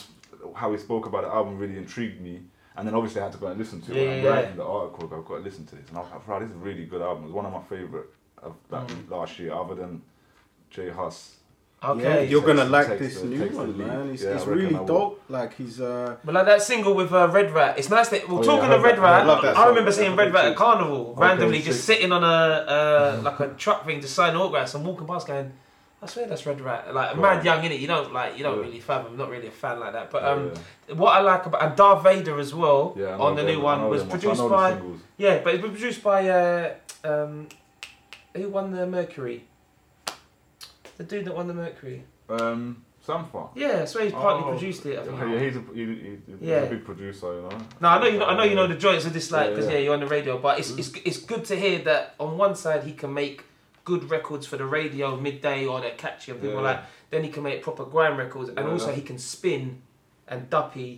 how 0.55 0.71
he 0.73 0.79
spoke 0.79 1.07
about 1.07 1.23
the 1.23 1.29
album 1.29 1.59
really 1.59 1.77
intrigued 1.77 2.21
me. 2.21 2.41
And 2.81 2.89
then 2.89 2.95
obviously 2.95 3.21
I 3.21 3.25
had 3.25 3.33
to 3.33 3.39
go 3.39 3.47
and 3.49 3.59
listen 3.59 3.81
to 3.83 3.93
it. 3.93 3.97
Yeah, 3.97 4.03
when 4.09 4.19
I'm 4.19 4.25
yeah, 4.25 4.31
writing 4.31 4.57
the 4.57 4.65
article, 4.65 5.05
I've 5.05 5.25
got 5.27 5.37
to 5.37 5.43
listen 5.43 5.67
to 5.67 5.77
this. 5.77 5.89
And 5.89 5.99
I 5.99 6.01
was 6.01 6.11
like, 6.11 6.25
"Bro, 6.27 6.41
this 6.41 6.51
is 6.51 6.57
a 6.57 6.59
really 6.59 6.85
good 6.87 7.03
album. 7.03 7.25
It's 7.25 7.33
one 7.35 7.45
of 7.47 7.53
my 7.53 7.63
favourite 7.63 8.07
of 8.43 8.55
that 8.71 8.87
Mm. 8.89 9.11
last 9.11 9.39
year, 9.39 9.53
other 9.55 9.75
than 9.75 10.01
J 10.71 10.89
Hus. 10.91 11.37
okay. 11.83 12.03
Yeah, 12.03 12.21
you're 12.21 12.43
gonna 12.43 12.65
like 12.65 12.99
this 12.99 13.21
the- 13.21 13.27
new 13.27 13.47
one, 13.57 13.79
lead. 13.79 13.87
man. 13.87 14.11
It's, 14.11 14.23
Yeah, 14.23 14.31
it's 14.37 14.47
really 14.47 14.75
I 14.75 14.85
dope. 14.85 15.21
Like 15.29 15.55
he's 15.55 15.81
uh, 15.81 16.17
But 16.25 16.35
like 16.35 16.47
that 16.47 16.63
single 16.63 16.95
with 16.95 17.13
uh, 17.13 17.29
Red 17.29 17.51
Rat, 17.53 17.79
it's 17.79 17.89
nice 17.91 18.09
that. 18.11 18.29
Well, 18.29 18.39
Oh, 18.41 18.43
talking 18.43 18.71
I 18.71 18.75
of 18.77 18.83
Red 18.83 18.97
that. 18.97 19.03
Rat, 19.03 19.23
I 19.23 19.25
love 19.25 19.43
that 19.43 19.57
I 19.59 19.69
remember 19.69 19.93
seeing 19.93 20.15
Red 20.17 20.33
Rat 20.35 20.45
at 20.47 20.57
Carnival 20.57 21.15
randomly, 21.19 21.61
just 21.63 21.85
sick. 21.85 21.97
sitting 21.97 22.13
on 22.13 22.23
a 22.23 22.27
uh, 22.77 23.21
like 23.25 23.41
a 23.41 23.49
truck 23.55 23.85
thing 23.87 24.01
to 24.01 24.09
sign 24.09 24.37
autographs 24.37 24.75
and 24.75 24.85
walking 24.87 25.07
past, 25.07 25.27
going, 25.27 25.53
"I 26.03 26.07
swear 26.07 26.27
that's 26.27 26.47
Red 26.47 26.61
Rat." 26.61 26.95
Like 26.95 27.17
Right. 27.17 27.37
mad 27.37 27.45
young 27.45 27.65
in 27.65 27.73
it, 27.73 27.81
you 27.81 27.87
don't 27.87 28.13
like, 28.13 28.37
you 28.39 28.43
don't 28.45 28.57
Yeah. 28.59 28.65
really 28.67 28.81
fathom. 28.81 29.13
I'm 29.13 29.19
not 29.19 29.29
really 29.31 29.49
a 29.49 29.51
fan 29.51 29.81
like 29.81 29.93
that. 29.93 30.11
But 30.11 30.23
Yeah, 30.23 30.29
um, 30.31 30.53
what 30.97 31.11
I 31.17 31.21
like 31.21 31.47
about 31.47 31.63
and 31.63 31.77
Darth 31.77 32.03
Vader 32.03 32.39
as 32.39 32.55
well 32.55 32.95
yeah, 32.97 33.17
on 33.19 33.37
the 33.37 33.43
them, 33.43 33.53
new 33.53 33.61
one 33.61 33.89
was 33.89 34.03
them. 34.03 34.11
Produced 34.11 34.49
by 34.49 34.79
yeah, 35.19 35.41
but 35.45 35.55
it 35.55 35.63
was 35.63 35.71
produced 35.73 36.03
by 36.03 36.29
uh, 36.29 36.75
um, 37.05 37.49
who 38.35 38.49
won 38.49 38.71
the 38.73 38.87
Mercury? 38.87 39.45
The 40.97 41.05
dude 41.05 41.25
that 41.27 41.35
won 41.35 41.49
the 41.49 41.55
Mercury. 41.55 42.05
Um, 42.29 42.85
Sampha. 43.07 43.49
Yeah, 43.55 43.81
I 43.83 43.85
swear 43.87 44.05
he's 44.05 44.13
partly 44.13 44.45
Oh. 44.45 44.51
produced 44.53 44.85
it. 44.85 44.99
I 44.99 45.03
think. 45.05 45.19
Yeah, 45.19 45.39
he's 45.39 45.57
a, 45.57 45.63
he, 45.75 45.85
he, 45.87 46.19
he's 46.27 46.37
Yeah. 46.41 46.57
a 46.63 46.67
big 46.71 46.85
producer, 46.85 47.35
you 47.35 47.41
know. 47.43 47.59
No, 47.81 47.89
I 47.89 47.99
know 48.01 48.07
you 48.07 48.19
know. 48.19 48.27
I 48.27 48.37
know 48.37 48.43
you 48.45 48.55
know 48.55 48.67
the 48.67 48.75
joints 48.75 49.07
of 49.07 49.15
this, 49.15 49.31
like, 49.33 49.45
Yeah, 49.47 49.51
because 49.51 49.67
yeah. 49.67 49.73
yeah. 49.73 49.79
you're 49.79 49.95
on 49.95 50.01
the 50.01 50.07
radio. 50.07 50.37
But 50.39 50.59
it's 50.59 50.71
it's 50.77 50.93
it's 51.05 51.17
good 51.19 51.45
to 51.47 51.57
hear 51.57 51.79
that 51.85 52.15
on 52.21 52.37
one 52.37 52.55
side 52.55 52.85
he 52.85 52.93
can 52.93 53.15
make 53.15 53.45
good 53.91 54.05
records 54.11 54.45
for 54.47 54.57
the 54.57 54.65
radio 54.65 55.17
midday 55.17 55.67
or 55.67 55.81
they're 55.81 55.99
catchy 56.05 56.31
and 56.33 56.41
people 56.41 56.57
Yeah. 56.63 56.71
like. 56.71 56.81
Then 57.11 57.25
he 57.25 57.31
can 57.31 57.43
make 57.43 57.63
proper 57.63 57.85
grime 57.85 58.17
records, 58.17 58.49
and 58.51 58.59
Yeah, 58.59 58.71
also 58.75 58.91
he 58.93 59.03
can 59.11 59.19
spin 59.19 59.83
and 60.29 60.49
duppy. 60.49 60.91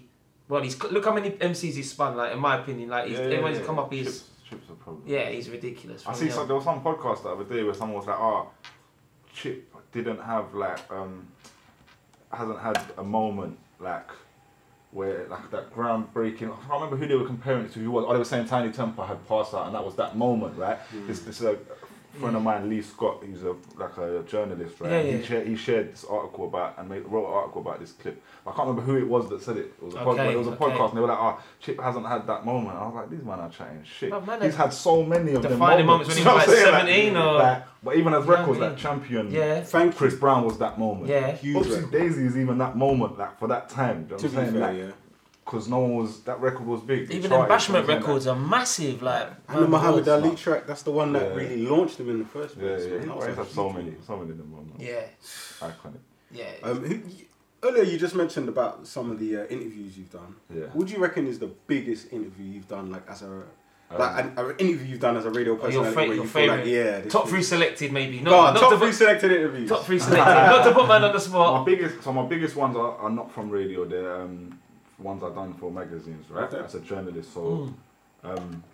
Well, 0.49 0.63
he's 0.63 0.77
look 0.95 1.05
how 1.07 1.15
many 1.15 1.31
MCs 1.31 1.75
he's 1.81 1.91
spun. 1.91 2.17
Like 2.17 2.33
in 2.33 2.39
my 2.49 2.55
opinion, 2.61 2.91
like 2.91 3.09
he's, 3.09 3.19
Yeah, 3.19 3.29
yeah. 3.49 3.61
come 3.69 3.79
up. 3.79 3.91
He's 3.93 4.25
Chips, 4.49 4.69
are 4.71 4.75
probably. 4.85 5.11
yeah, 5.15 5.31
he's 5.31 5.49
ridiculous. 5.49 6.05
I 6.07 6.13
see. 6.13 6.29
Some, 6.31 6.47
there 6.47 6.57
was 6.57 6.65
some 6.65 6.81
podcast 6.83 7.23
the 7.23 7.31
other 7.31 7.45
day 7.45 7.63
where 7.65 7.73
someone 7.81 7.97
was 7.97 8.07
like, 8.07 8.19
"Oh, 8.21 8.51
Chip 9.33 9.75
didn't 9.93 10.21
have 10.21 10.53
like 10.55 10.81
um, 10.93 11.27
hasn't 12.31 12.61
had 12.61 12.79
a 12.99 13.03
moment 13.19 13.59
like 13.81 14.11
where 14.91 15.27
like 15.29 15.51
that 15.51 15.75
groundbreaking. 15.75 16.49
I 16.53 16.57
can't 16.67 16.73
remember 16.81 16.97
who 16.97 17.07
they 17.07 17.15
were 17.15 17.31
comparing 17.35 17.65
it 17.65 17.73
to. 17.75 17.79
Who 17.81 17.91
was? 17.91 18.05
Oh, 18.07 18.13
they 18.13 18.19
were 18.19 18.25
saying 18.35 18.47
Tinie 18.49 18.71
Tempah 18.79 19.07
had 19.07 19.27
passed 19.27 19.55
out, 19.55 19.65
and 19.67 19.75
that 19.75 19.85
was 19.89 19.97
that 19.97 20.17
moment, 20.17 20.59
right? 20.59 20.79
This 21.07 21.21
this 21.21 21.41
uh, 21.43 21.57
friend 22.19 22.37
of 22.37 22.43
mine, 22.43 22.69
Lee 22.69 22.83
Scott, 22.83 23.23
he's 23.27 23.43
a 23.43 23.55
like 23.77 23.97
a 23.99 24.23
journalist, 24.27 24.81
right? 24.81 24.91
Yeah, 24.91 25.01
yeah. 25.03 25.17
He, 25.19 25.25
shared, 25.25 25.47
he 25.47 25.57
shared 25.57 25.93
this 25.93 26.05
article 26.05 26.47
about 26.47 26.79
and 26.79 26.89
made, 26.89 27.05
wrote 27.07 27.27
an 27.27 27.33
article 27.33 27.61
about 27.63 27.81
this 27.81 27.93
clip. 27.93 28.23
I 28.47 28.51
can't 28.53 28.69
remember 28.69 28.83
who 28.83 28.99
it 28.99 29.07
was 29.09 29.29
that 29.31 29.43
said 29.43 29.57
it. 29.57 29.73
It 29.81 29.83
was 29.83 29.95
a, 29.95 29.99
pod, 29.99 30.19
Okay, 30.19 30.33
it 30.33 30.37
was 30.39 30.47
a 30.49 30.51
okay. 30.51 30.65
podcast, 30.65 30.89
and 30.91 30.97
they 30.97 31.01
were 31.01 31.07
like, 31.09 31.19
"Oh, 31.19 31.39
Chip 31.61 31.81
hasn't 31.81 32.07
had 32.07 32.27
that 32.27 32.45
moment." 32.45 32.77
I 32.77 32.85
was 32.87 32.95
like, 32.95 33.11
"These 33.11 33.23
men 33.23 33.41
are 33.41 33.49
chatting 33.51 33.83
shit." 33.85 34.11
No, 34.11 34.21
man, 34.21 34.43
He's 34.43 34.55
had 34.57 34.73
so 34.73 35.03
many 35.05 35.33
of 35.33 35.43
them 35.43 35.53
Defining 35.53 35.87
moments 35.87 36.09
when 36.09 36.19
he 36.19 36.25
was, 36.25 36.47
You 36.49 36.55
know 36.55 36.71
like, 36.73 36.87
saying? 36.87 37.13
17 37.13 37.17
or- 37.17 37.35
like, 37.35 37.63
but 37.85 37.97
even 37.97 38.15
as 38.15 38.25
records, 38.27 38.59
Yeah, 38.59 38.67
like 38.69 38.77
Champion, 38.77 39.31
Yeah. 39.33 39.61
Thank 39.63 39.97
Chris 39.97 40.15
Brown 40.15 40.45
was 40.45 40.59
that 40.59 40.79
moment. 40.79 41.09
Yeah. 41.09 41.33
Huge 41.33 41.67
Oopsie. 41.67 41.91
Daisy 41.91 42.27
is 42.27 42.37
even 42.37 42.59
that 42.59 42.77
moment, 42.77 43.19
like 43.19 43.39
for 43.39 43.49
that 43.49 43.69
time. 43.69 44.05
Do 44.07 44.11
you 44.11 44.11
know 44.11 44.17
To 44.19 44.27
what 44.29 44.33
be 44.33 44.39
I'm 44.39 44.45
saying? 44.45 44.53
fair, 44.53 44.61
Like, 44.61 44.79
yeah. 44.79 44.93
Because 45.45 45.69
no 45.69 45.81
one 45.81 45.97
was 45.97 46.21
that 46.23 46.41
record 46.41 46.67
was 46.67 46.81
big. 46.83 47.01
It 47.03 47.11
Even 47.17 47.31
charted, 47.31 47.45
embashment 47.51 47.83
you 47.85 47.89
know 47.89 47.95
what 47.95 47.97
I'm 47.97 48.03
saying? 48.03 48.15
records 48.15 48.27
are 48.29 48.37
massive. 48.37 49.03
Like 49.03 49.29
And 49.49 49.63
the 49.65 49.69
Muhammad 49.69 50.07
man, 50.07 50.23
Ali 50.23 50.37
track, 50.37 50.67
that's 50.69 50.83
the 50.83 50.93
one 50.93 51.13
that 51.15 51.23
Yeah. 51.31 51.35
really 51.35 51.67
launched 51.67 51.99
them 51.99 52.11
in 52.11 52.19
the 52.21 52.25
first 52.25 52.59
place. 52.59 52.85
yeah. 52.85 52.91
man. 52.91 52.99
He's 53.01 53.09
That 53.09 53.17
was 53.17 53.27
a 53.27 53.35
had 53.35 53.47
so 53.49 53.71
many, 53.71 53.93
so 54.07 54.17
many 54.19 54.31
of 54.31 54.39
them 54.39 54.51
moments. 54.53 54.83
Yeah, 54.83 55.03
Iconic. 55.61 55.99
yeah. 56.31 56.45
Um, 56.63 56.85
who, 56.85 57.01
earlier 57.65 57.83
you 57.83 57.99
just 57.99 58.15
mentioned 58.15 58.49
about 58.49 58.87
some 58.87 59.11
of 59.11 59.19
the 59.19 59.37
uh, 59.39 59.45
interviews 59.47 59.99
you've 59.99 60.11
done. 60.13 60.37
Yeah. 60.55 60.67
What 60.73 60.87
do 60.87 60.93
you 60.95 61.01
reckon 61.01 61.27
is 61.27 61.39
the 61.41 61.51
biggest 61.67 62.13
interview 62.13 62.47
you've 62.47 62.69
done, 62.69 62.91
like 62.93 63.09
as 63.11 63.23
a 63.23 63.27
Um, 63.91 63.99
like 63.99 64.25
an, 64.25 64.33
an 64.39 64.55
interview 64.59 64.87
you've 64.93 65.01
done 65.01 65.17
as 65.19 65.27
a 65.27 65.31
radio 65.31 65.59
Oh, 65.61 65.69
your 65.69 65.85
fa- 65.93 66.07
your 66.07 66.15
you 66.15 66.25
feel 66.25 66.47
like, 66.49 66.61
favourite. 66.61 66.67
yeah, 66.67 67.01
this 67.01 67.13
top 67.13 67.29
three 67.29 67.43
selected, 67.43 67.93
maybe. 67.93 68.21
Not, 68.21 68.31
Go 68.31 68.39
on, 68.39 68.55
not 68.55 68.61
top 68.61 68.71
to 68.73 68.79
three 68.79 68.87
put, 68.89 68.95
selected 68.97 69.33
interviews. 69.33 69.69
top 69.69 69.83
three 69.85 69.99
selected. 69.99 70.33
not 70.55 70.63
to 70.65 70.73
put 70.73 70.87
man 70.89 71.03
on 71.05 71.13
the 71.13 71.19
spot. 71.21 71.33
my 71.53 71.57
spot. 71.59 71.67
biggest, 71.67 72.03
so 72.05 72.13
my 72.13 72.27
biggest 72.27 72.55
ones 72.57 72.75
are, 72.77 72.93
are 73.05 73.11
not 73.11 73.31
from 73.35 73.51
radio. 73.51 73.85
They're 73.85 74.23
um, 74.23 74.59
ones 75.03 75.23
I've 75.23 75.35
done 75.35 75.55
for 75.55 75.71
magazines, 75.71 76.29
right? 76.31 76.53
Okay. 76.53 76.65
As 76.65 76.75
a 76.75 76.81
journalist, 76.81 77.33
so 77.35 77.41
Mm. 78.25 78.39
um, 78.39 78.65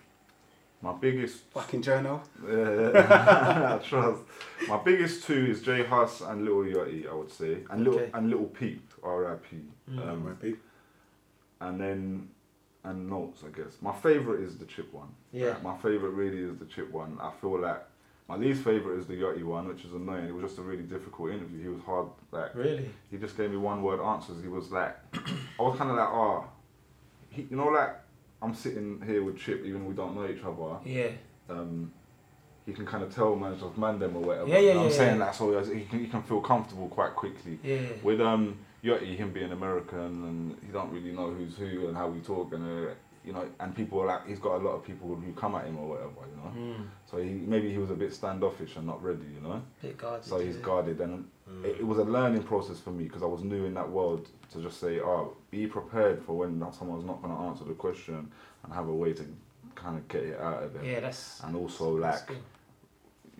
my 0.81 0.93
biggest 0.93 1.43
Fucking 1.51 1.81
journal. 1.81 2.21
Yeah, 2.47 3.79
trust. 3.83 4.21
My 4.67 4.77
biggest 4.77 5.23
two 5.25 5.47
is 5.51 5.61
J 5.61 5.83
Hus 5.85 6.21
and 6.21 6.45
Little 6.45 6.63
Yachty, 6.63 7.09
I 7.09 7.13
would 7.13 7.31
say, 7.31 7.57
and 7.69 7.83
little 7.83 7.99
Okay. 7.99 8.11
and 8.13 8.29
Little 8.29 8.45
Peep, 8.45 8.93
R.I.P. 9.03 9.57
Mm. 9.91 10.07
Um, 10.09 10.57
and 11.61 11.81
then 11.81 12.29
and 12.85 13.09
notes, 13.09 13.43
I 13.45 13.49
guess. 13.57 13.73
My 13.81 13.93
favorite 13.93 14.41
is 14.41 14.57
the 14.57 14.65
Chip 14.65 14.93
one. 14.93 15.09
Yeah. 15.33 15.49
Like, 15.49 15.63
my 15.63 15.77
favorite 15.77 16.11
really 16.11 16.37
is 16.49 16.57
the 16.57 16.65
Chip 16.65 16.89
one. 16.91 17.17
I 17.21 17.31
feel 17.41 17.59
like 17.59 17.83
my 18.29 18.35
least 18.35 18.63
favorite 18.63 18.99
is 18.99 19.07
the 19.07 19.15
Yachty 19.15 19.43
one, 19.43 19.67
which 19.67 19.83
is 19.83 19.91
annoying. 19.91 20.25
It 20.25 20.33
was 20.33 20.43
just 20.45 20.59
a 20.59 20.61
really 20.61 20.83
difficult 20.83 21.31
interview. 21.31 21.63
He 21.63 21.67
was 21.69 21.81
hard, 21.83 22.07
like 22.31 22.53
Really? 22.53 22.87
he 23.09 23.17
just 23.17 23.35
gave 23.35 23.49
me 23.49 23.57
one 23.57 23.81
word 23.81 23.99
answers. 24.01 24.41
He 24.41 24.47
was 24.47 24.71
like, 24.71 24.95
I 25.13 25.61
was 25.63 25.75
kind 25.77 25.89
of 25.89 25.97
like, 25.97 26.07
oh, 26.09 26.45
you 27.35 27.47
know, 27.57 27.67
like 27.69 27.95
I'm 28.41 28.53
sitting 28.53 29.01
here 29.05 29.23
with 29.23 29.37
Chip, 29.39 29.65
even 29.65 29.85
we 29.85 29.93
don't 29.95 30.15
know 30.15 30.27
each 30.29 30.43
other 30.43 30.77
Yeah. 30.85 31.07
um, 31.49 31.91
he 32.65 32.73
can 32.73 32.85
kind 32.85 33.03
of 33.03 33.13
tell 33.13 33.35
man 33.35 33.53
of 33.53 33.77
man 33.79 33.97
them 33.97 34.15
or 34.15 34.21
whatever. 34.21 34.47
Yeah, 34.47 34.59
yeah, 34.59 34.59
You 34.59 34.67
know 34.67 34.75
what 34.75 34.85
I'm 34.85 34.91
yeah, 34.91 34.97
saying 34.97 35.19
yeah. 35.19 35.25
that 35.25 35.35
so 35.35 35.63
he 35.63 35.85
can, 35.85 35.99
he 35.99 36.07
can 36.07 36.21
feel 36.21 36.39
comfortable 36.41 36.87
quite 36.87 37.15
quickly. 37.15 37.57
Yeah. 37.63 37.79
With 38.03 38.21
um 38.21 38.59
Yachty, 38.83 39.17
him 39.17 39.31
being 39.33 39.51
American 39.51 39.99
and 39.99 40.57
he 40.65 40.71
don't 40.71 40.91
really 40.91 41.11
know 41.11 41.31
who's 41.31 41.57
who 41.57 41.87
and 41.87 41.97
how 41.97 42.07
we 42.07 42.19
talk 42.19 42.53
and 42.53 42.63
uh, 42.63 42.91
you 43.25 43.33
know 43.33 43.47
and 43.59 43.75
people 43.75 43.99
are 44.01 44.07
like 44.07 44.27
he's 44.27 44.39
got 44.39 44.55
a 44.55 44.63
lot 44.63 44.71
of 44.71 44.83
people 44.85 45.15
who 45.15 45.31
come 45.33 45.55
at 45.55 45.65
him 45.65 45.77
or 45.77 45.89
whatever, 45.89 46.11
you 46.29 46.37
know. 46.37 46.73
Mm. 46.73 46.87
So 47.09 47.17
he 47.17 47.29
maybe 47.29 47.71
he 47.71 47.77
was 47.77 47.91
a 47.91 47.95
bit 47.95 48.13
standoffish 48.13 48.75
and 48.75 48.87
not 48.87 49.03
ready, 49.03 49.25
you 49.33 49.41
know. 49.41 49.61
Bit 49.81 49.97
guarded. 49.97 50.25
So 50.25 50.39
he's 50.39 50.55
yeah. 50.55 50.61
guarded 50.61 51.01
and 51.01 51.25
it, 51.63 51.77
it 51.79 51.87
was 51.87 51.97
a 51.97 52.03
learning 52.03 52.43
process 52.43 52.79
for 52.79 52.91
me 52.91 53.05
because 53.05 53.23
I 53.23 53.25
was 53.25 53.43
new 53.43 53.65
in 53.65 53.73
that 53.73 53.89
world 53.89 54.27
to 54.51 54.61
just 54.61 54.79
say, 54.79 54.99
oh, 54.99 55.35
be 55.51 55.67
prepared 55.67 56.23
for 56.23 56.33
when 56.33 56.59
someone's 56.71 57.05
not 57.05 57.21
going 57.21 57.35
to 57.35 57.41
answer 57.43 57.63
the 57.63 57.73
question 57.73 58.31
and 58.63 58.73
have 58.73 58.87
a 58.87 58.93
way 58.93 59.13
to 59.13 59.25
kind 59.75 59.97
of 59.97 60.07
get 60.07 60.23
it 60.23 60.39
out 60.39 60.63
of 60.63 60.73
them. 60.73 60.85
Yeah, 60.85 60.99
that's. 60.99 61.41
And 61.43 61.55
also 61.55 61.95
like 61.95 62.29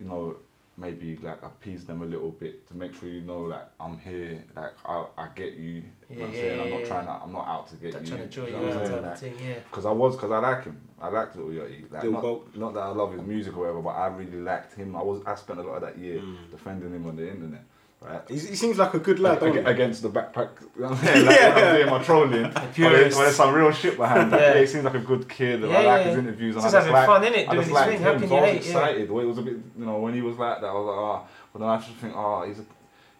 you 0.00 0.06
know, 0.06 0.36
maybe 0.76 1.16
like 1.22 1.42
appease 1.42 1.84
them 1.84 2.00
a 2.02 2.06
little 2.06 2.30
bit 2.30 2.66
to 2.68 2.76
make 2.76 2.94
sure 2.94 3.08
you 3.08 3.20
know 3.22 3.40
like 3.40 3.66
I'm 3.78 3.98
here, 3.98 4.42
like 4.56 4.72
I, 4.86 5.04
I 5.18 5.28
get 5.34 5.54
you. 5.54 5.82
you 6.08 6.16
know 6.16 6.22
what 6.22 6.28
I'm 6.28 6.34
Yeah, 6.34 6.40
saying? 6.40 6.56
yeah, 6.56 6.62
I'm 6.64 6.70
not 6.70 6.80
yeah. 6.80 6.86
trying 6.86 7.06
to 7.06 7.12
I'm 7.12 7.32
not 7.32 7.48
out 7.48 7.68
to 7.70 7.76
get 7.76 7.92
That 7.92 8.02
you. 8.02 8.08
trying 8.08 8.28
to 8.28 8.34
draw 8.34 8.44
you 8.46 8.50
you 8.50 8.56
know 8.56 8.62
what 8.66 8.76
out 8.76 8.82
type 8.88 9.02
Like, 9.02 9.12
of 9.12 9.18
thing. 9.18 9.34
Yeah. 9.46 9.54
Cause 9.70 9.86
I 9.86 9.90
was, 9.92 10.16
cause 10.16 10.30
I 10.30 10.38
like 10.38 10.64
him. 10.64 10.80
I 11.02 11.08
liked 11.08 11.36
Little 11.36 11.50
Yachty. 11.52 11.90
Like, 11.90 12.02
Lil 12.02 12.12
not, 12.12 12.22
Boat. 12.22 12.56
not 12.56 12.74
that 12.74 12.80
I 12.80 12.88
love 12.88 13.12
his 13.12 13.22
music 13.22 13.56
or 13.56 13.60
whatever, 13.60 13.80
but 13.82 13.90
I 13.90 14.06
really 14.08 14.40
liked 14.40 14.74
him. 14.74 14.94
I 14.96 15.02
was, 15.02 15.22
I 15.26 15.34
spent 15.34 15.58
a 15.58 15.62
lot 15.62 15.76
of 15.76 15.82
that 15.82 15.98
year 15.98 16.20
Mm. 16.20 16.50
defending 16.50 16.92
him 16.92 17.06
on 17.06 17.16
the 17.16 17.28
internet, 17.30 17.64
right? 18.00 18.22
He's, 18.28 18.48
he 18.48 18.54
seems 18.56 18.78
like 18.78 18.94
a 18.94 18.98
good 18.98 19.18
lad, 19.18 19.40
don't 19.40 19.56
Ag- 19.56 19.64
he? 19.66 19.70
against 19.72 20.02
the 20.02 20.08
backpack, 20.10 20.50
you 20.60 20.70
know 20.82 20.88
I'm 20.88 20.96
saying? 21.04 21.26
Like, 21.26 21.54
when 21.54 21.64
I'm 21.64 21.74
doing 21.76 21.90
my 21.90 22.02
trolling, 22.02 22.42
but 22.54 22.74
there's, 22.74 23.16
there's 23.16 23.36
some 23.36 23.54
real 23.54 23.72
shit 23.72 23.96
behind 23.96 24.32
that. 24.32 24.40
Yeah. 24.40 24.54
Yeah. 24.54 24.60
he 24.60 24.66
seems 24.66 24.84
like 24.84 24.94
a 24.94 24.98
good 25.00 25.28
kid. 25.28 25.60
Yeah, 25.60 25.66
I 25.68 25.70
like 25.72 25.84
yeah. 25.84 26.02
his 26.10 26.18
interviews. 26.18 26.54
And 26.56 26.62
Just 26.64 26.74
I 26.74 26.78
just 26.78 26.86
having 26.88 26.92
like, 26.92 27.06
fun, 27.06 27.22
innit? 27.22 27.48
I 27.48 27.52
Doing 27.52 27.56
just 27.56 27.62
his 27.68 27.72
liked 27.72 27.90
thing. 27.92 28.02
How 28.02 28.12
can 28.12 28.28
so 28.28 28.34
you 28.34 28.34
I 28.34 28.40
was 28.40 28.50
hate? 28.50 28.52
Yeah. 28.62 28.68
excited. 28.70 29.10
Well, 29.10 29.24
it 29.24 29.28
was 29.28 29.38
a 29.38 29.42
bit, 29.42 29.52
you 29.78 29.86
know, 29.86 29.98
when 29.98 30.14
he 30.14 30.22
was 30.22 30.36
like 30.38 30.60
that, 30.60 30.66
I 30.66 30.72
was 30.74 30.86
like, 30.86 30.96
ah. 30.98 31.28
But 31.52 31.58
then 31.58 31.68
I 31.68 31.76
just 31.78 31.90
think, 31.92 32.16
ah, 32.16 32.44
he's 32.44 32.58
a, 32.60 32.64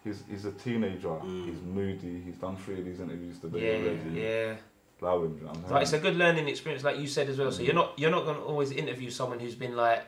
he's, 0.03 0.23
he's 0.29 0.45
a 0.45 0.51
teenager. 0.53 1.09
Mm. 1.09 1.45
He's 1.49 1.61
moody. 1.61 2.21
He's 2.25 2.35
done 2.35 2.55
three 2.57 2.79
of 2.79 2.85
these 2.85 2.99
interviews 2.99 3.39
today 3.39 3.79
Yeah, 3.79 3.87
already. 3.89 4.19
yeah. 4.21 4.55
Love 5.01 5.23
him. 5.23 5.37
You 5.39 5.45
know 5.45 5.51
I'm 5.53 5.71
Like, 5.71 5.81
it's 5.83 5.93
a 5.93 5.99
good 5.99 6.15
learning 6.15 6.47
experience, 6.47 6.83
like 6.83 6.99
you 6.99 7.07
said 7.07 7.27
as 7.27 7.37
well. 7.39 7.51
So 7.51 7.63
you're 7.63 7.73
not 7.73 7.97
you're 7.97 8.11
not 8.11 8.23
gonna 8.23 8.39
always 8.43 8.71
interview 8.71 9.09
someone 9.09 9.39
who's 9.39 9.55
been 9.55 9.75
like 9.75 10.03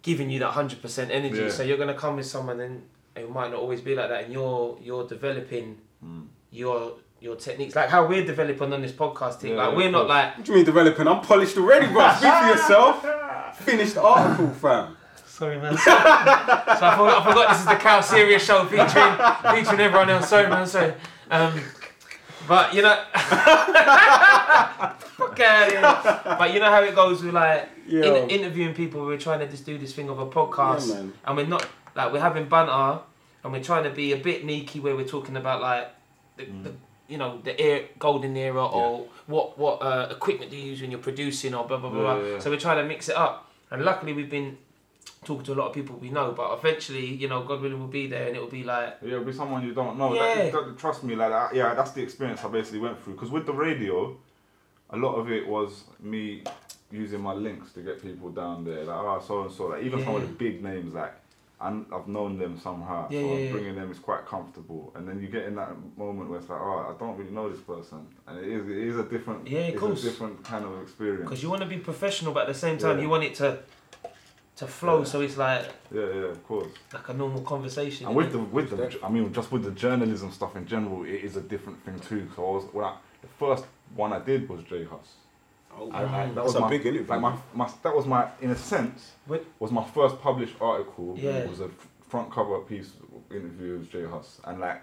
giving 0.00 0.30
you 0.30 0.38
that 0.38 0.52
hundred 0.52 0.80
percent 0.80 1.10
energy. 1.10 1.36
Yeah. 1.42 1.50
So 1.50 1.62
you're 1.62 1.76
gonna 1.76 1.92
come 1.92 2.16
with 2.16 2.24
someone 2.24 2.58
and 2.60 2.84
it 3.18 3.30
might 3.30 3.50
not 3.50 3.60
always 3.60 3.80
be 3.80 3.94
like 3.94 4.08
that, 4.08 4.24
and 4.24 4.32
you're 4.32 4.78
you're 4.82 5.06
developing 5.06 5.78
Mm. 6.04 6.26
your 6.52 6.92
your 7.20 7.34
techniques, 7.34 7.74
like 7.74 7.88
how 7.88 8.06
we're 8.06 8.24
developing 8.24 8.72
on 8.72 8.80
this 8.82 8.92
podcast 8.92 9.40
thing. 9.40 9.54
Yeah, 9.56 9.66
like 9.66 9.76
we're 9.76 9.90
not 9.90 10.02
course. 10.06 10.08
like 10.10 10.36
What 10.36 10.46
do 10.46 10.52
you 10.52 10.56
mean 10.58 10.64
developing? 10.64 11.08
I'm 11.08 11.20
polished 11.22 11.56
already, 11.56 11.88
bro. 11.88 12.08
Speak 12.14 12.32
for 12.32 12.46
yourself. 12.46 13.06
Finished 13.56 13.96
article, 13.96 14.50
fam. 14.50 14.96
sorry 15.26 15.58
man. 15.58 15.76
so 15.84 15.90
I 15.90 16.94
forgot, 16.96 17.22
I 17.22 17.24
forgot 17.28 17.48
this 17.50 17.58
is 17.60 17.66
the 17.66 17.74
Cal 17.76 18.00
Sirius 18.02 18.44
show 18.44 18.64
featuring 18.66 19.16
featuring 19.54 19.80
everyone 19.80 20.08
else. 20.10 20.28
Sorry 20.28 20.48
man, 20.48 20.66
sorry. 20.66 20.92
Um, 21.30 21.60
but 22.46 22.72
you 22.72 22.82
know, 22.82 22.96
fuck 23.98 25.40
out 25.40 25.70
here. 25.70 26.36
But 26.38 26.52
you 26.54 26.60
know 26.60 26.70
how 26.70 26.82
it 26.82 26.94
goes 26.94 27.22
with 27.22 27.34
like 27.34 27.68
Yeah. 27.86 28.04
in, 28.04 28.30
interviewing 28.30 28.74
people. 28.74 29.04
We're 29.04 29.18
trying 29.18 29.40
to 29.40 29.46
just 29.48 29.64
do 29.66 29.76
this 29.78 29.92
thing 29.94 30.08
of 30.08 30.18
a 30.18 30.26
podcast, 30.26 30.88
Yeah, 30.88 30.94
man. 30.94 31.12
and 31.24 31.36
we're 31.36 31.46
not 31.46 31.66
like 31.98 32.12
we're 32.12 32.20
having 32.20 32.48
banter, 32.48 33.00
and 33.42 33.52
we're 33.52 33.62
trying 33.62 33.84
to 33.84 33.90
be 33.90 34.12
a 34.12 34.16
bit 34.16 34.42
sneaky 34.42 34.78
where 34.80 34.94
we're 34.96 35.06
talking 35.06 35.36
about 35.36 35.60
like 35.60 35.90
the, 36.36 36.44
the 36.62 36.72
you 37.08 37.18
know 37.18 37.40
the 37.42 37.58
air, 37.60 37.86
golden 37.98 38.36
era 38.36 38.64
or 38.64 39.06
what 39.26 39.58
what 39.58 39.82
uh, 39.82 40.08
equipment 40.10 40.50
do 40.50 40.56
you 40.56 40.70
use 40.70 40.80
when 40.80 40.90
you're 40.92 41.00
producing 41.00 41.54
or 41.54 41.66
blah 41.66 41.76
blah 41.76 41.90
blah. 41.90 41.98
Yeah, 41.98 42.18
blah. 42.18 42.26
yeah, 42.26 42.32
yeah. 42.34 42.38
So 42.38 42.50
we're 42.50 42.60
trying 42.60 42.78
to 42.78 42.84
mix 42.84 43.08
it 43.08 43.16
up, 43.16 43.50
and 43.70 43.84
luckily 43.84 44.12
we've 44.12 44.30
been 44.30 44.56
talking 45.24 45.44
to 45.44 45.52
a 45.52 45.58
lot 45.60 45.66
of 45.66 45.74
people 45.74 45.96
we 45.96 46.10
know, 46.10 46.30
but 46.32 46.56
eventually 46.56 47.06
you 47.06 47.28
know 47.28 47.42
God 47.42 47.60
willing 47.60 47.80
we'll 47.80 47.88
be 47.88 48.06
there, 48.06 48.28
and 48.28 48.36
it'll 48.36 48.48
be 48.48 48.62
like 48.62 48.98
Yeah, 49.02 49.14
it'll 49.14 49.24
be 49.24 49.32
someone 49.32 49.66
you 49.66 49.74
don't 49.74 49.98
know. 49.98 50.14
Yeah. 50.14 50.50
That, 50.50 50.52
that- 50.52 50.78
trust 50.78 51.02
me, 51.02 51.16
like 51.16 51.30
that, 51.30 51.54
yeah, 51.54 51.74
that's 51.74 51.90
the 51.90 52.02
experience 52.02 52.44
I 52.44 52.48
basically 52.48 52.78
went 52.78 53.02
through. 53.02 53.14
Because 53.14 53.30
with 53.30 53.46
the 53.46 53.52
radio, 53.52 54.16
a 54.90 54.96
lot 54.96 55.16
of 55.16 55.30
it 55.32 55.46
was 55.48 55.84
me 56.00 56.44
using 56.92 57.20
my 57.20 57.34
links 57.34 57.72
to 57.72 57.80
get 57.80 58.00
people 58.00 58.30
down 58.30 58.64
there. 58.64 58.84
Like, 58.84 58.96
oh, 58.96 59.22
so 59.26 59.42
and 59.42 59.52
so. 59.52 59.66
Like, 59.66 59.82
even 59.82 60.04
some 60.04 60.14
of 60.14 60.22
the 60.22 60.28
big 60.28 60.62
names, 60.62 60.94
like, 60.94 61.14
and 61.60 61.86
I've 61.92 62.06
known 62.06 62.38
them 62.38 62.58
somehow. 62.58 63.08
Yeah, 63.10 63.20
so 63.20 63.26
yeah, 63.26 63.34
yeah. 63.38 63.52
bringing 63.52 63.74
them 63.74 63.90
is 63.90 63.98
quite 63.98 64.26
comfortable. 64.26 64.92
And 64.94 65.08
then 65.08 65.20
you 65.20 65.28
get 65.28 65.44
in 65.44 65.56
that 65.56 65.70
moment 65.96 66.30
where 66.30 66.38
it's 66.38 66.48
like, 66.48 66.60
oh, 66.60 66.94
I 66.94 66.98
don't 66.98 67.16
really 67.16 67.30
know 67.32 67.48
this 67.50 67.60
person, 67.60 68.06
and 68.26 68.38
it 68.38 68.48
is, 68.48 68.68
it 68.68 68.76
is 68.78 68.96
a 68.98 69.02
different, 69.04 69.48
Yeah, 69.48 69.60
it's 69.60 69.80
course. 69.80 70.04
a 70.04 70.08
different 70.10 70.44
kind 70.44 70.64
of 70.64 70.80
experience. 70.82 71.22
because 71.24 71.42
you 71.42 71.50
want 71.50 71.62
to 71.62 71.68
be 71.68 71.78
professional, 71.78 72.32
but 72.32 72.42
at 72.42 72.48
the 72.48 72.54
same 72.54 72.78
time 72.78 72.96
Yeah. 72.98 73.02
you 73.04 73.08
want 73.08 73.24
it 73.24 73.34
to 73.36 73.58
to 74.56 74.66
flow, 74.66 74.98
Yeah. 74.98 75.04
so 75.04 75.20
it's 75.20 75.36
like 75.36 75.66
Yeah, 75.92 76.00
yeah, 76.00 76.30
of 76.34 76.44
course. 76.44 76.72
like 76.92 77.08
a 77.08 77.14
normal 77.14 77.42
conversation. 77.42 78.06
And 78.08 78.16
with 78.16 78.28
innit? 78.28 78.32
the 78.32 78.38
with 78.38 78.70
the, 78.70 78.98
I 79.06 79.08
mean, 79.08 79.32
just 79.32 79.52
with 79.52 79.62
the 79.62 79.70
journalism 79.70 80.32
stuff 80.32 80.56
in 80.56 80.66
general, 80.66 81.04
it 81.04 81.22
is 81.28 81.36
a 81.36 81.40
different 81.40 81.78
thing 81.84 81.98
too. 82.00 82.28
So 82.34 82.44
I 82.44 82.50
was 82.56 82.64
when 82.72 82.84
I, 82.84 82.94
the 83.22 83.28
first 83.28 83.64
one 83.94 84.12
I 84.12 84.18
did 84.18 84.48
was 84.48 84.64
J 84.64 84.82
Hus. 84.84 85.08
Oh, 85.80 85.90
I, 85.92 86.02
I, 86.24 86.26
that 86.32 86.44
was 86.44 86.54
a 86.54 86.60
my, 86.60 86.68
big 86.70 86.86
interview. 86.86 87.06
Like 87.08 87.20
my, 87.20 87.36
my, 87.54 87.70
that 87.82 87.94
was 87.94 88.06
my, 88.06 88.28
in 88.40 88.50
a 88.50 88.56
sense, 88.56 89.12
What- 89.26 89.44
was 89.58 89.70
my 89.72 89.84
first 89.84 90.20
published 90.20 90.54
article. 90.60 91.14
Yeah. 91.18 91.30
It 91.30 91.50
was 91.50 91.60
a 91.60 91.70
front 92.08 92.30
cover 92.32 92.58
piece 92.60 92.90
interview 93.30 93.78
with 93.78 93.90
J 93.92 94.04
Hus, 94.04 94.40
and 94.44 94.60
like 94.60 94.80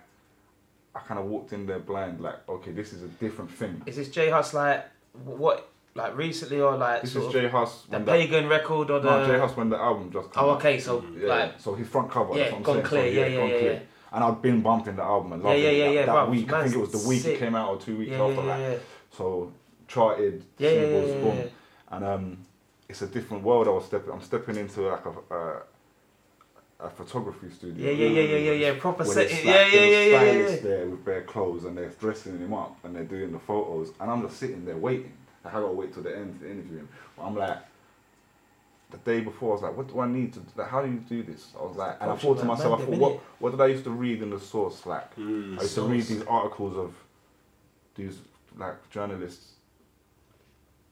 I 0.95 0.99
kind 0.99 1.19
of 1.19 1.25
walked 1.25 1.51
in 1.53 1.65
there 1.65 1.79
blind, 1.79 2.21
like 2.21 2.47
okay, 2.47 2.71
this 2.71 2.93
is 2.93 3.01
a 3.03 3.07
different 3.07 3.51
thing. 3.51 3.81
Is 3.85 3.95
this 3.95 4.09
J 4.09 4.29
Hus 4.29 4.53
like 4.53 4.85
what 5.25 5.69
like 5.95 6.15
recently 6.17 6.59
or 6.61 6.75
like 6.77 7.01
This 7.01 7.15
is 7.15 7.25
of 7.25 7.31
J 7.31 7.47
Hus. 7.47 7.83
the 7.89 7.97
when 7.97 8.05
pagan 8.05 8.47
record 8.47 8.91
or 8.91 8.99
the 8.99 9.09
no, 9.19 9.25
J 9.27 9.39
Hus 9.39 9.55
when 9.57 9.69
the 9.69 9.77
album 9.77 10.11
just 10.11 10.31
came 10.33 10.43
Oh 10.43 10.51
out. 10.51 10.57
okay, 10.57 10.79
so 10.79 11.03
Yeah, 11.17 11.27
like 11.27 11.59
so 11.59 11.73
his 11.73 11.87
front 11.87 12.11
cover. 12.11 12.33
Yeah, 12.33 12.39
that's 12.49 12.51
what 12.51 12.57
I'm 12.57 12.63
Gone 12.63 12.75
saying. 12.75 12.85
Clear, 12.85 13.03
So, 13.03 13.19
yeah, 13.19 13.25
yeah, 13.27 13.37
Gone 13.37 13.49
yeah, 13.49 13.57
Clear. 13.59 13.73
yeah. 13.73 13.79
And 14.13 14.23
I'd 14.23 14.41
been 14.41 14.61
bumping 14.61 14.95
the 14.95 15.03
album 15.03 15.33
and 15.33 15.41
Yeah, 15.43 15.49
loving 15.49 15.63
yeah, 15.63 15.69
it. 15.69 15.77
yeah, 15.77 15.85
that, 15.85 15.93
yeah, 15.93 16.05
that 16.05 16.15
bruv, 16.15 16.29
week, 16.29 16.53
I 16.53 16.63
think 16.63 16.75
it 16.75 16.79
was 16.79 16.91
the 17.03 17.07
week 17.09 17.21
sick. 17.21 17.35
it 17.35 17.39
came 17.39 17.55
out 17.55 17.69
or 17.69 17.77
two 17.81 17.97
weeks 17.97 18.11
yeah, 18.11 18.21
after 18.23 18.35
yeah, 18.35 18.57
that. 18.57 18.71
yeah, 18.71 18.77
So 19.11 19.51
charted 19.87 20.43
yeah, 20.57 20.69
yeah, 20.69 20.81
yeah, 20.81 20.87
yeah, 21.05 21.13
boom. 21.21 21.37
yeah. 21.37 21.43
and 21.91 22.05
um, 22.05 22.37
it's 22.89 23.01
a 23.01 23.07
different 23.07 23.43
world. 23.43 23.67
I 23.67 23.71
was 23.71 23.85
stepping. 23.85 24.11
I'm 24.11 24.21
stepping 24.21 24.55
into 24.57 24.81
like 24.81 25.05
a 25.05 25.33
uh, 25.33 25.59
a 26.79 26.89
photography 26.89 27.49
studio. 27.49 27.85
Yeah, 27.85 27.91
yeah, 27.91 28.07
yeah, 28.07 28.21
yeah, 28.21 28.37
yeah, 28.37 28.51
yeah. 28.73 28.79
Proper 28.79 29.03
Where 29.03 29.13
set. 29.13 29.29
there's 29.29 29.45
Yeah, 29.45 29.51
like- 29.53 29.73
yeah, 29.73 29.79
yeah, 29.79 29.85
yeah, 29.85 30.05
yeah, 30.05 30.17
stylists 30.19 30.63
yeah. 30.63 30.69
there 30.69 30.87
with 30.87 31.05
bare 31.05 31.21
clothes 31.23 31.65
and 31.65 31.77
they're 31.77 31.89
dressing 31.89 32.37
him 32.37 32.53
up 32.53 32.77
and 32.83 32.95
they're 32.95 33.03
doing 33.05 33.31
the 33.31 33.39
photos 33.39 33.93
and 33.99 34.11
I'm 34.11 34.21
just 34.23 34.37
sitting 34.37 34.65
there 34.65 34.77
waiting. 34.77 35.13
Like 35.43 35.55
I 35.55 35.61
gotta 35.61 35.73
wait 35.73 35.93
till 35.93 36.03
the 36.03 36.15
end 36.15 36.39
to 36.41 36.49
interview 36.51 36.79
him. 36.79 36.89
But 37.15 37.23
I'm 37.23 37.35
like, 37.35 37.57
the 38.91 38.97
day 38.97 39.21
before 39.21 39.51
I 39.51 39.53
was 39.53 39.61
like, 39.63 39.77
what 39.77 39.87
do 39.87 39.99
I 39.99 40.07
need 40.07 40.33
to? 40.33 40.41
Like, 40.55 40.69
how 40.69 40.81
do 40.83 40.91
you 40.91 40.99
do 40.99 41.23
this? 41.23 41.47
I 41.59 41.63
was 41.63 41.77
like, 41.77 41.97
and 42.01 42.11
I 42.11 42.15
thought 42.15 42.39
to 42.39 42.45
myself, 42.45 42.81
I 42.81 42.85
thought, 42.85 42.95
what 42.97 43.19
what 43.39 43.51
did 43.51 43.61
I 43.61 43.67
used 43.67 43.83
to 43.85 43.91
read 43.91 44.21
in 44.21 44.29
the 44.29 44.39
source 44.39 44.85
like? 44.85 45.15
Mm. 45.15 45.57
I 45.57 45.61
used 45.63 45.75
to 45.75 45.81
read 45.83 46.03
these 46.03 46.23
articles 46.23 46.75
of 46.77 46.93
these 47.95 48.19
like 48.57 48.89
journalists 48.89 49.53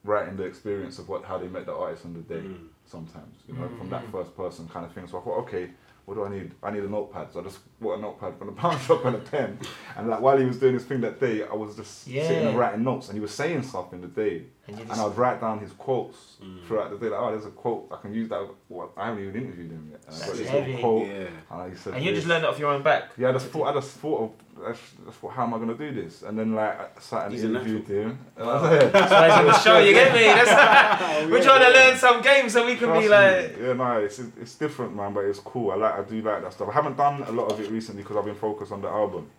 writing 0.04 0.36
the 0.36 0.44
experience 0.44 0.98
of 0.98 1.08
what 1.08 1.24
how 1.24 1.38
they 1.38 1.48
met 1.48 1.66
the 1.66 1.72
artist 1.74 2.04
on 2.04 2.12
the 2.14 2.20
day. 2.20 2.40
Mm. 2.46 2.68
Sometimes, 2.86 3.36
you 3.48 3.54
know, 3.54 3.66
from 3.78 3.88
Mm. 3.88 3.90
that 3.90 4.12
first 4.12 4.36
person 4.36 4.68
kind 4.68 4.84
of 4.86 4.92
thing. 4.92 5.08
So 5.08 5.18
I 5.18 5.22
thought, 5.22 5.38
okay, 5.44 5.70
what 6.04 6.14
do 6.16 6.24
I 6.24 6.28
need? 6.28 6.52
I 6.62 6.70
need 6.70 6.84
a 6.84 6.88
notepad. 6.88 7.32
So 7.32 7.40
I 7.40 7.44
just 7.44 7.60
bought 7.80 7.98
a 7.98 8.02
notepad 8.02 8.36
from 8.36 8.48
the 8.48 8.52
pound 8.62 8.78
shop 8.82 9.04
and 9.06 9.16
a 9.16 9.18
pen. 9.20 9.58
And 9.96 10.08
like 10.10 10.20
while 10.20 10.36
he 10.36 10.44
was 10.44 10.58
doing 10.58 10.74
his 10.74 10.84
thing 10.84 11.00
that 11.00 11.18
day, 11.18 11.44
I 11.44 11.54
was 11.54 11.74
just 11.76 12.06
sitting 12.28 12.46
and 12.48 12.58
writing 12.58 12.84
notes. 12.84 13.08
And 13.08 13.16
he 13.16 13.20
was 13.22 13.32
saying 13.32 13.62
stuff 13.62 13.92
in 13.94 14.02
the 14.02 14.08
day, 14.08 14.42
And 14.66 14.78
you 14.78 14.82
and 14.90 14.92
I 14.92 15.04
would 15.04 15.16
write 15.18 15.40
down 15.42 15.58
his 15.58 15.72
quotes 15.72 16.36
Mm. 16.42 16.64
throughout 16.66 16.90
the 16.90 16.96
day. 16.98 17.08
Like, 17.10 17.20
oh, 17.20 17.30
there's 17.30 17.44
a 17.46 17.50
quote 17.50 17.88
I 17.92 17.96
can 18.00 18.12
use 18.14 18.28
that. 18.30 18.46
Well, 18.68 18.92
I 18.96 19.06
haven't 19.08 19.22
even 19.28 19.42
interviewed 19.42 19.70
him 19.70 19.88
yet. 19.90 20.00
And 20.06 20.14
I 20.16 20.18
got 20.18 20.26
That's 20.26 20.38
this 20.38 20.48
heavy. 20.48 20.72
little 20.74 20.80
quote. 21.00 21.08
Yeah. 21.08 21.26
And 21.62 21.72
he 21.72 21.78
said 21.78 21.94
and 21.94 22.04
you 22.04 22.10
just 22.12 22.22
this. 22.22 22.28
learned 22.30 22.44
it 22.44 22.48
off 22.50 22.58
your 22.58 22.70
own 22.72 22.82
back. 22.82 23.10
Yeah, 23.18 23.28
I 23.28 23.32
just 23.32 23.46
thought, 23.48 23.66
I 23.68 23.72
just 23.74 23.90
thought 23.98 24.20
of, 24.56 24.64
I 24.66 24.70
just, 24.72 24.82
just 25.06 25.18
thought, 25.18 25.32
how 25.32 25.44
am 25.44 25.54
I 25.54 25.58
gonna 25.58 25.74
do 25.74 25.92
this? 25.92 26.22
And 26.22 26.38
then 26.38 26.54
like 26.54 26.80
I 26.80 27.00
sat 27.00 27.24
and 27.26 27.32
He's 27.34 27.44
a 27.44 27.48
interviewed 27.48 27.86
him. 27.86 28.18
And 28.36 28.48
I 28.48 28.52
Wow. 28.54 28.68
said, 28.70 28.92
That's 28.92 29.10
why 29.12 29.28
he's 29.28 29.38
on 29.38 29.46
the 29.46 29.58
show. 29.58 29.78
You 29.78 29.92
get 29.92 30.12
me? 30.14 30.22
That's, 30.38 31.30
we're 31.30 31.42
trying 31.42 31.60
to 31.60 31.70
learn 31.78 31.96
some 31.98 32.22
games 32.22 32.52
so 32.52 32.64
we 32.66 32.76
can 32.76 32.88
Trust 32.88 33.00
be 33.00 33.04
me. 33.04 33.08
like. 33.10 33.56
yeah, 33.60 33.72
no, 33.74 33.98
it's 33.98 34.18
it's 34.18 34.54
different, 34.56 34.96
man, 34.96 35.12
but 35.12 35.24
it's 35.26 35.40
cool. 35.40 35.70
I 35.72 35.76
like, 35.76 35.94
I 35.98 36.02
do 36.02 36.20
like 36.22 36.42
that 36.42 36.52
stuff. 36.52 36.68
I 36.68 36.72
haven't 36.72 36.96
done 36.96 37.22
a 37.22 37.32
lot 37.32 37.52
of 37.52 37.60
it 37.60 37.70
recently 37.70 38.02
because 38.02 38.16
I've 38.16 38.24
been 38.24 38.34
focused 38.34 38.72
on 38.72 38.80
the 38.82 38.88
album. 38.88 39.30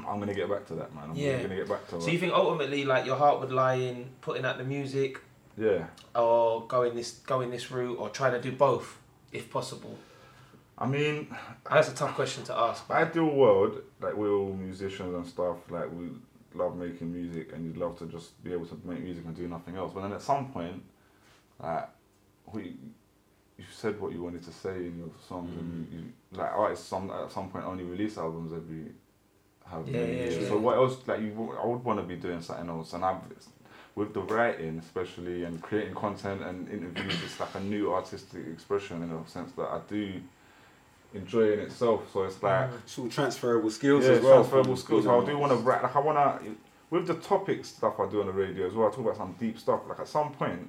I'm 0.00 0.18
gonna 0.18 0.34
get 0.34 0.48
back 0.48 0.66
to 0.66 0.74
that, 0.74 0.94
man. 0.94 1.10
I'm 1.10 1.16
Yeah. 1.16 1.42
gonna 1.42 1.56
get 1.56 1.68
back 1.68 1.84
to 1.86 1.90
So 1.92 1.98
that. 1.98 2.12
you 2.12 2.18
think 2.18 2.32
ultimately, 2.32 2.84
like 2.84 3.06
your 3.06 3.16
heart 3.16 3.40
would 3.40 3.52
lie 3.52 3.74
in 3.74 4.10
putting 4.20 4.44
out 4.44 4.58
the 4.58 4.64
music, 4.64 5.20
yeah, 5.56 5.86
or 6.14 6.66
going 6.66 6.94
this 6.94 7.12
going 7.26 7.50
this 7.50 7.70
route, 7.70 7.98
or 7.98 8.08
trying 8.10 8.32
to 8.32 8.40
do 8.40 8.52
both, 8.56 8.98
if 9.32 9.50
possible? 9.50 9.96
I 10.76 10.86
mean, 10.86 11.28
That's 11.70 11.88
a 11.88 11.94
tough 11.94 12.14
question 12.14 12.42
to 12.44 12.56
ask. 12.58 12.90
ideal 12.90 13.30
world, 13.30 13.82
like 14.00 14.14
we're 14.14 14.32
all 14.32 14.52
musicians 14.52 15.14
and 15.14 15.26
stuff. 15.26 15.58
Like 15.70 15.90
we 15.92 16.10
love 16.54 16.76
making 16.76 17.12
music, 17.12 17.52
and 17.52 17.64
you'd 17.64 17.76
love 17.76 17.98
to 17.98 18.06
just 18.06 18.42
be 18.42 18.52
able 18.52 18.66
to 18.66 18.78
make 18.84 19.00
music 19.00 19.24
and 19.24 19.36
do 19.36 19.46
nothing 19.48 19.76
else. 19.76 19.92
But 19.94 20.02
then 20.02 20.12
at 20.12 20.22
some 20.22 20.50
point, 20.52 20.82
like 21.62 21.88
we, 22.52 22.76
you 23.56 23.64
said 23.72 24.00
what 24.00 24.12
you 24.12 24.22
wanted 24.22 24.42
to 24.44 24.52
say 24.52 24.76
in 24.88 24.98
your 24.98 25.10
songs, 25.28 25.50
and 25.56 25.86
mm. 25.86 25.92
you, 25.92 25.98
you 25.98 26.04
like 26.32 26.50
artists 26.52 26.86
some 26.86 27.10
at 27.10 27.30
some 27.30 27.48
point 27.50 27.64
only 27.64 27.84
release 27.84 28.18
albums 28.18 28.52
every. 28.52 28.92
However 29.66 29.90
Yeah, 29.90 30.00
many 30.00 30.12
yeah, 30.12 30.22
years. 30.24 30.42
yeah. 30.42 30.48
So 30.48 30.58
what 30.58 30.76
else? 30.76 30.96
Like 31.06 31.20
you, 31.20 31.56
I 31.62 31.66
would 31.66 31.84
want 31.84 32.00
to 32.00 32.06
be 32.06 32.16
doing 32.16 32.40
something 32.40 32.68
else, 32.68 32.92
and 32.92 33.04
I've 33.04 33.18
with 33.94 34.12
the 34.12 34.20
writing 34.20 34.78
especially 34.78 35.44
and 35.44 35.62
creating 35.62 35.94
content 35.94 36.42
and 36.42 36.68
interviews. 36.68 37.14
It's 37.24 37.38
like 37.38 37.54
a 37.54 37.60
new 37.60 37.92
artistic 37.92 38.46
expression 38.52 39.02
in 39.02 39.10
a 39.10 39.28
sense 39.28 39.52
that 39.52 39.68
I 39.68 39.80
do 39.88 40.20
enjoy 41.14 41.52
in 41.52 41.60
itself. 41.60 42.10
So 42.12 42.24
it's 42.24 42.36
mm. 42.36 42.42
like 42.42 42.70
It's 42.84 42.98
all 42.98 43.08
transferable 43.08 43.70
skills 43.70 44.04
yeah, 44.04 44.12
as 44.12 44.22
well. 44.22 44.34
transferable 44.34 44.76
skills. 44.76 45.04
So 45.04 45.20
I 45.22 45.24
do 45.24 45.38
want 45.38 45.52
to 45.52 45.58
write, 45.58 45.82
like 45.82 45.94
I 45.94 46.00
want 46.00 46.42
to, 46.44 46.56
with 46.90 47.06
the 47.06 47.14
topic 47.14 47.64
stuff 47.64 48.00
I 48.00 48.08
do 48.10 48.20
on 48.20 48.26
the 48.26 48.32
radio 48.32 48.66
as 48.66 48.74
well. 48.74 48.88
I 48.88 48.90
talk 48.90 49.00
about 49.00 49.16
some 49.16 49.34
deep 49.38 49.58
stuff. 49.58 49.80
Like 49.88 50.00
at 50.00 50.08
some 50.08 50.32
point, 50.32 50.68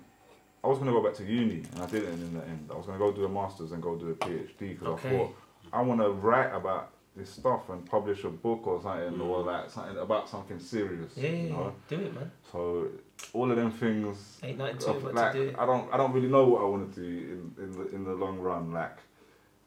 I 0.64 0.68
was 0.68 0.80
gonna 0.80 0.92
go 0.92 1.04
back 1.04 1.14
to 1.16 1.24
uni, 1.26 1.64
and 1.74 1.82
I 1.82 1.86
didn't 1.88 2.14
in 2.14 2.34
the 2.34 2.44
end. 2.46 2.70
I 2.72 2.76
was 2.76 2.86
gonna 2.86 2.98
go 2.98 3.12
do 3.12 3.26
a 3.26 3.30
masters 3.30 3.72
and 3.72 3.82
go 3.82 3.96
do 3.96 4.10
a 4.10 4.16
PhD 4.16 4.60
because 4.60 4.88
Okay. 4.88 5.10
I 5.10 5.18
thought 5.18 5.36
I 5.74 5.82
want 5.82 6.02
to 6.02 6.10
write 6.10 6.54
about 6.54 6.92
this 7.16 7.30
stuff 7.30 7.70
and 7.70 7.86
publish 7.90 8.24
a 8.26 8.30
book 8.30 8.68
or 8.68 8.82
something, 8.82 9.22
or 9.22 9.44
Mm. 9.44 9.46
like 9.46 9.70
something 9.70 9.98
about 9.98 10.28
something 10.30 10.60
serious. 10.60 11.12
Yeah, 11.16 11.30
yeah, 11.30 11.44
you 11.44 11.48
yeah. 11.50 11.72
do 11.88 11.96
it, 11.96 12.14
man. 12.14 12.32
So 12.52 12.88
all 13.34 13.50
of 13.50 13.56
them 13.58 13.72
things 13.72 14.40
Ain't 14.44 14.58
nothing 14.58 14.78
to 14.80 14.90
it 14.92 14.96
of, 14.98 15.04
but 15.04 15.14
like, 15.16 15.32
to 15.34 15.38
do 15.44 15.50
it. 15.50 15.56
I 15.58 15.66
don't 15.66 15.94
I 15.94 15.98
don't 15.98 16.12
really 16.12 16.28
know 16.28 16.46
what 16.48 16.62
I 16.62 16.66
want 16.66 16.94
to 16.94 17.02
do 17.02 17.08
in, 17.08 17.64
in 17.64 17.72
the 17.72 17.96
in 17.96 18.04
the 18.04 18.14
long 18.14 18.40
run 18.40 18.74
like 18.74 18.98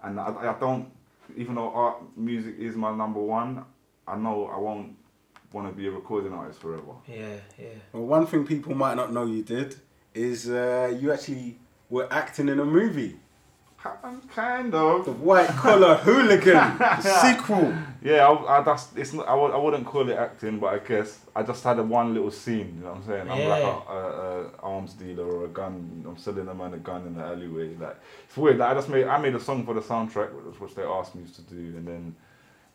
and 0.02 0.20
I, 0.20 0.26
I 0.26 0.56
don't 0.60 0.90
even 1.36 1.54
though 1.54 1.70
art 1.72 1.96
music 2.16 2.56
is 2.58 2.76
my 2.76 2.94
number 2.94 3.20
one 3.20 3.64
I 4.06 4.16
know 4.16 4.46
I 4.46 4.58
won't 4.58 4.96
want 5.52 5.66
to 5.68 5.74
be 5.74 5.86
a 5.88 5.90
recording 5.90 6.32
artist 6.34 6.60
forever 6.60 6.92
Yeah, 7.06 7.36
yeah. 7.58 7.68
Well, 7.92 8.04
one 8.04 8.26
thing 8.26 8.46
people 8.46 8.74
might 8.74 8.94
not 8.96 9.12
know 9.12 9.24
you 9.24 9.42
did 9.42 9.76
is 10.14 10.48
uh, 10.50 10.94
you 11.00 11.10
actually 11.12 11.58
were 11.88 12.06
acting 12.10 12.48
in 12.48 12.58
a 12.60 12.64
movie, 12.64 13.16
kind 13.82 14.74
of 14.74 15.04
The 15.04 15.12
White 15.12 15.48
Collar 15.50 15.94
Hooligan 16.04 16.78
sequel. 17.00 17.72
yeah 18.02 18.26
I, 18.28 18.58
I 18.58 18.62
that's 18.62 18.88
it's 18.96 19.12
not 19.12 19.28
I, 19.28 19.34
would, 19.34 19.52
I 19.52 19.56
wouldn't 19.56 19.86
call 19.86 20.08
it 20.08 20.16
acting 20.16 20.58
but 20.58 20.74
I 20.74 20.78
guess 20.80 21.20
I 21.36 21.42
just 21.44 21.62
had 21.62 21.78
a 21.78 21.82
one 21.82 22.12
little 22.12 22.30
scene 22.30 22.74
you 22.78 22.82
know 22.84 22.90
what 22.90 22.96
I'm 22.98 23.06
saying 23.06 23.30
I'm 23.30 23.48
like 23.48 23.62
Yeah. 23.62 23.80
a, 23.88 23.92
a, 23.92 24.42
a 24.46 24.50
arms 24.62 24.94
dealer 24.94 25.24
or 25.24 25.44
a 25.44 25.48
gun 25.48 26.04
I'm 26.08 26.16
selling 26.16 26.48
a 26.48 26.54
man 26.54 26.74
a 26.74 26.78
gun 26.78 27.06
in 27.06 27.14
the 27.14 27.22
alleyway 27.22 27.74
like 27.76 27.96
it's 28.26 28.36
weird 28.36 28.58
like, 28.58 28.70
I 28.70 28.74
just 28.74 28.88
made 28.88 29.06
I 29.06 29.18
made 29.18 29.34
a 29.34 29.40
song 29.40 29.64
for 29.64 29.74
the 29.74 29.80
soundtrack 29.80 30.32
which, 30.32 30.60
which 30.60 30.74
they 30.74 30.82
asked 30.82 31.14
me 31.14 31.24
to 31.36 31.42
do 31.42 31.76
and 31.76 31.86
then 31.86 32.16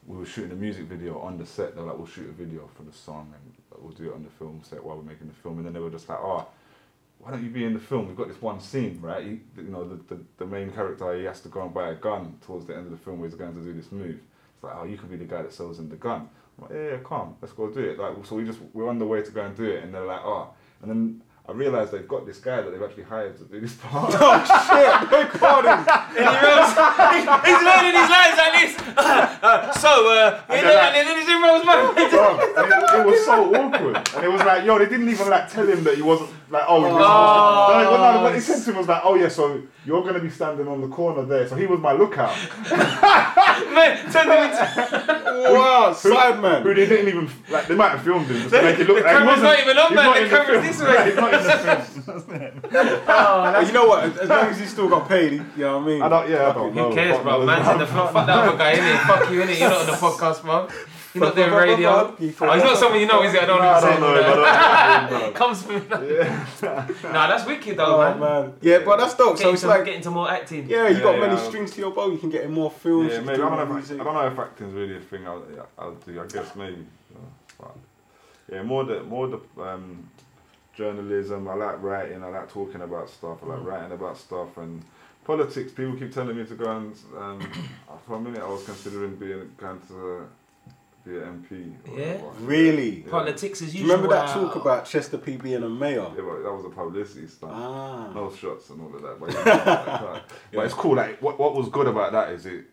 we 0.08 0.18
were 0.18 0.26
shooting 0.26 0.52
a 0.52 0.56
music 0.56 0.84
video 0.86 1.18
on 1.20 1.38
the 1.38 1.46
set. 1.46 1.76
They're 1.76 1.84
like, 1.86 1.98
we'll 1.98 2.06
shoot 2.08 2.28
a 2.30 2.34
video 2.34 2.70
for 2.76 2.84
the 2.84 2.92
song 2.92 3.34
and 3.34 3.54
we'll 3.82 3.94
do 3.94 4.10
it 4.12 4.14
on 4.14 4.22
the 4.22 4.30
film 4.32 4.60
set 4.62 4.84
while 4.84 4.98
we're 4.98 5.04
making 5.04 5.28
the 5.30 5.34
film. 5.34 5.56
And 5.60 5.66
then 5.66 5.72
they 5.72 5.80
were 5.80 5.90
just 5.90 6.10
like, 6.10 6.18
oh, 6.22 6.46
why 7.24 7.32
don't 7.32 7.44
you 7.44 7.50
be 7.50 7.64
in 7.64 7.74
the 7.74 7.80
film? 7.80 8.08
We've 8.08 8.18
got 8.18 8.28
this 8.28 8.42
one 8.42 8.60
scene, 8.60 9.00
right? 9.02 9.24
He, 9.24 9.40
you 9.56 9.70
know, 9.70 9.88
the, 9.88 10.16
the, 10.16 10.22
the 10.40 10.46
main 10.46 10.72
character, 10.72 11.18
he 11.18 11.24
has 11.24 11.40
to 11.42 11.50
go 11.50 11.62
and 11.62 11.74
buy 11.74 11.90
a 11.90 11.96
gun 11.96 12.36
towards 12.46 12.66
the 12.66 12.76
end 12.76 12.86
of 12.86 12.92
the 12.92 12.98
film 12.98 13.20
where 13.20 13.30
he's 13.30 13.38
going 13.38 13.54
to 13.54 13.62
do 13.62 13.74
this 13.74 13.94
move. 13.94 14.20
It's 14.56 14.64
like, 14.64 14.76
oh, 14.76 14.84
you 14.84 14.98
can 14.98 15.08
be 15.08 15.16
the 15.16 15.24
guy 15.24 15.42
that 15.42 15.54
sells 15.54 15.80
him 15.80 15.88
the 15.88 15.96
gun. 15.96 16.28
I'm 16.58 16.64
like, 16.66 16.72
yeah, 16.74 16.90
yeah, 16.92 16.98
come, 16.98 17.38
let's 17.42 17.54
go 17.54 17.70
do 17.70 17.80
it. 17.80 17.98
Like, 17.98 18.26
so 18.26 18.36
we 18.36 18.44
just, 18.44 18.60
we're 18.74 18.90
on 18.90 19.00
the 19.00 19.06
way 19.06 19.22
to 19.22 19.32
go 19.32 19.46
and 19.46 19.56
do 19.56 19.64
it. 19.64 19.86
And 19.86 19.94
they're 19.94 20.06
like, 20.06 20.20
oh. 20.22 20.50
And 20.82 20.92
then 20.92 21.22
I 21.48 21.54
realised 21.54 21.94
they've 21.94 22.08
got 22.08 22.26
this 22.26 22.40
guy 22.40 22.62
that 22.62 22.70
they've 22.70 22.84
actually 22.84 23.04
hired 23.04 23.38
to 23.38 23.46
do 23.46 23.62
this 23.62 23.76
part. 23.76 24.14
Oh 24.20 24.44
shit! 24.44 25.10
They 25.10 25.40
called 25.40 25.64
him. 25.64 25.80
And 25.80 26.16
he 26.16 26.24
rolls, 26.24 26.72
he's 27.48 27.62
learning 27.64 27.96
his 28.00 28.10
lines 28.12 28.38
like 28.38 28.54
this. 28.60 28.74
Uh, 29.44 29.70
so, 29.74 30.08
uh, 30.08 30.42
and 30.48 30.66
then, 30.66 30.96
and 30.96 31.08
then 31.10 31.18
he. 31.18 31.24
Bro, 31.64 31.94
and 31.96 31.98
it, 31.98 33.00
it 33.00 33.06
was 33.06 33.26
so 33.26 33.56
awkward. 33.56 33.96
And 34.16 34.24
it 34.24 34.32
was 34.32 34.42
like, 34.42 34.66
yo, 34.66 34.78
they 34.78 34.86
didn't 34.86 35.10
even 35.10 35.30
like 35.30 35.50
tell 35.52 35.68
him 35.68 35.84
that 35.84 35.96
he 35.96 36.02
wasn't 36.02 36.30
like, 36.54 36.64
oh, 36.68 36.80
he 36.80 36.86
Oh. 36.92 36.98
no, 37.84 37.98
no, 37.98 38.14
no, 38.18 38.22
what 38.24 38.34
he 38.34 38.40
said 38.40 38.64
to 38.64 38.72
him 38.72 38.78
was 38.78 38.88
like, 38.88 39.02
oh 39.04 39.16
yeah, 39.16 39.28
so 39.28 39.62
you're 39.86 40.02
gonna 40.04 40.20
be 40.20 40.30
standing 40.30 40.68
on 40.68 40.80
the 40.82 40.88
corner 40.88 41.24
there. 41.26 41.48
So 41.48 41.56
he 41.56 41.66
was 41.66 41.80
my 41.82 41.92
lookout. 41.92 42.34
Man, 43.74 44.12
turned 44.12 44.32
him 44.32 44.44
into. 44.44 45.52
Wow, 45.54 45.94
Who 45.94 46.14
Sideman. 46.14 46.64
they 46.64 46.86
didn't 46.86 47.08
even 47.10 47.30
like 47.50 47.68
they 47.68 47.76
might 47.76 47.90
have 47.90 48.04
filmed 48.04 48.28
him 48.28 48.38
just 48.38 48.50
to 48.52 48.58
The- 48.58 48.64
make 48.64 48.80
it 48.80 48.88
look 48.88 48.98
the 48.98 49.04
like 49.04 49.12
he 49.12 49.18
camera's 49.18 49.42
wasn't- 49.42 49.44
not 49.44 49.60
even 49.60 49.78
on, 49.78 49.88
he's 49.90 49.96
man, 49.96 50.14
the 50.14 50.24
in 50.24 50.30
camera's 50.30 50.64
this 50.64 50.82
way. 50.82 51.04
He's 51.06 51.16
not 51.16 51.34
in 51.34 51.44
the 51.44 52.62
film. 52.72 53.02
Oh, 53.08 53.60
you 53.60 53.72
know 53.74 53.86
what? 53.88 54.04
As 54.22 54.30
long 54.30 54.46
as 54.48 54.60
he 54.60 54.66
still 54.66 54.90
got 54.90 55.08
paid, 55.10 55.34
you 55.34 55.42
know 55.58 55.78
what 55.80 55.84
I 55.84 55.88
mean. 55.88 56.02
I 56.02 56.10
don't 56.10 56.30
yeah, 56.30 56.50
I 56.50 56.54
don't 56.54 56.74
know. 56.76 56.90
Who 56.90 56.96
cares, 56.96 57.20
bro? 57.24 57.46
Man's 57.46 57.68
in 57.68 57.78
the. 57.80 57.88
Fuck 57.88 58.14
that 58.14 58.30
other 58.30 58.58
guy, 58.58 58.76
innit? 58.76 59.00
Fuck 59.08 59.30
you, 59.32 59.42
innit? 59.42 59.60
You're 59.60 59.70
not 59.70 59.80
on 59.82 59.86
the 59.88 59.94
podcast, 59.94 60.42
bro. 60.44 60.68
You're 61.14 61.24
not 61.26 61.36
doing 61.36 61.50
Fuck, 61.50 61.60
fuck, 61.60 61.68
radio. 61.70 61.90
Oh, 61.90 62.16
he's 62.18 62.40
not 62.40 62.78
someone 62.78 63.00
you 63.00 63.06
know, 63.08 63.22
is 63.24 63.34
it? 63.34 63.44
I 63.44 63.46
don't 63.46 63.60
No, 63.62 63.70
I 63.70 63.80
know. 63.82 63.88
don't 63.88 64.02
know 64.02 64.16
him, 64.16 64.44
I 64.46 65.08
don't 65.10 65.22
know. 65.22 65.32
Comes 65.34 65.62
from. 65.64 65.76
Yeah. 66.10 66.88
Nah, 67.04 67.28
that's 67.28 67.46
wicked 67.46 67.78
though, 67.78 67.96
Oh 68.02 68.14
man. 68.16 68.20
man. 68.20 68.54
Yeah, 68.62 68.80
but 68.84 68.98
that's 68.98 69.14
dope. 69.16 69.38
Getting 69.38 69.44
So 69.50 69.54
it's 69.54 69.62
to, 69.62 69.68
like, 69.68 69.86
getting 69.86 70.02
to 70.02 70.12
more 70.12 70.30
acting. 70.32 70.68
yeah, 70.68 70.88
you 70.90 71.02
got 71.02 71.16
Yeah, 71.16 71.22
many 71.22 71.34
yeah. 71.36 71.48
strings 71.48 71.72
to 71.72 71.82
your 71.82 71.92
bow. 71.92 72.10
You 72.10 72.18
can 72.18 72.30
get 72.32 72.44
in 72.46 72.52
more 72.52 72.72
films. 72.72 73.12
Yeah, 73.12 73.20
maybe. 73.22 73.38
do 73.38 73.46
I 73.46 73.50
don't, 73.50 73.58
more 73.58 73.66
know 73.68 73.78
if. 73.78 73.92
I 73.92 74.04
don't 74.04 74.14
know 74.16 74.28
if 74.28 74.40
acting's 74.40 74.74
really 74.74 74.98
a 74.98 75.00
thing 75.02 75.28
I'll, 75.28 75.44
I'll 75.78 75.94
do. 75.96 76.20
I 76.22 76.26
guess 76.28 76.56
maybe. 76.56 76.86
But, 77.60 77.76
yeah, 78.52 78.64
more 78.64 78.84
the 78.84 79.04
more 79.04 79.28
the 79.28 79.40
um, 79.62 80.10
journalism. 80.76 81.48
I 81.48 81.54
like 81.54 81.82
writing. 81.82 82.24
I 82.24 82.28
like 82.30 82.52
talking 82.52 82.82
about 82.82 83.10
stuff. 83.10 83.38
I 83.44 83.48
like 83.48 83.60
Mm. 83.60 83.66
writing 83.66 83.92
about 83.92 84.18
stuff 84.18 84.58
and 84.58 84.82
politics. 85.26 85.72
People 85.72 85.96
keep 85.96 86.12
telling 86.12 86.36
me 86.38 86.46
to 86.46 86.56
go 86.56 86.72
and 86.78 86.96
um, 87.18 87.40
for 88.08 88.16
a 88.16 88.20
minute 88.20 88.42
I 88.42 88.48
was 88.48 88.64
considering 88.66 89.16
being 89.16 89.52
going 89.58 89.80
to 89.90 90.28
be 91.06 91.18
an 91.18 91.46
MP. 91.50 91.92
or 91.92 92.00
Yeah? 92.00 92.14
whatever. 92.18 92.46
Really? 92.46 93.04
Yeah. 93.04 93.12
Politics 93.12 93.62
as 93.62 93.72
Do 93.72 93.78
usual. 93.78 93.88
you 93.88 93.94
remember 93.94 94.16
that 94.16 94.26
wow. 94.36 94.44
talk 94.44 94.56
about 94.56 94.86
Chester 94.86 95.18
P 95.18 95.38
being 95.38 95.64
a 95.64 95.70
mayor? 95.70 96.02
Yeah, 96.16 96.22
but 96.24 96.44
that 96.44 96.54
was 96.54 96.66
a 96.66 96.70
publicity 96.70 97.28
stunt. 97.28 97.52
Ah. 97.54 98.12
No 98.14 98.32
shots 98.34 98.70
and 98.70 98.82
all 98.82 98.96
of 98.96 99.02
that. 99.02 99.20
But, 99.20 99.30
you 99.34 99.36
know, 99.44 100.12
like, 100.14 100.24
but 100.54 100.66
it's 100.66 100.74
cool. 100.74 100.96
Like 100.96 101.22
what, 101.22 101.38
what 101.40 101.56
was 101.56 101.70
good 101.70 101.88
about 101.88 102.12
that 102.14 102.30
is 102.32 102.46
it. 102.46 102.66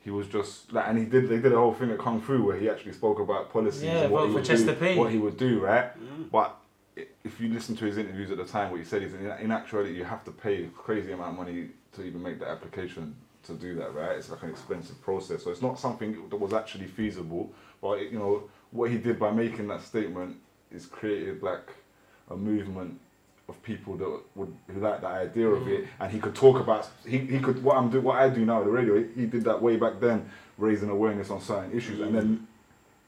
he 0.00 0.10
was 0.10 0.26
just 0.28 0.72
like, 0.72 0.86
and 0.88 0.98
he 0.98 1.04
did. 1.04 1.28
They 1.28 1.38
did 1.38 1.52
a 1.52 1.56
whole 1.58 1.74
thing 1.74 1.90
at 1.90 1.98
Kung 1.98 2.20
Fu 2.20 2.44
where 2.44 2.58
he 2.58 2.68
actually 2.70 2.92
spoke 2.92 3.18
about 3.20 3.52
policies 3.52 3.82
Yeah, 3.82 4.02
and 4.02 4.12
what 4.12 4.20
vote 4.20 4.26
he 4.26 4.30
for 4.32 4.34
would 4.36 4.44
Chester 4.44 4.74
do, 4.74 4.80
P. 4.94 4.98
what 4.98 5.10
he 5.10 5.18
would 5.18 5.36
do, 5.36 5.60
right? 5.60 5.92
Mm. 5.98 6.30
But 6.30 6.56
i- 6.96 7.06
if 7.24 7.40
you 7.40 7.48
listen 7.48 7.76
to 7.76 7.84
his 7.84 7.98
interviews 7.98 8.30
at 8.30 8.38
the 8.38 8.44
time, 8.44 8.70
what 8.70 8.78
he 8.80 8.84
said 8.86 9.02
is 9.02 9.14
in, 9.14 9.26
in 9.26 9.50
actuality 9.50 9.92
you 9.94 10.04
have 10.04 10.24
to 10.24 10.30
pay 10.30 10.64
a 10.64 10.68
crazy 10.68 11.12
amount 11.12 11.30
of 11.32 11.36
money 11.36 11.68
to 11.92 12.02
even 12.02 12.22
make 12.22 12.38
the 12.38 12.48
application 12.48 13.14
to 13.44 13.52
do 13.52 13.74
that, 13.74 13.94
right? 13.94 14.12
It's 14.16 14.30
like 14.30 14.42
an 14.42 14.48
expensive 14.50 15.00
process, 15.02 15.44
so 15.44 15.50
it's 15.50 15.60
not 15.60 15.78
something 15.78 16.28
that 16.30 16.36
was 16.36 16.54
actually 16.54 16.86
feasible. 16.86 17.52
But 17.84 18.10
you 18.10 18.18
know 18.18 18.44
what 18.70 18.90
he 18.90 18.96
did 18.96 19.18
by 19.18 19.30
making 19.30 19.68
that 19.68 19.82
statement 19.82 20.38
is 20.72 20.86
created 20.86 21.42
like 21.42 21.68
a 22.30 22.34
movement 22.34 22.98
of 23.46 23.62
people 23.62 23.94
that 23.98 24.20
would 24.34 24.56
who 24.72 24.80
like 24.80 25.02
the 25.02 25.06
idea 25.06 25.48
of 25.48 25.68
it, 25.68 25.84
mm. 25.84 25.88
and 26.00 26.10
he 26.10 26.18
could 26.18 26.34
talk 26.34 26.58
about 26.58 26.88
he, 27.06 27.18
he 27.18 27.38
could 27.40 27.62
what 27.62 27.76
I'm 27.76 27.90
do 27.90 28.00
what 28.00 28.16
I 28.16 28.30
do 28.30 28.46
now 28.46 28.64
the 28.64 28.70
radio. 28.70 28.96
He, 28.96 29.20
he 29.20 29.26
did 29.26 29.44
that 29.44 29.60
way 29.60 29.76
back 29.76 30.00
then, 30.00 30.30
raising 30.56 30.88
awareness 30.88 31.28
on 31.28 31.42
certain 31.42 31.76
issues, 31.76 32.00
and 32.00 32.14
then 32.14 32.48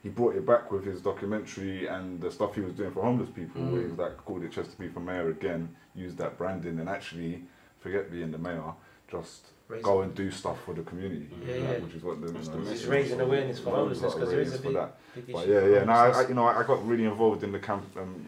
he 0.03 0.09
brought 0.09 0.35
it 0.35 0.45
back 0.45 0.71
with 0.71 0.85
his 0.85 1.01
documentary 1.01 1.87
and 1.87 2.21
the 2.21 2.29
stuff 2.29 2.53
he 2.53 2.61
was 2.61 2.73
doing 2.73 2.91
for 2.91 3.01
homeless 3.01 3.31
people, 3.31 3.63
where 3.63 3.81
he 3.81 3.87
mm. 3.87 3.89
was 3.89 3.97
like 3.97 4.15
called 4.25 4.43
it 4.43 4.51
Chester 4.51 4.75
P 4.77 4.89
for 4.89 4.99
mayor 4.99 5.29
again, 5.29 5.75
used 5.95 6.19
that 6.19 6.37
branding, 6.37 6.79
and 6.79 6.87
actually 6.87 7.41
forget 7.79 8.11
being 8.11 8.29
the 8.29 8.37
mayor, 8.37 8.73
just 9.09 9.47
Raise- 9.67 9.83
go 9.83 10.01
and 10.01 10.15
do 10.15 10.31
stuff 10.31 10.57
for 10.65 10.73
the 10.73 10.81
community, 10.83 11.27
Yeah, 11.45 11.53
like, 11.55 11.63
yeah. 11.63 11.77
which 11.79 11.93
is 11.95 12.03
what 12.03 12.21
the, 12.21 12.31
That's 12.31 12.47
you 12.47 12.53
know, 12.53 12.59
message. 12.59 12.77
It's 12.77 12.85
raising 12.85 13.19
awareness 13.19 13.59
for 13.59 13.69
a 13.69 13.75
homelessness 13.75 14.13
because 14.13 14.29
there 14.29 14.39
is 14.39 14.55
a 14.55 14.59
big, 14.59 14.73
that. 14.73 14.97
big 15.13 15.23
issue. 15.25 15.33
But 15.33 15.47
yeah, 15.47 15.65
yeah. 15.65 15.83
No, 15.83 15.91
I, 15.91 16.09
I, 16.09 16.27
you 16.27 16.33
know, 16.33 16.45
I 16.45 16.63
got 16.63 16.87
really 16.87 17.03
involved 17.03 17.43
in 17.43 17.51
the 17.51 17.59
camp, 17.59 17.85
um, 17.97 18.25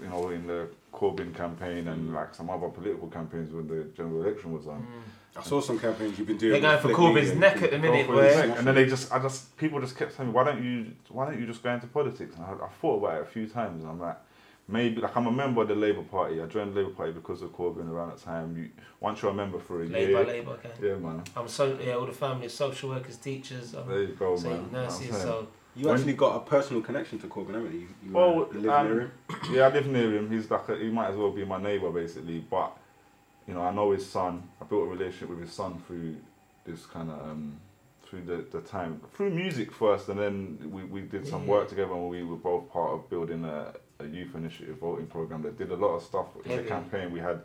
you 0.00 0.08
know, 0.08 0.28
in 0.28 0.46
the 0.46 0.68
Corbyn 0.92 1.34
campaign 1.34 1.88
and 1.88 2.14
like 2.14 2.34
some 2.34 2.48
other 2.48 2.68
political 2.68 3.08
campaigns 3.08 3.52
when 3.52 3.66
the 3.66 3.84
general 3.96 4.22
election 4.22 4.52
was 4.52 4.66
on. 4.66 4.80
Mm. 4.80 5.38
I 5.38 5.42
saw 5.42 5.60
some 5.60 5.78
campaigns 5.78 6.18
you've 6.18 6.28
been 6.28 6.38
doing. 6.38 6.62
They're 6.62 6.78
going 6.80 6.80
for 6.80 6.88
Corbyn's 7.02 7.34
neck 7.34 7.60
at 7.60 7.70
the 7.72 7.78
minute, 7.78 8.06
for 8.06 8.14
boy. 8.14 8.22
his 8.22 8.36
neck. 8.36 8.58
And 8.58 8.66
then 8.66 8.74
they 8.74 8.86
just, 8.86 9.12
I 9.12 9.18
just, 9.18 9.54
people 9.58 9.80
just 9.80 9.96
kept 9.96 10.16
telling 10.16 10.30
me, 10.30 10.34
why 10.34 10.44
don't 10.44 10.64
you, 10.64 10.92
why 11.10 11.26
don't 11.26 11.38
you 11.38 11.46
just 11.46 11.62
go 11.62 11.74
into 11.74 11.86
politics? 11.88 12.36
And 12.36 12.44
I, 12.44 12.52
I 12.52 12.68
thought 12.80 13.04
about 13.04 13.16
it 13.18 13.22
a 13.22 13.26
few 13.26 13.46
times, 13.46 13.82
and 13.82 13.90
I'm 13.90 14.00
like, 14.00 14.16
maybe, 14.68 15.00
like 15.00 15.16
I'm 15.16 15.26
a 15.26 15.32
member 15.32 15.62
of 15.62 15.68
the 15.68 15.74
Labour 15.74 16.02
Party. 16.02 16.40
I 16.40 16.46
joined 16.46 16.74
the 16.74 16.80
Labour 16.80 16.90
Party 16.94 17.12
because 17.12 17.42
of 17.42 17.50
Corbyn 17.50 17.88
around 17.90 18.10
that 18.10 18.18
time. 18.22 18.56
You, 18.56 18.70
once 19.00 19.22
you're 19.22 19.30
a 19.30 19.34
member 19.34 19.58
for 19.58 19.82
a 19.82 19.86
Labour, 19.86 19.98
year, 19.98 20.24
Labour, 20.24 20.50
okay. 20.52 20.70
yeah, 20.82 20.94
man. 20.96 21.22
I'm 21.36 21.48
so 21.48 21.78
yeah, 21.82 21.94
all 21.94 22.06
the 22.06 22.12
family 22.12 22.48
social 22.48 22.90
workers, 22.90 23.16
teachers, 23.16 23.74
um, 23.74 23.88
There 23.88 24.02
you 24.02 24.08
go, 24.18 24.36
say 24.36 24.50
man. 24.50 24.68
nurses. 24.72 25.10
So 25.22 25.48
You 25.74 25.90
actually 25.90 26.14
got 26.14 26.36
a 26.36 26.40
personal 26.40 26.82
connection 26.82 27.18
to 27.20 27.26
Corbyn, 27.26 27.54
haven't 27.54 27.72
you? 27.72 27.88
you 28.04 28.12
Well, 28.12 28.48
live 28.52 28.68
um, 28.70 28.86
near 28.88 29.00
him. 29.02 29.10
yeah, 29.52 29.66
I 29.66 29.72
live 29.72 29.86
near 29.86 30.14
him. 30.16 30.30
He's 30.30 30.50
like 30.50 30.68
a, 30.68 30.76
he 30.76 30.88
might 30.90 31.08
as 31.10 31.16
well 31.16 31.30
be 31.30 31.44
my 31.44 31.60
neighbour 31.62 31.90
basically. 31.90 32.40
But 32.40 32.76
you 33.46 33.54
know, 33.54 33.62
I 33.62 33.72
know 33.72 33.92
his 33.92 34.04
son. 34.06 34.42
I 34.60 34.64
built 34.64 34.82
a 34.84 34.90
relationship 34.90 35.28
with 35.30 35.40
his 35.40 35.52
son 35.52 35.80
through 35.86 36.16
this 36.64 36.84
kind 36.86 37.10
of 37.10 37.20
um, 37.20 37.60
through 38.02 38.22
the, 38.22 38.44
the 38.50 38.60
time 38.60 39.00
through 39.14 39.30
music 39.30 39.70
first, 39.72 40.08
and 40.08 40.18
then 40.18 40.58
we, 40.72 40.82
we 40.84 41.00
did 41.02 41.26
some 41.26 41.42
Yeah. 41.44 41.50
work 41.50 41.68
together, 41.68 41.92
and 41.92 42.08
we 42.08 42.24
were 42.24 42.36
both 42.36 42.70
part 42.72 42.92
of 42.92 43.08
building 43.10 43.44
a, 43.44 43.72
a 44.00 44.04
youth 44.04 44.34
initiative 44.34 44.76
voting 44.78 45.06
program 45.06 45.42
that 45.42 45.56
did 45.56 45.70
a 45.70 45.76
lot 45.76 45.96
of 45.96 46.02
stuff 46.02 46.26
in 46.44 46.56
the 46.56 46.62
campaign. 46.64 47.12
We 47.12 47.20
had 47.20 47.40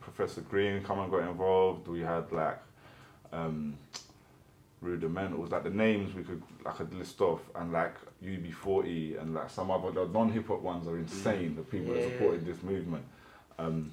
Professor 0.00 0.42
Green 0.42 0.82
come 0.82 0.98
and 1.00 1.10
got 1.10 1.22
involved. 1.28 1.88
We 1.88 2.00
had 2.00 2.30
like. 2.32 2.58
Um, 3.32 3.76
rudimentals 4.82 5.50
like 5.50 5.64
the 5.64 5.70
names 5.70 6.14
we 6.14 6.22
could 6.22 6.42
I 6.66 6.70
could 6.72 6.92
list 6.94 7.18
off 7.22 7.40
and 7.54 7.72
like 7.72 7.94
UB40 8.22 9.20
and 9.20 9.34
like 9.34 9.48
some 9.48 9.70
other 9.70 9.90
the 9.90 10.06
non-hip 10.06 10.46
hop 10.46 10.60
ones 10.60 10.86
are 10.86 10.98
insane 10.98 11.56
the 11.56 11.62
people 11.62 11.94
Yeah. 11.96 12.02
that 12.02 12.12
supported 12.12 12.44
this 12.44 12.62
movement 12.62 13.02
um, 13.58 13.90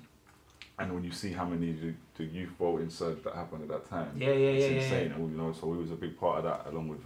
and 0.79 0.93
when 0.93 1.03
you 1.05 1.11
see 1.11 1.31
how 1.31 1.45
many 1.45 1.71
the, 1.71 1.93
the 2.17 2.25
youth 2.25 2.49
voting 2.59 2.89
surge 2.89 3.23
that 3.23 3.35
happened 3.35 3.61
at 3.63 3.69
that 3.69 3.89
time 3.89 4.11
Yeah, 4.17 4.27
yeah, 4.27 4.33
it's 4.33 4.63
yeah, 4.65 4.69
yeah, 4.71 4.81
insane 4.83 5.09
yeah. 5.11 5.15
and 5.15 5.31
you 5.31 5.37
know 5.37 5.53
so 5.53 5.67
we 5.67 5.77
was 5.77 5.91
a 5.91 5.95
big 5.95 6.19
part 6.19 6.39
of 6.39 6.43
that 6.43 6.67
along 6.69 6.89
with 6.89 6.99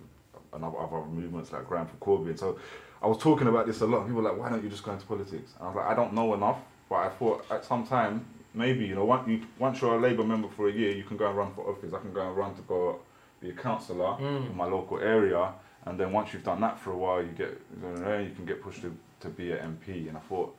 another 0.53 0.79
other 0.79 1.05
movements 1.05 1.51
like 1.51 1.67
Grand 1.67 1.87
for 1.87 1.97
Corbyn 1.97 2.39
so 2.39 2.57
I 3.05 3.07
was 3.07 3.19
talking 3.19 3.47
about 3.47 3.65
this 3.67 3.81
a 3.81 3.85
lot 3.85 3.99
people 4.07 4.21
were 4.21 4.29
like 4.29 4.37
why 4.41 4.49
don't 4.49 4.63
you 4.63 4.69
just 4.75 4.83
go 4.83 4.91
into 4.91 5.05
politics 5.05 5.49
and 5.57 5.63
I 5.63 5.67
was 5.71 5.75
like 5.79 5.85
I 5.93 5.95
don't 5.99 6.13
know 6.19 6.33
enough 6.33 6.59
but 6.89 6.95
I 7.07 7.09
thought 7.09 7.45
at 7.51 7.63
some 7.71 7.85
time 7.95 8.25
maybe 8.53 8.83
you 8.89 8.95
know 8.95 9.05
once 9.05 9.27
you 9.27 9.37
once 9.59 9.75
you're 9.81 9.95
a 9.95 10.01
Labour 10.07 10.25
member 10.33 10.49
for 10.55 10.67
a 10.67 10.71
year 10.81 10.91
you 10.99 11.03
can 11.03 11.17
go 11.17 11.27
and 11.29 11.37
run 11.37 11.53
for 11.53 11.69
office 11.69 11.93
I 11.93 11.99
can 11.99 12.13
go 12.13 12.27
and 12.27 12.35
run 12.35 12.55
to 12.55 12.61
go 12.63 12.99
be 13.41 13.49
a 13.49 13.53
councillor 13.53 14.13
Mm. 14.19 14.49
in 14.49 14.57
my 14.57 14.65
local 14.65 14.99
area, 14.99 15.53
and 15.85 15.99
then 15.99 16.11
once 16.11 16.33
you've 16.33 16.43
done 16.43 16.61
that 16.61 16.79
for 16.79 16.91
a 16.91 16.97
while, 16.97 17.21
you 17.21 17.29
get 17.29 17.61
you, 17.81 18.03
know, 18.03 18.17
you 18.17 18.33
can 18.33 18.45
get 18.45 18.61
pushed 18.61 18.81
to, 18.81 18.95
to 19.19 19.29
be 19.29 19.51
an 19.51 19.59
MP. 19.77 20.07
And 20.07 20.17
I 20.17 20.21
thought, 20.21 20.55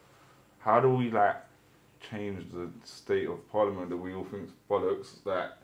how 0.58 0.80
do 0.80 0.90
we 0.90 1.10
like 1.10 1.36
change 2.10 2.44
the 2.52 2.68
state 2.84 3.26
of 3.28 3.38
parliament 3.50 3.88
that 3.90 3.96
we 3.96 4.14
all 4.14 4.24
think 4.24 4.50
bollocks? 4.70 5.22
That 5.24 5.58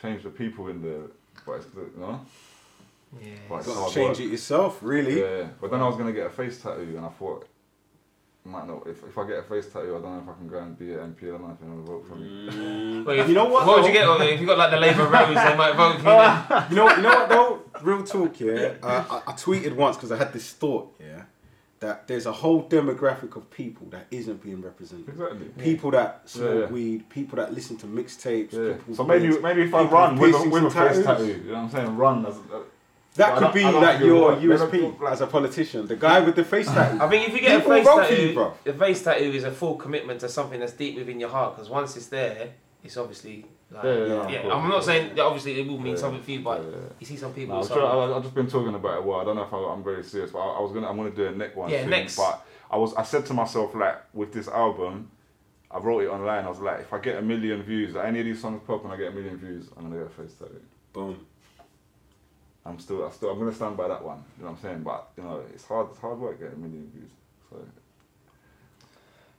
change 0.00 0.22
the 0.22 0.30
people 0.30 0.68
in 0.68 0.82
the, 0.82 1.10
but 1.46 1.52
it's 1.54 1.66
the, 1.66 1.80
you 1.80 2.00
know, 2.00 2.20
yeah. 3.20 3.28
But 3.48 3.54
You 3.54 3.58
it's 3.58 3.66
got 3.68 3.76
hard 3.76 3.88
to 3.88 3.94
change 3.94 4.18
work. 4.18 4.26
it 4.26 4.30
yourself, 4.30 4.78
really. 4.82 5.20
yeah. 5.20 5.48
But 5.60 5.70
then 5.70 5.80
I 5.80 5.86
was 5.86 5.96
gonna 5.96 6.12
get 6.12 6.26
a 6.26 6.30
face 6.30 6.60
tattoo, 6.62 6.94
and 6.96 7.04
I 7.06 7.08
thought. 7.08 7.46
Might 8.42 8.66
not. 8.66 8.86
If, 8.86 9.04
if 9.04 9.18
I 9.18 9.28
get 9.28 9.38
a 9.40 9.42
face 9.42 9.66
tattoo, 9.66 9.96
I 9.96 10.00
don't 10.00 10.16
know 10.16 10.22
if 10.22 10.28
I 10.30 10.32
can 10.38 10.48
go 10.48 10.58
and 10.60 10.78
be 10.78 10.94
an 10.94 11.14
MP. 11.14 11.24
I 11.24 11.32
don't 11.32 11.42
know 11.42 11.50
if 11.58 11.62
anyone 11.62 11.84
vote 11.84 12.06
for 12.08 12.14
me. 12.16 12.48
Mm. 12.48 13.04
Well, 13.04 13.18
if- 13.20 13.28
you 13.28 13.34
know 13.34 13.44
what? 13.44 13.66
What 13.66 13.82
would 13.82 13.92
you 13.92 14.00
though? 14.00 14.16
get? 14.18 14.30
If 14.30 14.40
you 14.40 14.46
got 14.46 14.56
like 14.56 14.70
the 14.70 14.78
Labour 14.78 15.04
rose, 15.06 15.34
they 15.34 15.56
might 15.56 15.74
vote 15.76 16.00
for 16.00 16.08
you. 16.08 16.60
You 16.70 16.76
know, 16.76 16.96
you 16.96 17.02
know 17.02 17.08
what 17.10 17.28
though? 17.28 17.62
Real 17.82 18.02
talk, 18.02 18.40
yeah. 18.40 18.74
Uh, 18.82 19.04
I, 19.26 19.30
I 19.30 19.32
tweeted 19.34 19.74
once 19.76 19.96
because 19.96 20.10
I 20.10 20.16
had 20.16 20.32
this 20.32 20.52
thought, 20.54 20.94
yeah, 20.98 21.24
that 21.80 22.08
there's 22.08 22.24
a 22.24 22.32
whole 22.32 22.66
demographic 22.66 23.36
of 23.36 23.50
people 23.50 23.86
that 23.90 24.06
isn't 24.10 24.42
being 24.42 24.62
represented. 24.62 25.08
Exactly. 25.10 25.46
People 25.62 25.90
that 25.90 26.22
smoke 26.28 26.54
Yeah, 26.54 26.60
yeah. 26.60 26.66
weed, 26.66 27.08
people 27.10 27.36
that 27.36 27.52
listen 27.52 27.76
to 27.78 27.86
mixtapes. 27.86 28.52
Yeah. 28.54 28.94
So 28.94 29.04
maybe 29.04 29.28
friends. 29.28 29.42
maybe 29.42 29.62
if 29.62 29.74
I 29.74 29.82
run 29.84 30.16
with 30.18 30.34
a, 30.34 30.48
with 30.48 30.64
a 30.64 30.70
face 30.70 31.04
tattoo, 31.04 31.26
you 31.26 31.36
know 31.52 31.52
what 31.52 31.58
I'm 31.64 31.70
saying? 31.70 31.94
Run 31.96 32.24
as. 32.24 32.36
Uh, 32.36 32.60
that 33.16 33.36
could 33.38 33.52
be 33.52 33.64
I 33.64 33.70
like 33.70 34.00
your 34.00 34.14
would 34.14 34.22
work. 34.22 34.40
They 34.40 34.78
don't 34.78 34.98
USP 34.98 35.10
as 35.12 35.20
a 35.20 35.26
politician. 35.26 35.86
The 35.86 35.96
guy 35.96 36.20
with 36.20 36.36
the 36.36 36.44
face 36.44 36.66
tattoo. 36.66 37.02
I 37.02 37.08
think 37.08 37.28
if 37.28 37.34
you 37.34 37.40
get 37.40 37.58
People 37.58 37.72
a 37.72 37.76
face 37.76 37.86
vote 37.86 38.00
tattoo, 38.08 38.26
you, 38.28 38.34
bro. 38.34 38.54
the 38.64 38.72
face 38.72 39.02
tattoo 39.02 39.24
is 39.32 39.44
a 39.44 39.50
full 39.50 39.74
commitment 39.76 40.20
to 40.20 40.28
something 40.28 40.60
that's 40.60 40.72
deep 40.72 40.96
within 40.96 41.18
your 41.18 41.28
heart. 41.28 41.56
Because 41.56 41.68
once 41.68 41.96
it's 41.96 42.06
there, 42.06 42.50
it's 42.84 42.96
obviously 42.96 43.46
like, 43.70 43.84
Yeah, 43.84 43.94
yeah, 43.94 44.06
yeah. 44.28 44.46
yeah. 44.46 44.52
I'm 44.54 44.68
not 44.68 44.84
saying 44.84 45.14
that 45.16 45.22
obviously 45.24 45.60
it 45.60 45.66
will 45.66 45.78
mean 45.78 45.94
Yeah, 45.94 45.98
something 46.00 46.22
for 46.22 46.30
you, 46.30 46.40
but 46.40 46.62
yeah. 46.62 46.76
you 47.00 47.06
see 47.06 47.16
some 47.16 47.32
people. 47.34 47.54
No, 47.56 47.60
I'm 47.62 47.66
so- 47.66 47.74
sure, 47.74 47.86
I, 47.86 48.16
I've 48.16 48.22
just 48.22 48.34
been 48.34 48.46
talking 48.48 48.74
about 48.74 48.98
it. 48.98 49.04
Well, 49.04 49.20
I 49.20 49.24
don't 49.24 49.36
know 49.36 49.42
if 49.42 49.52
I, 49.52 49.58
I'm 49.58 49.82
very 49.82 50.04
serious, 50.04 50.30
but 50.30 50.38
I, 50.38 50.58
I 50.58 50.60
was 50.60 50.72
gonna, 50.72 50.88
I'm 50.88 50.96
gonna 50.96 51.10
do 51.10 51.26
a 51.26 51.32
neck 51.32 51.56
one. 51.56 51.68
Yeah, 51.70 51.82
soon, 51.82 51.90
next. 51.90 52.16
But 52.16 52.46
I 52.70 52.76
was, 52.76 52.94
I 52.94 53.02
said 53.02 53.26
to 53.26 53.34
myself 53.34 53.74
like, 53.74 53.98
with 54.14 54.32
this 54.32 54.46
album, 54.48 55.10
I 55.70 55.78
wrote 55.78 56.00
it 56.04 56.08
online. 56.08 56.44
I 56.44 56.48
was 56.48 56.60
like, 56.60 56.80
if 56.80 56.92
I 56.92 56.98
get 57.00 57.16
a 57.18 57.22
million 57.22 57.62
views, 57.62 57.94
like 57.94 58.06
any 58.06 58.20
of 58.20 58.24
these 58.26 58.40
songs 58.40 58.62
pop 58.66 58.84
and 58.84 58.92
I 58.92 58.96
get 58.96 59.08
a 59.08 59.12
million 59.12 59.36
views, 59.36 59.66
I'm 59.76 59.84
gonna 59.90 59.98
get 60.02 60.06
a 60.06 60.10
face 60.10 60.34
tattoo. 60.34 60.60
Boom. 60.92 61.26
I'm 62.66 62.78
still, 62.78 63.06
I 63.06 63.10
still, 63.10 63.30
I'm 63.30 63.38
gonna 63.38 63.54
stand 63.54 63.76
by 63.76 63.88
that 63.88 64.04
one. 64.04 64.22
You 64.38 64.44
know 64.44 64.50
what 64.50 64.56
I'm 64.58 64.62
saying? 64.62 64.82
But 64.82 65.08
you 65.16 65.22
know, 65.24 65.42
it's 65.52 65.64
hard, 65.66 65.88
it's 65.90 65.98
hard 65.98 66.18
work 66.18 66.38
getting 66.38 66.54
a 66.54 66.58
million 66.58 66.90
views. 66.94 67.10
So 67.48 67.56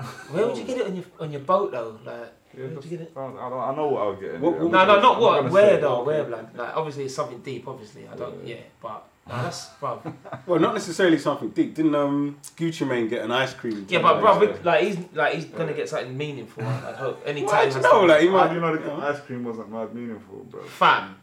Where 0.32 0.48
would 0.48 0.58
you 0.58 0.64
get 0.64 0.78
it 0.80 0.88
on 0.88 0.96
your 0.96 1.06
on 1.20 1.32
your 1.32 1.42
boat 1.42 1.72
though? 1.72 2.00
Like, 2.04 2.34
yeah, 2.54 2.60
where 2.62 2.68
would 2.70 2.76
just, 2.82 2.92
you 2.92 2.98
get 2.98 3.08
it? 3.08 3.14
I, 3.16 3.20
don't, 3.28 3.38
I, 3.38 3.76
know 3.76 3.88
what 3.88 4.02
I'll 4.02 4.16
get. 4.16 4.36
in 4.36 4.42
What- 4.42 4.54
it. 4.54 4.58
I'm 4.58 4.64
what- 4.64 4.72
No, 4.72 4.86
no, 4.86 5.02
not 5.02 5.16
I'm 5.16 5.22
what. 5.22 5.42
gonna 5.42 5.54
Where 5.54 5.78
though? 5.80 5.96
okay. 6.02 6.06
Where, 6.08 6.24
like, 6.30 6.58
like 6.58 6.76
obviously 6.76 7.06
it's 7.06 7.16
something 7.16 7.40
deep. 7.42 7.68
Obviously, 7.68 8.08
I 8.08 8.16
don't. 8.16 8.46
Yeah. 8.46 8.56
Yeah, 8.56 8.62
but 8.82 9.04
no, 9.28 9.36
that's 9.44 9.68
bro. 9.80 10.02
Well, 10.48 10.60
not 10.60 10.74
necessarily 10.74 11.20
something 11.20 11.50
deep. 11.50 11.76
Didn't 11.76 11.94
um 11.94 12.40
Gucci 12.58 12.88
Mane 12.88 13.08
get 13.08 13.24
an 13.24 13.32
ice 13.32 13.54
cream? 13.54 13.86
Yeah, 13.88 14.02
but 14.02 14.20
bro, 14.20 14.42
Yeah. 14.42 14.56
like 14.64 14.84
he's 14.86 14.98
like 15.14 15.36
he's 15.36 15.46
gonna 15.46 15.74
get 15.74 15.88
something 15.88 16.18
meaningful. 16.18 16.64
I 16.64 16.94
hope. 16.94 17.22
Any 17.28 17.44
Well, 17.44 17.52
time. 17.52 17.68
I 17.70 17.82
don't 17.82 18.08
know, 18.08 18.14
like 18.14 18.22
he 18.24 18.30
might. 18.30 18.52
you 18.54 18.60
know 18.60 18.76
the 18.76 18.92
ice 18.94 19.20
cream 19.20 19.44
wasn't 19.44 19.72
mad 19.72 19.94
meaningful, 19.94 20.40
bro? 20.50 20.64
fam. 20.64 21.18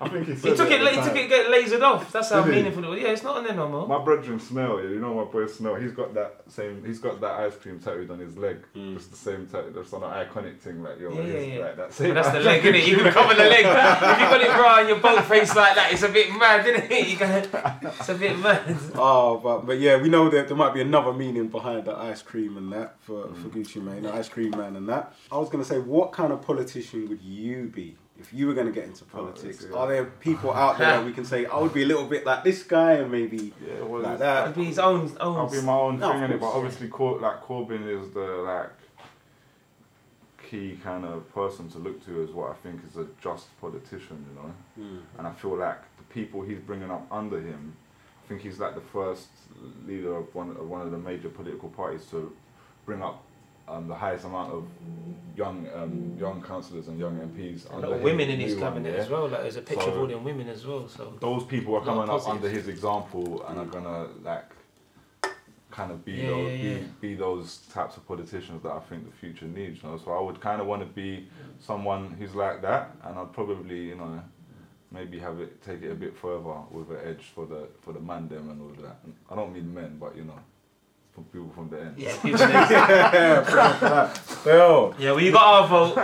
I 0.00 0.08
think 0.08 0.26
he, 0.26 0.34
He 0.34 0.54
took 0.56 0.70
at 0.70 0.80
it. 0.80 0.94
He 0.94 1.00
took 1.02 1.16
it. 1.16 1.28
Get 1.28 1.46
lasered 1.50 1.82
off. 1.82 2.12
That's 2.12 2.30
how 2.30 2.42
Did 2.42 2.50
he? 2.52 2.56
meaningful 2.58 2.84
it 2.84 2.88
was. 2.88 3.00
Yeah, 3.00 3.08
it's 3.08 3.22
not 3.22 3.36
on 3.36 3.44
there 3.44 3.54
no 3.54 3.68
more. 3.68 3.86
My 3.88 4.02
brethren 4.04 4.38
smell, 4.38 4.80
yeah, 4.82 4.90
you 4.90 5.00
know 5.00 5.14
my 5.14 5.24
boy 5.24 5.46
smell. 5.46 5.74
He's 5.76 5.92
got 5.92 6.12
that 6.14 6.42
same. 6.48 6.84
He's 6.84 6.98
got 6.98 7.20
that 7.20 7.32
ice 7.40 7.56
cream 7.56 7.78
tattooed 7.78 8.10
on 8.10 8.18
his 8.18 8.36
leg. 8.36 8.58
Mm. 8.76 8.94
Just 8.96 9.10
the 9.10 9.16
same 9.16 9.46
tattoo. 9.46 9.72
That's 9.74 9.92
on 9.92 10.02
an 10.02 10.10
iconic 10.26 10.58
thing, 10.58 10.82
like 10.82 11.00
yo, 11.00 11.12
Yeah, 11.12 11.20
yeah, 11.22 11.40
he's 11.40 11.54
yeah. 11.54 11.60
like 11.60 11.76
that 11.76 11.86
But 11.88 11.92
same. 11.94 12.14
that's 12.14 12.30
the 12.30 12.38
ice 12.38 12.44
leg, 12.44 12.60
cream 12.60 12.74
innit? 12.74 12.86
You 12.86 12.96
can 12.96 13.12
cover 13.12 13.34
the 13.34 13.44
leg. 13.44 13.64
if 13.66 14.20
you 14.20 14.26
got 14.26 14.40
it 14.40 14.52
bro 14.56 14.66
on 14.68 14.88
your 14.88 15.00
boat 15.00 15.24
face 15.24 15.54
like 15.56 15.74
that, 15.74 15.92
it's 15.92 16.02
a 16.02 16.08
bit 16.08 16.30
mad, 16.30 16.66
isn't 16.66 16.90
it? 16.90 17.08
You 17.08 17.16
go, 17.18 17.26
it's 17.98 18.08
a 18.08 18.14
bit 18.14 18.38
mad. 18.38 18.76
Oh, 18.94 19.38
but 19.38 19.66
but 19.66 19.78
yeah, 19.78 20.00
we 20.00 20.08
know 20.08 20.28
that 20.28 20.48
there 20.48 20.56
might 20.56 20.74
be 20.74 20.80
another 20.82 21.12
meaning 21.12 21.48
behind 21.48 21.84
the 21.86 21.96
ice 21.96 22.22
cream 22.22 22.56
and 22.56 22.72
that 22.72 22.96
for, 23.00 23.28
for 23.34 23.48
Gucci 23.48 23.82
Mane, 23.82 24.02
the 24.02 24.12
ice 24.12 24.28
cream 24.28 24.50
man 24.50 24.76
and 24.76 24.88
that. 24.88 25.14
I 25.32 25.38
was 25.38 25.48
gonna 25.48 25.64
say, 25.64 25.78
what 25.78 26.12
kind 26.12 26.32
of 26.32 26.42
politician 26.42 27.08
would 27.08 27.22
you 27.22 27.68
be 27.74 27.96
if 28.18 28.32
you 28.32 28.46
were 28.46 28.54
gonna 28.54 28.70
get 28.70 28.84
into 28.84 29.04
politics? 29.04 29.58
that's. 29.58 29.74
Are 29.74 29.88
there 29.88 30.04
people 30.04 30.52
out 30.52 30.78
there 30.78 30.96
that 30.98 31.04
we 31.04 31.12
can 31.12 31.24
say 31.24 31.46
I 31.46 31.58
would 31.58 31.74
be 31.74 31.82
a 31.82 31.86
little 31.86 32.06
bit 32.06 32.24
like 32.24 32.44
this 32.44 32.62
guy 32.62 32.94
and 32.94 33.10
maybe 33.10 33.52
Yeah, 33.66 33.82
well, 33.82 34.02
like 34.02 34.18
that? 34.18 34.44
It'd 34.44 34.56
be 34.56 34.64
his 34.64 34.78
own 34.78 35.10
own. 35.20 35.36
I'll 35.36 35.50
be 35.50 35.60
my 35.62 35.72
own 35.72 35.98
No, 35.98 36.12
thing 36.12 36.22
of 36.22 36.30
in 36.30 36.36
it, 36.36 36.40
but 36.40 36.50
obviously, 36.50 36.88
Cor- 36.88 37.20
like 37.20 37.42
Corbyn 37.42 37.86
is 37.86 38.12
the 38.12 38.20
like 38.20 38.70
key 40.50 40.78
kind 40.82 41.04
of 41.04 41.32
person 41.34 41.68
to 41.70 41.78
look 41.78 42.04
to 42.06 42.22
as 42.22 42.30
what 42.30 42.50
I 42.50 42.54
think 42.54 42.80
is 42.88 42.96
a 42.96 43.06
just 43.20 43.58
politician, 43.60 44.24
you 44.28 44.34
know. 44.40 44.54
Hmm. 44.88 44.98
And 45.18 45.26
I 45.26 45.32
feel 45.32 45.56
like 45.56 45.78
the 45.98 46.04
people 46.04 46.42
he's 46.42 46.60
bringing 46.60 46.90
up 46.90 47.06
under 47.10 47.40
him, 47.40 47.76
I 48.24 48.28
think 48.28 48.42
he's 48.42 48.58
like 48.58 48.74
the 48.74 48.80
first 48.80 49.28
leader 49.86 50.16
of 50.16 50.32
one 50.34 50.50
of 50.50 50.68
one 50.68 50.82
of 50.82 50.90
the 50.90 50.98
major 50.98 51.28
political 51.28 51.68
parties 51.68 52.06
to 52.06 52.34
bring 52.84 53.02
up 53.02 53.22
um, 53.68 53.88
the 53.88 53.94
highest 53.94 54.24
amount 54.24 54.52
of 54.52 54.64
young 55.36 55.68
um, 55.74 56.16
young 56.18 56.42
councillors 56.42 56.88
and 56.88 56.98
young 56.98 57.16
MPs. 57.18 57.70
A 57.72 57.76
lot 57.78 57.92
of 57.92 58.00
women 58.00 58.28
in 58.30 58.40
his 58.40 58.54
cabinet 58.56 58.94
as 58.94 59.08
well. 59.08 59.28
Like 59.28 59.42
there's 59.42 59.56
a 59.56 59.62
picture 59.62 59.90
of 59.90 59.98
all 59.98 60.06
them 60.06 60.24
women 60.24 60.48
as 60.48 60.66
well. 60.66 60.88
So 60.88 61.12
Those 61.20 61.44
people 61.44 61.74
are 61.76 61.84
coming 61.84 62.08
up 62.08 62.26
under 62.28 62.48
his 62.48 62.68
example 62.68 63.44
and 63.46 63.58
are 63.58 63.66
gonna 63.66 64.08
like 64.22 64.50
kind 65.70 65.92
of 65.92 66.04
be 66.04 66.12
Yeah, 66.12 66.26
those 66.28 66.52
yeah, 66.52 66.68
yeah. 66.68 66.78
Be, 67.00 67.08
be 67.08 67.14
those 67.14 67.58
types 67.72 67.96
of 67.96 68.06
politicians 68.06 68.62
that 68.62 68.72
I 68.72 68.80
think 68.80 69.04
the 69.04 69.16
future 69.16 69.44
needs. 69.46 69.82
You 69.82 69.90
know, 69.90 69.98
so 70.02 70.12
I 70.12 70.20
would 70.20 70.40
kind 70.40 70.60
of 70.60 70.66
want 70.66 70.82
to 70.82 70.86
be 70.86 71.28
someone 71.60 72.16
who's 72.18 72.34
like 72.34 72.62
that, 72.62 72.96
and 73.04 73.18
I'd 73.18 73.32
probably 73.32 73.80
you 73.88 73.96
know 73.96 74.22
maybe 74.90 75.18
have 75.18 75.40
it 75.40 75.62
take 75.62 75.82
it 75.82 75.90
a 75.90 75.94
bit 75.94 76.16
further 76.16 76.54
with 76.70 76.90
an 76.90 76.98
edge 77.04 77.24
for 77.34 77.46
the 77.46 77.68
for 77.82 77.92
the 77.92 78.00
man 78.00 78.28
them 78.28 78.50
and 78.50 78.60
all 78.62 78.82
that. 78.84 78.98
I 79.30 79.34
don't 79.34 79.52
mean 79.52 79.72
men, 79.74 79.98
but 79.98 80.16
you 80.16 80.24
know, 80.24 80.38
people 81.24 81.50
from 81.50 81.68
the 81.70 81.80
end. 81.80 81.98
yeah, 81.98 82.16
people 82.22 82.38
next- 82.46 84.44
Well, 84.46 84.94
yeah. 84.98 85.10
Well, 85.12 85.20
you 85.20 85.32
got 85.32 85.62
our 85.62 85.68
vote. 85.68 85.94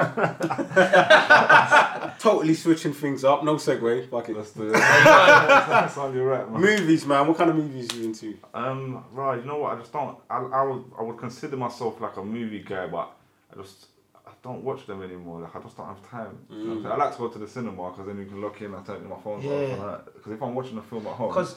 totally 2.18 2.54
switching 2.54 2.92
things 2.92 3.24
up. 3.24 3.44
No 3.44 3.56
segue. 3.56 4.08
Fuck 4.10 4.28
it. 4.28 4.36
Let's 4.36 4.52
do 4.52 4.68
it. 4.68 4.72
That's 4.72 5.96
on 5.98 6.14
your 6.14 6.26
right, 6.26 6.50
man. 6.50 6.60
Movies, 6.60 7.06
man. 7.06 7.26
What 7.28 7.36
kind 7.38 7.50
of 7.50 7.56
movies 7.56 7.92
are 7.92 7.96
you 7.96 8.04
into? 8.04 8.36
Um, 8.54 9.04
right, 9.12 9.38
you 9.40 9.44
know 9.46 9.58
what? 9.58 9.74
I 9.76 9.78
just 9.80 9.92
don't. 9.92 10.16
I, 10.30 10.38
I 10.38 10.62
would 10.62 10.84
I 10.98 11.02
would 11.02 11.18
consider 11.18 11.56
myself 11.56 12.00
like 12.00 12.16
a 12.16 12.24
movie 12.24 12.60
guy, 12.60 12.86
but 12.86 13.10
I 13.52 13.56
just 13.60 13.86
I 14.26 14.30
don't 14.42 14.62
watch 14.64 14.86
them 14.86 15.02
anymore. 15.02 15.40
Like 15.40 15.54
I 15.56 15.60
just 15.60 15.76
don't 15.76 15.86
have 15.86 16.02
time. 16.08 16.38
You 16.50 16.56
know 16.64 16.72
I'm 16.72 16.82
saying? 16.82 16.92
I 16.92 16.96
like 16.96 17.12
to 17.12 17.18
go 17.18 17.28
to 17.28 17.38
the 17.38 17.48
cinema 17.48 17.90
because 17.90 18.06
then 18.06 18.18
you 18.18 18.26
can 18.26 18.40
lock 18.40 18.60
in 18.60 18.74
and 18.74 18.84
turn 18.86 19.08
my 19.08 19.16
phone 19.22 19.40
Yeah. 19.42 19.76
off. 19.78 20.04
Because 20.14 20.32
if 20.32 20.42
I'm 20.42 20.54
watching 20.54 20.78
a 20.78 20.82
film 20.82 21.06
at 21.06 21.12
home, 21.14 21.28
Because 21.28 21.56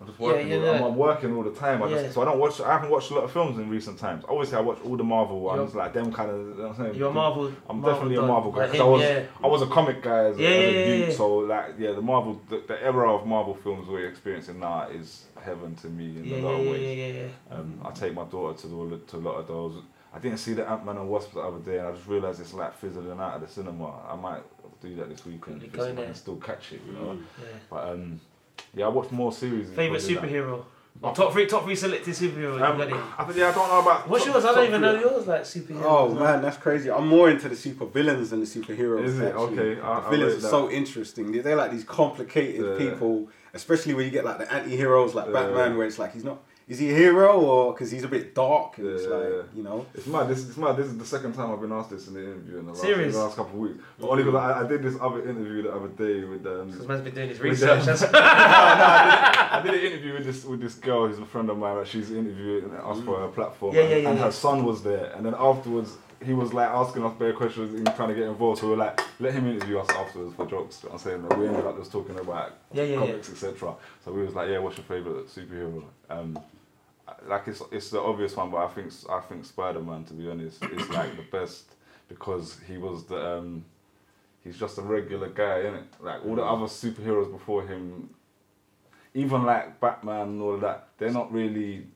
I'm 0.00 0.06
just 0.06 0.20
Yeah, 0.20 0.26
working. 0.26 0.48
yeah, 0.48 0.56
all, 0.58 0.62
yeah. 0.64 0.70
I'm, 0.72 0.82
I'm 0.84 0.96
working 0.96 1.34
all 1.36 1.42
the 1.42 1.50
time. 1.50 1.82
I 1.82 1.88
Yeah. 1.88 2.02
just 2.02 2.14
so 2.14 2.22
I 2.22 2.24
don't 2.26 2.38
watch. 2.38 2.60
I 2.60 2.72
haven't 2.72 2.90
watched 2.90 3.10
a 3.10 3.14
lot 3.14 3.24
of 3.24 3.32
films 3.32 3.58
in 3.58 3.68
recent 3.68 3.98
times. 3.98 4.24
Obviously, 4.28 4.56
I 4.56 4.60
watch 4.60 4.78
all 4.84 4.96
the 4.96 5.02
Marvel 5.02 5.40
ones, 5.40 5.74
like 5.74 5.92
them 5.92 6.12
kind 6.12 6.30
of. 6.30 6.36
You 6.38 6.44
know 6.54 6.68
what 6.68 6.78
I'm 6.78 6.84
saying? 6.86 6.94
you're 6.94 7.10
a 7.10 7.12
Marvel. 7.12 7.46
I'm 7.68 7.80
Marvel 7.80 7.92
definitely 7.92 8.16
a. 8.16 8.22
Marvel 8.22 8.52
guy. 8.52 8.60
Like 8.66 8.72
him, 8.74 8.80
I 8.82 8.84
was 8.84 9.02
yeah. 9.02 9.22
I 9.42 9.46
was 9.48 9.62
a 9.62 9.66
comic 9.66 10.02
guy 10.02 10.24
as, 10.26 10.38
a- 10.38 10.42
Yeah, 10.42 10.48
as 10.50 10.56
a 10.68 10.72
yeah, 10.72 10.84
youth, 10.94 11.08
yeah. 11.08 11.14
so 11.16 11.36
like 11.38 11.74
yeah, 11.78 11.92
the 11.92 12.02
Marvel 12.02 12.40
the, 12.48 12.62
the 12.68 12.80
era 12.82 13.12
of 13.12 13.26
Marvel 13.26 13.54
films 13.54 13.88
we're 13.88 14.06
experiencing 14.08 14.60
now 14.60 14.88
is 14.88 15.24
heaven 15.42 15.74
to 15.76 15.88
me 15.88 16.16
in 16.18 16.24
Yeah, 16.26 16.36
a 16.36 16.38
lot 16.42 16.50
yeah, 16.52 16.58
of 16.58 16.64
yeah, 16.66 16.70
ways. 16.72 16.98
yeah, 17.16 17.22
yeah. 17.50 17.56
Um, 17.58 17.80
I 17.84 17.90
take 17.90 18.14
my 18.14 18.24
daughter 18.24 18.56
to 18.68 18.74
all 18.78 18.96
to 18.98 19.16
a 19.16 19.18
lot 19.18 19.34
of 19.40 19.48
those. 19.48 19.82
I 20.14 20.20
didn't 20.20 20.38
see 20.38 20.54
the 20.54 20.68
Ant 20.68 20.86
Man 20.86 20.96
and 20.96 21.08
Wasp 21.08 21.34
the 21.34 21.40
other 21.40 21.58
day, 21.58 21.78
and 21.78 21.88
I 21.88 21.92
just 21.92 22.06
realised 22.06 22.40
it's 22.40 22.54
like 22.54 22.72
fizzling 22.78 23.18
out 23.18 23.34
of 23.34 23.40
the 23.40 23.48
cinema. 23.48 23.92
I 24.08 24.14
might 24.14 24.42
do 24.80 24.94
that 24.96 25.08
this 25.10 25.26
weekend 25.26 25.62
if 25.64 25.78
I 25.78 25.92
can 25.92 26.14
still 26.14 26.36
catch 26.36 26.72
it, 26.72 26.80
you 26.86 26.92
know. 26.92 27.00
Mm. 27.14 27.22
yeah. 27.42 27.46
But 27.68 27.88
um, 27.88 28.20
yeah, 28.74 28.86
I 28.86 28.88
watch 28.88 29.10
more 29.10 29.32
series. 29.32 29.68
Favorite 29.70 30.02
superhero. 30.02 30.64
Oh, 31.00 31.14
top 31.14 31.32
three, 31.32 31.46
top 31.46 31.62
three 31.62 31.76
selected 31.76 32.12
superhero. 32.12 32.58
you 32.58 32.64
Um. 32.64 33.12
I 33.16 33.24
think 33.24 33.38
yeah, 33.38 33.50
I 33.50 33.52
don't 33.52 33.68
know 33.68 33.80
about. 33.80 34.08
What's 34.08 34.24
top- 34.24 34.34
yours? 34.34 34.44
I 34.44 34.52
don't 34.54 34.66
even 34.66 34.80
three. 34.82 34.92
know 34.94 35.00
yours. 35.00 35.26
Like 35.28 35.42
superhero. 35.42 35.82
Oh 35.84 36.14
man, 36.14 36.42
that's 36.42 36.56
crazy. 36.56 36.90
I'm 36.90 37.06
more 37.06 37.30
into 37.30 37.48
the 37.48 37.54
super 37.54 37.86
villains 37.86 38.30
than 38.30 38.40
the 38.40 38.46
superheroes. 38.46 39.04
Is 39.04 39.20
it? 39.20 39.26
actually. 39.28 39.58
Okay, 39.58 39.80
I- 39.80 40.00
the 40.00 40.06
I 40.06 40.10
villains 40.10 40.34
rate 40.34 40.44
are 40.44 40.50
so 40.50 40.70
interesting. 40.70 41.30
They're, 41.30 41.42
they're 41.42 41.56
like 41.56 41.70
these 41.70 41.84
complicated 41.84 42.64
Yeah. 42.66 42.90
people, 42.90 43.28
especially 43.54 43.94
when 43.94 44.06
you 44.06 44.10
get 44.10 44.24
like 44.24 44.38
the 44.38 44.52
anti-heroes 44.52 45.14
like 45.14 45.26
Yeah. 45.26 45.32
Batman, 45.34 45.76
where 45.76 45.86
it's 45.86 46.00
like 46.00 46.14
he's 46.14 46.24
not. 46.24 46.42
Is 46.68 46.78
he 46.78 46.90
a 46.90 46.94
hero 46.94 47.40
or 47.40 47.72
because 47.72 47.90
he's 47.90 48.04
a 48.04 48.08
bit 48.08 48.34
dark? 48.34 48.76
And 48.76 48.88
it's 48.88 49.04
Yeah, 49.04 49.08
like 49.08 49.28
yeah. 49.30 49.42
you 49.56 49.62
know. 49.62 49.86
It's 49.94 50.06
mad. 50.06 50.28
This 50.28 50.40
is 50.40 50.56
mad. 50.58 50.76
This 50.76 50.86
is 50.88 50.98
the 50.98 51.04
second 51.06 51.32
time 51.32 51.50
I've 51.50 51.60
been 51.62 51.72
asked 51.72 51.88
this 51.88 52.08
in 52.08 52.14
the 52.14 52.20
interview 52.22 52.58
in 52.58 52.66
the 52.66 52.72
last, 52.72 52.84
in 52.84 53.10
the 53.10 53.18
last 53.18 53.36
couple 53.36 53.54
of 53.54 53.58
weeks. 53.70 53.78
But 53.98 54.08
only 54.08 54.22
because 54.24 54.38
I, 54.38 54.60
I 54.64 54.66
did 54.68 54.82
this 54.82 54.94
other 55.00 55.26
interview 55.26 55.62
the 55.62 55.72
other 55.74 55.88
day 55.88 56.24
with 56.24 56.46
um, 56.46 56.70
Because 56.70 56.86
man's 56.86 57.00
been 57.00 57.14
doing 57.14 57.28
his 57.30 57.40
research. 57.40 57.84
them. 57.84 57.96
That's- 57.96 58.02
no, 58.12 58.18
no, 58.20 58.26
I, 58.26 59.60
did, 59.62 59.70
I 59.70 59.72
did 59.72 59.80
an 59.82 59.92
interview 59.92 60.12
with 60.12 60.26
this 60.26 60.44
with 60.44 60.60
this 60.60 60.74
girl 60.74 61.06
who's 61.08 61.18
a 61.18 61.24
friend 61.24 61.48
of 61.48 61.56
mine. 61.56 61.78
Like 61.78 61.86
she's 61.86 62.10
interviewing 62.10 62.70
us 62.74 63.00
for 63.00 63.18
her 63.18 63.28
platform. 63.28 63.74
Yeah, 63.74 63.82
and, 63.82 63.90
yeah, 63.90 63.96
yeah, 63.96 64.08
and 64.10 64.18
yeah. 64.18 64.24
her 64.26 64.32
son 64.32 64.64
was 64.66 64.82
there, 64.82 65.12
and 65.16 65.24
then 65.24 65.34
afterwards 65.38 65.96
he 66.22 66.32
was 66.34 66.52
like 66.52 66.68
asking 66.68 67.04
us 67.04 67.14
bare 67.18 67.32
questions 67.32 67.72
and 67.74 67.86
trying 67.96 68.08
to 68.08 68.14
get 68.14 68.24
involved. 68.24 68.60
So 68.60 68.66
we 68.66 68.72
were 68.72 68.76
like, 68.78 69.00
let 69.20 69.32
him 69.32 69.46
interview 69.48 69.78
us 69.78 69.88
afterwards 69.90 70.34
for 70.34 70.46
jokes. 70.46 70.80
You 70.82 70.88
know 70.88 70.94
what 70.94 71.00
I'm 71.00 71.04
saying 71.10 71.22
that 71.28 71.38
we 71.38 71.46
ended 71.46 71.64
up 71.64 71.78
just 71.78 71.92
talking 71.92 72.18
about 72.18 72.54
Yeah, 72.72 72.82
yeah, 72.82 72.90
yeah. 72.94 72.98
comics, 73.06 73.30
etc. 73.30 73.74
So 74.04 74.12
we 74.12 74.22
was 74.24 74.34
like, 74.34 74.48
yeah, 74.50 74.58
what's 74.58 74.76
your 74.76 74.84
favorite 74.84 75.28
superhero? 75.28 75.84
Um, 76.10 76.36
like 77.26 77.48
it's 77.48 77.62
it's 77.70 77.90
the 77.90 78.00
obvious 78.00 78.36
one, 78.36 78.50
but 78.50 78.58
I 78.58 78.68
think 78.68 78.92
I 79.08 79.20
think 79.20 79.44
Spider 79.44 79.80
Man 79.80 80.04
to 80.04 80.14
be 80.14 80.28
honest 80.30 80.64
is 80.64 80.88
like 80.90 81.16
the 81.16 81.24
best 81.30 81.74
because 82.08 82.58
he 82.66 82.78
was 82.78 83.04
the 83.04 83.38
um, 83.38 83.64
he's 84.44 84.58
just 84.58 84.78
a 84.78 84.82
regular 84.82 85.28
guy, 85.28 85.58
isn't 85.60 85.74
it? 85.74 85.84
Like 86.00 86.24
all 86.24 86.34
the 86.36 86.42
other 86.42 86.66
superheroes 86.66 87.30
before 87.30 87.66
him, 87.66 88.10
even 89.14 89.44
like 89.44 89.80
Batman 89.80 90.28
and 90.28 90.42
all 90.42 90.54
of 90.54 90.60
that, 90.62 90.88
they're 90.98 91.10
not 91.12 91.32
really. 91.32 91.86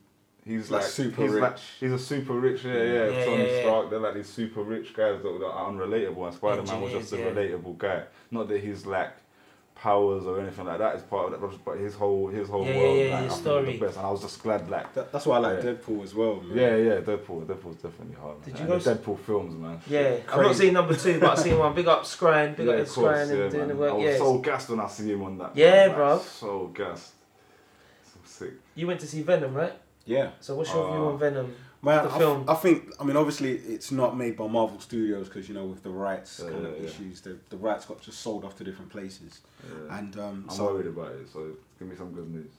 He's 0.45 0.69
Like 0.69 0.81
like, 0.81 0.91
super 0.91 1.21
he's 1.21 1.31
Like, 1.35 1.57
he's 1.79 1.91
a 1.93 1.97
super 1.99 2.33
rich, 2.33 2.65
yeah, 2.65 2.73
yeah. 2.73 2.83
Yeah, 2.83 3.25
Tony 3.25 3.43
yeah, 3.43 3.49
yeah. 3.49 3.61
Stark, 3.61 3.89
they're 3.89 3.99
like 3.99 4.13
these 4.15 4.27
super 4.27 4.61
rich 4.61 4.93
guys 4.93 5.23
that, 5.23 5.39
that 5.39 5.45
are 5.45 5.71
unrelatable, 5.71 6.25
and 6.25 6.35
Spider 6.35 6.63
Man 6.63 6.81
was 6.81 6.91
just 6.91 7.13
a 7.13 7.17
relatable 7.17 7.77
guy. 7.77 8.03
Not 8.29 8.49
that 8.49 8.61
he's 8.61 8.85
like 8.85 9.13
powers 9.83 10.25
or 10.25 10.39
anything 10.39 10.65
like 10.65 10.77
that 10.79 10.95
is 10.95 11.01
part 11.03 11.33
of 11.33 11.41
that, 11.41 11.65
but 11.65 11.77
his 11.77 11.93
whole 11.93 12.27
his 12.29 12.47
whole 12.47 12.65
Yeah, 12.65 12.71
yeah, 12.73 12.79
world, 12.79 12.97
yeah, 12.99 13.13
like, 13.15 13.23
his 13.23 13.31
I 13.33 13.35
think 13.35 13.35
was 13.35 13.39
story. 13.41 13.65
the 13.77 13.85
best, 13.85 13.97
and 13.97 14.05
I 14.07 14.11
was 14.11 14.21
just 14.21 14.41
glad, 14.43 14.69
like. 14.69 14.93
That, 14.93 15.11
that's 15.11 15.25
why 15.25 15.35
I 15.35 15.39
like 15.39 15.57
Yeah. 15.63 15.71
Deadpool 15.71 16.03
as 16.03 16.15
well. 16.15 16.35
Man. 16.35 16.57
Yeah, 16.57 16.75
yeah, 16.77 17.01
Deadpool. 17.01 17.45
Deadpool's 17.45 17.81
definitely 17.85 18.15
hard. 18.15 18.41
Did 18.45 18.53
you 18.53 18.59
And 18.61 18.69
go 18.69 18.79
the 18.79 18.95
Deadpool 18.95 19.19
films, 19.19 19.53
man. 19.55 19.81
yeah, 19.87 19.99
I've 20.01 20.25
not 20.27 20.45
Crazy. 20.45 20.63
seen 20.65 20.73
number 20.73 20.95
two, 20.95 21.19
but 21.19 21.29
I've 21.31 21.39
seen 21.39 21.57
one. 21.59 21.73
Big 21.79 21.87
up 21.87 22.03
Scryan, 22.05 22.55
big 22.55 22.65
Yeah, 22.67 22.73
up 22.73 22.79
of 22.79 22.89
course, 22.89 23.07
Scryan 23.17 23.29
and 23.29 23.39
yeah, 23.39 23.49
doing 23.49 23.67
the 23.67 23.75
work. 23.75 23.91
I 23.91 23.95
was 23.95 24.03
Yeah. 24.05 24.17
so 24.17 24.37
gassed 24.37 24.69
when 24.69 24.79
I 24.79 24.87
see 24.87 25.11
him 25.11 25.21
on 25.23 25.37
that. 25.39 25.51
Yeah, 25.55 25.87
man, 25.89 25.99
like. 25.99 26.21
So 26.21 26.67
gassed. 26.73 27.11
So 28.05 28.19
sick. 28.23 28.53
You 28.75 28.87
went 28.87 28.99
to 29.01 29.07
see 29.07 29.21
Venom, 29.21 29.53
right? 29.53 29.73
Yeah. 30.05 30.29
So 30.39 30.55
what's 30.55 30.71
your 30.73 30.85
view 30.91 31.01
Uh, 31.01 31.11
on 31.11 31.17
Venom? 31.19 31.55
Man, 31.83 32.05
The 32.05 32.13
I, 32.13 32.17
film. 32.17 32.45
I 32.47 32.53
think 32.55 32.93
I 32.99 33.03
mean 33.03 33.17
obviously 33.17 33.51
it's 33.57 33.91
not 33.91 34.15
made 34.17 34.37
by 34.37 34.47
Marvel 34.47 34.79
Studios 34.79 35.27
because 35.27 35.49
you 35.49 35.53
know 35.53 35.65
with 35.65 35.83
the 35.83 35.89
rights 35.89 36.39
Yeah, 36.43 36.49
kind 36.51 36.65
of 36.65 36.77
yeah. 36.79 36.87
issues, 36.87 37.21
the, 37.21 37.37
the 37.49 37.57
rights 37.57 37.85
got 37.85 38.01
just 38.01 38.19
sold 38.21 38.45
off 38.45 38.55
to 38.57 38.63
different 38.63 38.89
places. 38.89 39.41
Yeah. 39.63 39.97
And 39.99 40.17
um, 40.17 40.45
I'm 40.49 40.55
so, 40.55 40.65
worried 40.73 40.87
about 40.87 41.11
it, 41.11 41.27
so 41.31 41.39
give 41.77 41.87
me 41.89 41.95
some 41.97 42.11
good 42.13 42.29
news. 42.31 42.51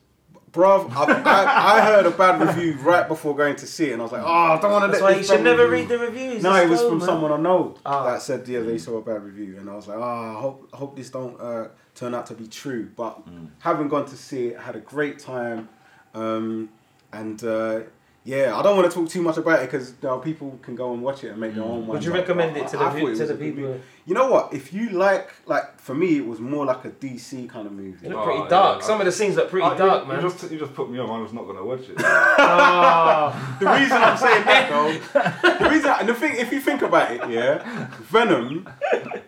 bruv, 0.52 0.90
I, 0.94 1.04
I, 1.22 1.78
I 1.78 1.80
heard 1.86 2.04
a 2.06 2.10
bad 2.10 2.40
review 2.46 2.74
right 2.82 3.08
before 3.08 3.34
going 3.34 3.56
to 3.56 3.66
see 3.66 3.86
it, 3.90 3.92
and 3.94 4.02
I 4.02 4.04
was 4.04 4.12
like, 4.12 4.22
oh, 4.22 4.26
I 4.26 4.60
don't 4.60 4.70
want 4.72 4.84
to 4.84 4.88
That's 4.88 5.02
let 5.02 5.12
why 5.12 5.18
you 5.18 5.24
should 5.24 5.42
never 5.42 5.66
review." 5.68 5.78
read 5.78 5.88
the 5.88 5.98
reviews. 5.98 6.42
No, 6.42 6.54
it 6.56 6.68
was 6.68 6.80
go, 6.80 6.90
from 6.90 6.98
man. 6.98 7.06
someone 7.06 7.32
I 7.32 7.36
know 7.38 7.76
Ah. 7.86 8.04
that 8.10 8.20
said 8.22 8.46
yeah 8.46 8.60
they 8.60 8.76
saw 8.78 8.98
a 8.98 9.02
bad 9.02 9.22
review, 9.24 9.56
and 9.58 9.70
I 9.70 9.74
was 9.74 9.88
like, 9.88 9.98
ah, 9.98 10.36
I 10.36 10.40
hope 10.40 10.68
I 10.74 10.76
hope 10.76 10.96
this 10.96 11.08
don't 11.08 11.40
uh, 11.40 11.68
turn 11.94 12.14
out 12.14 12.26
to 12.26 12.34
be 12.34 12.46
true. 12.46 12.90
But 12.94 13.22
having 13.60 13.88
gone 13.88 14.04
to 14.06 14.16
see 14.16 14.48
it, 14.48 14.58
I 14.58 14.62
had 14.62 14.76
a 14.76 14.80
great 14.80 15.18
time, 15.18 15.68
um, 16.14 16.68
and 17.12 17.42
uh, 17.42 17.80
yeah, 18.26 18.56
I 18.56 18.62
don't 18.62 18.74
want 18.76 18.90
to 18.90 18.94
talk 18.98 19.08
too 19.10 19.20
much 19.20 19.36
about 19.36 19.60
it 19.62 19.70
because 19.70 19.90
you 19.90 19.96
know, 20.08 20.18
people 20.18 20.58
can 20.62 20.74
go 20.74 20.94
and 20.94 21.02
watch 21.02 21.24
it 21.24 21.28
and 21.28 21.38
make 21.40 21.54
their 21.54 21.62
mm. 21.62 21.68
own. 21.68 21.86
Would 21.86 21.94
minds 21.94 22.06
you 22.06 22.12
up. 22.12 22.18
recommend 22.20 22.54
But 22.54 22.62
it 22.62 22.68
to 22.68 22.76
I- 22.78 22.80
the 22.80 22.84
I 22.86 22.94
view- 22.94 23.08
it 23.08 23.14
to 23.16 23.18
was 23.18 23.18
the 23.18 23.24
a 23.24 23.28
good 23.36 23.38
people? 23.40 23.62
movie. 23.70 23.80
You 24.06 24.14
know 24.14 24.30
what? 24.30 24.52
If 24.52 24.72
you 24.72 24.90
like, 24.90 25.30
like 25.46 25.78
for 25.80 25.94
me, 25.94 26.18
it 26.18 26.26
was 26.26 26.40
more 26.40 26.64
like 26.66 26.84
a 26.86 26.90
DC 26.90 27.48
kind 27.48 27.66
of 27.66 27.72
movie. 27.72 28.06
It 28.06 28.10
looked 28.10 28.22
Oh, 28.22 28.24
pretty 28.24 28.40
yeah, 28.40 28.48
dark. 28.48 28.82
I- 28.82 28.86
Some 28.86 29.00
of 29.00 29.04
the 29.06 29.12
scenes 29.12 29.36
look 29.36 29.50
pretty 29.50 29.66
ah, 29.66 29.72
you- 29.72 29.78
dark, 29.78 30.06
you, 30.06 30.12
man. 30.12 30.20
just 30.22 30.50
you 30.50 30.58
just 30.58 30.74
put 30.74 30.90
me 30.90 30.98
off. 30.98 31.10
I 31.10 31.18
was 31.20 31.32
not 31.34 31.46
gonna 31.46 31.64
watch 31.64 31.80
it. 31.88 31.96
Oh, 31.98 33.56
The 33.60 33.66
reason 33.66 33.96
I'm 33.98 34.16
saying 34.16 34.44
that 34.46 34.70
though, 34.70 35.58
the 35.64 35.68
reason 35.70 35.90
and 36.00 36.08
the 36.08 36.14
thing, 36.14 36.36
if 36.36 36.52
you 36.52 36.60
think 36.60 36.82
about 36.82 37.10
it, 37.12 37.20
yeah, 37.30 37.88
Venom, 38.02 38.66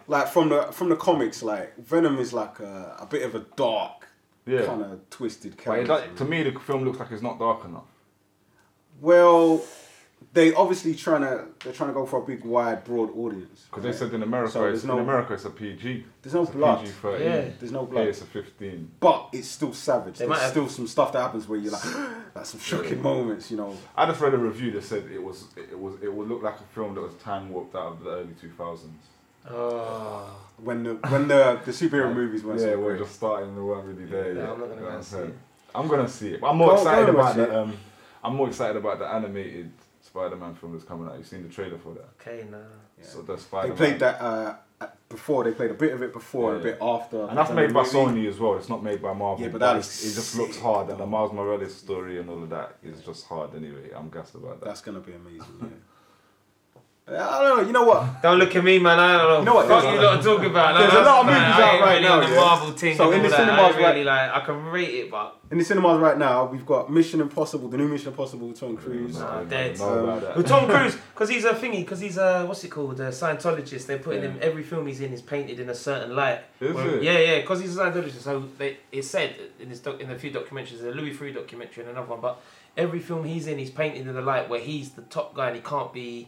like 0.09 0.29
from 0.29 0.49
the 0.49 0.63
from 0.73 0.89
the 0.89 0.97
comics, 0.97 1.43
like 1.43 1.77
Venom 1.79 2.19
is 2.19 2.33
like 2.33 2.61
a, 2.61 2.97
a 3.01 3.07
bit 3.07 3.23
of 3.23 3.35
a 3.35 3.41
dark, 3.57 4.09
yeah. 4.47 4.65
kind 4.65 4.83
of 4.83 5.09
twisted 5.11 5.53
But 5.57 5.61
it, 5.61 5.87
character. 5.87 5.93
like, 5.93 6.17
to 6.17 6.25
me, 6.25 6.43
the 6.43 6.59
film 6.61 6.85
looks 6.85 6.99
like 6.99 7.11
it's 7.13 7.23
not 7.23 7.39
dark 7.39 7.65
enough. 7.65 7.85
Well, 9.01 9.63
they 10.33 10.53
obviously 10.55 10.95
trying 10.95 11.23
to 11.23 11.47
they're 11.63 11.73
trying 11.73 11.91
to 11.91 11.95
go 11.95 12.05
for 12.07 12.23
a 12.23 12.27
big, 12.27 12.45
wide, 12.45 12.85
broad 12.85 13.11
audience. 13.17 13.65
Because 13.71 13.83
they 13.85 13.93
said 13.93 14.13
in 14.15 14.23
America, 14.23 14.53
So 14.53 14.65
it's, 14.67 14.83
there's 14.83 14.85
no- 14.85 14.95
in 14.99 15.05
America 15.05 15.35
it's 15.35 15.45
a 15.45 15.51
PG. 15.51 16.05
There's 16.23 16.35
no 16.35 16.43
It's 16.43 16.51
a 16.51 16.55
blood. 16.55 16.81
PG 16.81 16.91
13. 16.93 17.27
Yeah. 17.27 17.45
There's 17.59 17.73
no 17.73 17.81
Here 17.81 17.89
blood, 17.89 18.07
it's 18.09 18.21
a 18.23 18.25
15. 18.27 18.91
but 19.01 19.29
it's 19.33 19.49
still 19.49 19.73
savage. 19.73 20.19
They 20.19 20.27
might 20.27 20.37
There's 20.37 20.43
have- 20.43 20.51
still 20.53 20.69
some 20.69 20.87
stuff 20.87 21.13
that 21.13 21.21
happens 21.21 21.49
where 21.49 21.59
you're 21.59 21.73
like, 21.73 21.83
that's 22.35 22.51
some 22.51 22.61
shocking 22.61 22.97
Yeah. 22.99 23.03
moments, 23.03 23.51
you 23.51 23.57
know. 23.57 23.77
I 23.97 24.07
just 24.07 24.21
read 24.21 24.35
a 24.35 24.39
review 24.39 24.71
that 24.73 24.83
said 24.85 25.05
it 25.13 25.23
was 25.23 25.45
it 25.57 25.79
was 25.79 25.95
it 26.03 26.13
would 26.13 26.29
look 26.29 26.43
like 26.43 26.57
a 26.61 26.75
film 26.75 26.95
that 26.97 27.01
was 27.03 27.15
time 27.15 27.51
warped 27.51 27.75
out 27.75 27.93
of 27.93 28.05
the 28.05 28.11
early 28.11 28.35
2000s. 28.43 28.89
oh. 29.51 30.37
When 30.59 30.83
the 30.85 30.95
when 31.09 31.29
the 31.29 31.61
the 31.65 31.71
superhero 31.73 32.15
movies 32.21 32.43
weren't 32.43 32.61
yeah, 32.61 32.67
so 32.73 32.79
we're 32.79 32.97
great. 32.97 33.01
just 33.05 33.15
starting. 33.17 33.55
They 33.55 33.61
weren't 33.61 33.85
really 33.87 34.07
there 34.07 34.33
Yeah, 34.33 34.41
yet. 34.41 34.51
I'm 34.51 34.61
not 34.61 34.69
gonna 34.71 34.81
go 34.81 35.01
see 35.03 35.17
it. 35.19 35.35
I'm 35.75 35.89
gonna 35.89 36.09
see 36.09 36.29
it. 36.35 36.41
But 36.41 36.49
I'm 36.51 36.57
more 36.57 36.69
Go- 36.69 36.75
excited 36.77 37.07
go 37.07 37.13
about 37.13 37.25
watch 37.25 37.37
the 37.37 37.61
um. 37.63 37.77
I'm 38.27 38.35
more 38.35 38.49
excited 38.49 38.77
about 38.77 38.99
the 38.99 39.07
animated 39.07 39.71
Spider-Man 40.03 40.55
film 40.55 40.73
that's 40.73 40.85
coming 40.85 41.09
out. 41.09 41.17
You've 41.17 41.27
seen 41.27 41.43
the 41.45 41.49
trailer 41.49 41.79
for 41.79 41.95
that. 41.95 42.09
Okay, 42.21 42.45
nah. 42.51 42.59
Yeah. 42.99 43.05
So 43.05 43.23
the 43.23 43.37
They 43.37 43.41
Spider-Man. 43.41 43.77
They 43.77 43.87
played 43.87 44.01
that 44.01 44.21
uh, 44.21 44.57
before. 45.09 45.45
They 45.45 45.53
played 45.53 45.71
a 45.71 45.75
bit 45.75 45.93
of 45.93 46.03
it 46.03 46.13
before 46.13 46.55
and 46.57 46.61
a 46.61 46.65
bit 46.65 46.79
after. 46.81 47.25
And 47.29 47.39
that's 47.39 47.53
made 47.53 47.73
by 47.73 47.83
movie. 47.83 47.97
Sony 47.97 48.29
as 48.29 48.39
well. 48.39 48.57
It's 48.57 48.69
not 48.69 48.83
made 48.83 49.01
by 49.01 49.13
Marvel. 49.13 49.45
Yeah, 49.45 49.53
but 49.53 49.61
that 49.61 49.77
it's- 49.77 50.03
is 50.05 50.13
it 50.13 50.21
just 50.21 50.37
looks 50.37 50.59
hard, 50.59 50.89
and 50.91 50.99
the. 50.99 51.07
Miles 51.07 51.33
Morales 51.33 51.75
story 51.75 52.19
and 52.19 52.29
all 52.29 52.43
of 52.43 52.51
that 52.51 52.77
is 52.83 53.01
just 53.03 53.27
hard. 53.27 53.55
Anyway, 53.55 53.91
I'm 53.95 54.11
gassed 54.11 54.35
about 54.35 54.61
that. 54.61 54.67
That's 54.67 54.81
gonna 54.81 55.01
be 55.01 55.13
amazing. 55.13 55.81
Yeah. 57.09 57.29
I 57.29 57.41
don't 57.45 57.57
know. 57.59 57.67
You 57.67 57.73
know 57.73 57.85
what? 57.85 58.21
Don't 58.21 58.39
look 58.39 58.57
at 58.57 58.65
me, 58.65 58.81
man. 58.81 58.99
I 58.99 59.17
don't 59.17 59.29
know. 59.29 59.39
You 59.39 59.45
know 59.45 59.55
what, 59.55 59.69
What 59.69 59.81
there's- 59.83 59.95
you 59.95 60.03
lot 60.05 60.19
are 60.19 60.23
talking 60.23 60.51
about? 60.51 60.75
Like, 60.75 60.91
there's 60.91 61.03
a 61.03 61.07
lot 61.07 61.21
of 61.21 61.27
movies 61.27 61.41
I 61.41 61.63
out 61.63 61.75
ain't 61.75 61.83
right 61.85 61.91
really 61.91 62.03
now, 62.03 62.21
the 62.21 62.29
yeah. 62.35 62.35
Marvel 62.41 62.71
thing 62.73 62.97
So 62.97 63.13
in 63.13 63.23
the 63.23 63.29
that. 63.29 63.37
Cinemas 63.37 63.61
ain't 63.61 63.77
right- 63.77 63.89
really 63.95 64.05
like. 64.05 64.31
I 64.35 64.41
can 64.41 64.65
rate 64.67 64.89
it, 64.95 65.11
but 65.13 65.37
In 65.53 65.59
the 65.59 65.65
cinemas 65.65 66.01
right 66.01 66.19
now, 66.19 66.47
we've 66.47 66.67
got 66.67 66.91
Mission 66.91 67.21
Impossible, 67.21 67.69
the 67.69 67.77
new 67.77 67.87
Mission 67.87 68.09
Impossible 68.09 68.49
with 68.49 68.59
Tom 68.59 68.77
Cruise. 68.77 69.21
Nah, 69.21 69.39
I 69.39 69.45
dead. 69.45 69.79
know 69.79 70.09
Um, 70.09 70.37
with 70.37 70.49
Tom 70.49 70.69
Cruise, 70.69 70.97
because 71.15 71.29
he's 71.29 71.45
a 71.45 71.51
thingy, 71.51 71.83
because 71.83 72.01
he's 72.01 72.19
a 72.19 72.45
what's 72.45 72.65
it 72.65 72.71
called, 72.73 72.99
a 72.99 73.11
Scientologist. 73.11 73.87
They're 73.87 73.99
putting 74.01 74.25
Yeah. 74.25 74.31
him 74.31 74.39
every 74.43 74.65
film 74.65 74.89
he's 74.89 75.01
in 75.01 75.13
is 75.13 75.23
painted 75.23 75.61
in 75.61 75.71
a 75.71 75.75
certain 75.77 76.17
light. 76.17 76.41
Is 76.61 76.75
Where- 76.75 76.97
it? 76.97 77.05
Yeah, 77.05 77.19
yeah, 77.19 77.41
because 77.41 77.61
he's 77.61 77.77
a 77.79 77.81
Scientologist. 77.85 78.23
So 78.23 78.43
they, 78.59 78.79
it's 78.91 79.09
said 79.09 79.37
in 79.61 79.69
this 79.69 79.79
doc, 79.79 80.01
in 80.01 80.11
a 80.11 80.19
few 80.19 80.33
documentaries, 80.33 80.83
a 80.83 80.91
Louis 80.91 81.15
Theroux 81.15 81.33
documentary 81.35 81.85
and 81.85 81.93
another 81.93 82.09
one, 82.09 82.21
but 82.21 82.41
every 82.77 82.99
film 82.99 83.25
he's 83.25 83.47
in, 83.47 83.59
he's 83.59 83.71
painted 83.71 84.09
in 84.09 84.13
the 84.13 84.21
light 84.23 84.49
where 84.49 84.59
he's 84.59 84.91
the 84.91 85.03
top 85.03 85.35
guy 85.35 85.47
and 85.47 85.55
he 85.57 85.63
can't 85.63 85.93
be 85.93 86.27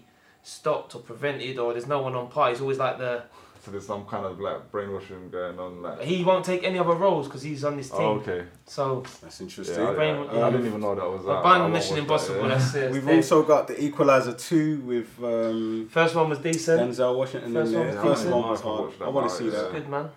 stopped 0.48 0.94
or 0.94 1.00
prevented 1.02 1.58
or 1.58 1.72
there's 1.72 1.86
no 1.86 2.00
one 2.00 2.14
on 2.14 2.28
par. 2.28 2.50
He's 2.50 2.60
always 2.60 2.78
like 2.78 2.98
the 2.98 3.22
So 3.64 3.70
there's 3.70 3.86
some 3.86 4.04
kind 4.06 4.24
of 4.24 4.40
like 4.40 4.70
brainwashing 4.70 5.28
going 5.30 5.58
on, 5.58 5.82
like. 5.82 6.00
he 6.00 6.24
won't 6.24 6.44
take 6.44 6.64
any 6.64 6.78
other 6.78 6.94
roles 6.94 7.26
because 7.26 7.42
he's 7.42 7.64
on 7.64 7.76
this 7.76 7.90
team. 7.90 8.00
Oh, 8.00 8.12
okay. 8.22 8.44
So 8.66 9.02
That's 9.20 9.40
Yeah, 9.40 9.44
interesting. 9.44 9.86
I, 9.86 9.92
Brain- 9.94 10.26
I- 10.30 10.42
I 10.42 10.50
didn't 10.50 10.66
even 10.66 10.80
know 10.80 10.94
that 10.94 11.04
was 11.10 11.22
but 11.24 11.36
out. 11.36 11.42
ban 11.44 11.52
I 11.52 11.58
won't 11.60 11.72
Mission 11.74 11.94
watch 11.96 12.02
Impossible. 12.04 12.34
That, 12.42 12.48
yeah. 12.48 12.54
That's 12.58 12.74
it. 12.74 12.92
We've 12.92 13.04
Dead. 13.04 13.16
also 13.16 13.42
got 13.42 13.66
the 13.66 13.82
Equalizer 13.84 14.32
2 14.32 14.80
with 14.80 15.10
um, 15.22 15.88
first 15.90 16.14
one 16.14 16.30
was 16.30 16.38
decent. 16.38 16.80
Denzel 16.80 17.16
Washington 17.16 17.52
First 17.52 17.72
in 17.74 17.78
one 17.80 17.86
was 17.88 17.94
The 17.96 18.02
first 18.02 18.20
decent. 18.22 18.34
one 18.36 18.48
was 18.50 18.60
I 18.60 18.64
hard. 18.64 18.92
that 18.98 19.04
I 19.04 19.08
want 19.08 19.28
to 19.30 19.34
see 19.36 19.48
that. 19.50 19.72
Good 19.72 19.88
man. 19.88 20.08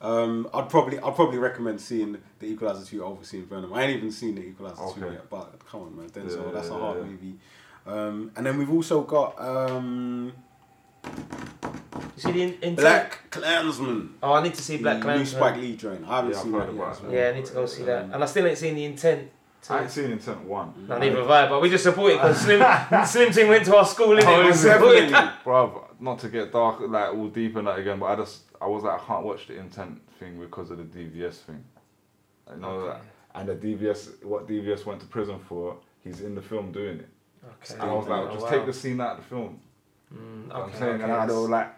Um, 0.00 0.48
I'd 0.52 0.68
probably 0.68 0.98
I'd 0.98 1.14
probably 1.14 1.38
recommend 1.38 1.80
seeing 1.80 2.18
the 2.38 2.46
Equalizer 2.46 2.84
2 2.84 3.02
over 3.04 3.24
seeing 3.24 3.46
Venom. 3.46 3.72
I 3.72 3.84
ain't 3.84 3.96
even 3.96 4.10
seen 4.12 4.34
the 4.34 4.42
Equalizer 4.42 4.76
2 4.76 4.82
Okay. 5.04 5.12
yet, 5.14 5.30
but 5.30 5.58
come 5.70 5.80
on, 5.82 5.96
man, 5.96 6.08
Denzel, 6.10 6.44
Yeah, 6.46 6.52
that's 6.52 6.68
a 6.68 6.74
hard 6.74 6.98
yeah. 6.98 7.04
movie. 7.04 7.34
Um, 7.86 8.32
and 8.36 8.44
then 8.44 8.58
we've 8.58 8.70
also 8.72 9.02
got 9.02 9.40
um, 9.40 10.32
You 11.04 11.10
see 12.16 12.32
the 12.32 12.42
in- 12.42 12.48
intent? 12.54 12.76
Black 12.76 13.30
Klansman. 13.30 14.14
Oh, 14.22 14.32
I 14.32 14.42
need 14.42 14.54
to 14.54 14.62
see 14.62 14.78
Black 14.78 14.94
the 14.94 14.98
new 14.98 15.04
Klansman. 15.14 15.40
Spike 15.40 15.56
Lee 15.60 15.76
joint. 15.76 16.04
I 16.06 16.16
haven't 16.16 16.30
Yeah, 16.32 16.36
I've 16.36 16.42
seen 16.42 16.52
heard 16.52 16.62
that 16.62 16.66
yet. 16.72 16.74
about 16.82 16.90
as 16.96 17.02
well. 17.02 17.12
Yeah, 17.12 17.28
I 17.28 17.32
need 17.34 17.44
to 17.46 17.52
go 17.54 17.66
see 17.66 17.82
that. 17.84 18.04
Um, 18.04 18.12
And 18.14 18.22
I 18.22 18.26
still 18.26 18.46
ain't 18.46 18.58
seen 18.58 18.74
the 18.74 18.84
intent. 18.84 19.30
to- 19.62 19.72
I 19.74 19.82
ain't 19.82 19.90
seen 19.90 20.10
Intent 20.12 20.42
1. 20.44 20.86
No, 20.88 20.98
neither 20.98 21.16
have 21.18 21.30
I, 21.30 21.48
but 21.48 21.60
we 21.60 21.68
just 21.70 21.84
support 21.84 22.12
it 22.12 22.16
because 22.16 22.38
Slim, 22.40 22.62
Slim 23.06 23.32
Ting 23.32 23.48
went 23.48 23.64
to 23.66 23.76
our 23.76 23.84
school, 23.86 24.08
innit? 24.16 24.24
Oh, 24.26 24.44
We 24.44 24.50
is 24.50 24.64
it? 24.64 24.72
support 24.72 24.94
it. 24.96 25.10
Bruv, 25.44 25.82
not 26.00 26.18
to 26.20 26.28
get 26.28 26.52
dark, 26.52 26.80
like 26.80 27.12
all 27.14 27.28
deep 27.28 27.56
in 27.56 27.64
that 27.64 27.78
again, 27.78 27.98
but 27.98 28.06
I 28.06 28.16
just, 28.16 28.42
I 28.60 28.66
was 28.66 28.84
like, 28.84 29.00
I 29.00 29.04
can't 29.04 29.24
watch 29.24 29.46
the 29.48 29.58
Intent 29.58 30.00
thing 30.20 30.38
because 30.40 30.70
of 30.70 30.78
the 30.78 30.84
DVS 30.84 31.34
thing. 31.44 31.64
I 32.50 32.54
know 32.56 32.68
Okay. 32.68 32.98
that. 32.98 33.02
And 33.40 33.48
the 33.48 33.54
DVS, 33.56 34.24
what 34.24 34.46
DVS 34.48 34.86
went 34.86 35.00
to 35.00 35.06
prison 35.06 35.38
for, 35.48 35.76
he's 36.02 36.20
in 36.20 36.34
the 36.36 36.42
film 36.42 36.70
doing 36.72 36.98
it. 37.00 37.08
Okay. 37.46 37.74
And 37.80 37.82
I 37.90 37.94
was 37.94 38.06
like, 38.08 38.20
Oh, 38.28 38.32
just 38.32 38.44
wow. 38.44 38.50
take 38.50 38.66
the 38.66 38.72
scene 38.72 39.00
out 39.00 39.12
of 39.12 39.16
the 39.18 39.22
film. 39.24 39.60
Mm, 40.12 40.18
You 40.42 40.48
know 40.48 40.54
what 40.54 40.62
okay, 40.64 40.72
I'm 40.74 40.78
saying, 40.78 40.94
okay. 40.94 41.02
and 41.04 41.12
I 41.12 41.26
was 41.26 41.48
like, 41.50 41.72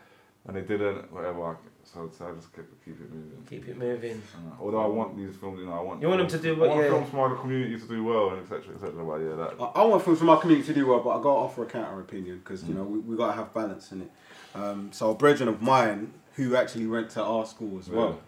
and 0.47 0.57
they 0.57 0.61
didn't, 0.63 1.13
whatever. 1.13 1.57
So, 1.85 2.11
so 2.17 2.29
I 2.29 2.33
just 2.35 2.55
kept 2.55 2.69
keep 2.85 3.01
it 3.01 3.11
moving. 3.13 3.47
Keep 3.49 3.69
it 3.69 3.79
moving. 3.79 4.23
Uh, 4.35 4.63
although 4.63 4.81
I 4.83 4.87
want 4.87 5.17
these 5.17 5.35
films, 5.37 5.59
you 5.61 5.67
know, 5.67 5.73
I 5.73 5.81
want. 5.81 6.03
You 6.03 6.09
want 6.09 6.21
them 6.21 6.29
to 6.29 6.39
do 6.39 6.55
I 6.55 6.59
what- 6.59 6.69
want 6.71 6.83
yeah. 6.83 6.89
films 6.91 7.09
from 7.11 7.19
our 7.21 7.35
community 7.37 7.79
to 7.79 7.89
do 7.89 8.05
well, 8.05 8.31
and 8.31 8.43
etc. 8.43 8.75
etc. 8.75 9.05
But 9.05 9.17
yeah, 9.21 9.37
that. 9.37 9.55
I, 9.59 9.81
I 9.81 9.85
want 9.87 10.05
films 10.05 10.19
from 10.19 10.29
our 10.29 10.39
community 10.39 10.67
to 10.69 10.75
do 10.75 10.87
well, 10.87 11.01
but 11.01 11.11
I 11.11 11.17
got 11.17 11.23
to 11.23 11.29
offer 11.29 11.63
a 11.63 11.67
counter 11.67 11.99
opinion 12.01 12.41
because 12.45 12.63
Mm. 12.63 12.69
you 12.69 12.75
know 12.75 12.83
we, 12.85 12.99
we 12.99 13.17
got 13.17 13.29
to 13.29 13.33
have 13.33 13.55
balance 13.55 13.91
in 13.93 14.03
it. 14.03 14.11
Um, 14.55 14.91
so 14.93 15.11
a 15.11 15.15
brethren 15.15 15.49
of 15.49 15.63
mine 15.63 16.13
who 16.35 16.57
actually 16.57 16.87
went 16.87 17.09
to 17.11 17.23
our 17.23 17.47
school 17.47 17.79
as 17.79 17.89
well. 17.89 18.19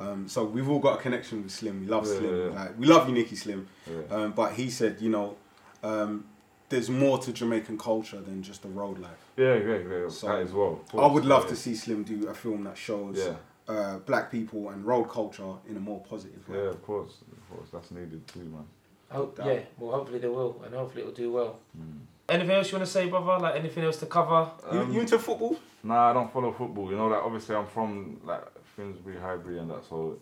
Um, 0.00 0.28
so 0.28 0.44
we've 0.44 0.68
all 0.68 0.78
got 0.78 1.00
a 1.00 1.02
connection 1.02 1.42
with 1.42 1.50
Slim. 1.50 1.80
We 1.80 1.86
love 1.88 2.06
Yeah, 2.06 2.18
Slim. 2.18 2.36
yeah, 2.36 2.44
yeah. 2.44 2.60
Like, 2.60 2.78
we 2.78 2.86
love 2.86 3.08
you, 3.08 3.14
Nicky 3.14 3.34
Slim. 3.34 3.66
Yeah. 3.84 4.14
Um, 4.16 4.32
but 4.32 4.52
he 4.52 4.70
said, 4.70 5.00
you 5.00 5.10
know, 5.10 5.36
um, 5.82 6.24
there's 6.68 6.90
more 6.90 7.18
to 7.18 7.32
Jamaican 7.32 7.78
culture 7.78 8.20
than 8.20 8.42
just 8.42 8.62
the 8.62 8.68
road 8.68 8.98
life. 8.98 9.10
Yeah, 9.36 9.54
yeah, 9.54 9.78
yeah. 9.78 10.08
So, 10.08 10.28
that 10.28 10.40
as 10.40 10.52
well. 10.52 10.80
of 10.92 11.00
I 11.00 11.06
would 11.06 11.24
love 11.24 11.44
yeah. 11.44 11.50
to 11.50 11.56
see 11.56 11.74
Slim 11.74 12.02
do 12.04 12.28
a 12.28 12.34
film 12.34 12.64
that 12.64 12.76
shows 12.76 13.16
Yeah, 13.18 13.74
uh, 13.74 13.98
black 13.98 14.30
people 14.30 14.70
and 14.70 14.84
road 14.84 15.04
culture 15.04 15.54
in 15.68 15.76
a 15.76 15.80
more 15.80 16.00
positive 16.00 16.46
way. 16.48 16.58
yeah, 16.58 16.64
of 16.64 16.82
course, 16.82 17.12
of 17.32 17.56
course. 17.56 17.68
That's 17.72 17.90
needed 17.90 18.26
too, 18.28 18.40
man. 18.40 18.64
Hope, 19.10 19.36
that. 19.36 19.46
yeah, 19.46 19.60
well, 19.78 19.92
hopefully 19.92 20.18
they 20.18 20.28
will, 20.28 20.60
and 20.64 20.74
hopefully 20.74 21.02
it'll 21.02 21.14
do 21.14 21.32
well. 21.32 21.58
Mm. 21.78 22.00
Anything 22.28 22.56
else 22.56 22.70
you 22.70 22.76
want 22.76 22.86
to 22.86 22.92
say, 22.92 23.08
brother? 23.08 23.42
Like 23.42 23.54
anything 23.56 23.84
else 23.84 23.96
to 24.00 24.06
cover? 24.06 24.50
You, 24.70 24.80
Um, 24.80 24.92
you 24.92 25.00
into 25.00 25.18
football? 25.18 25.56
Nah, 25.82 26.10
I 26.10 26.12
don't 26.12 26.30
follow 26.30 26.52
football. 26.52 26.90
You 26.90 26.96
know 26.98 27.08
that 27.08 27.20
obviously 27.22 27.56
I'm 27.56 27.66
from 27.66 28.20
like 28.24 28.44
Finsbury, 28.76 29.16
Highbury, 29.16 29.58
and 29.60 29.70
that. 29.70 29.82
So 29.88 30.18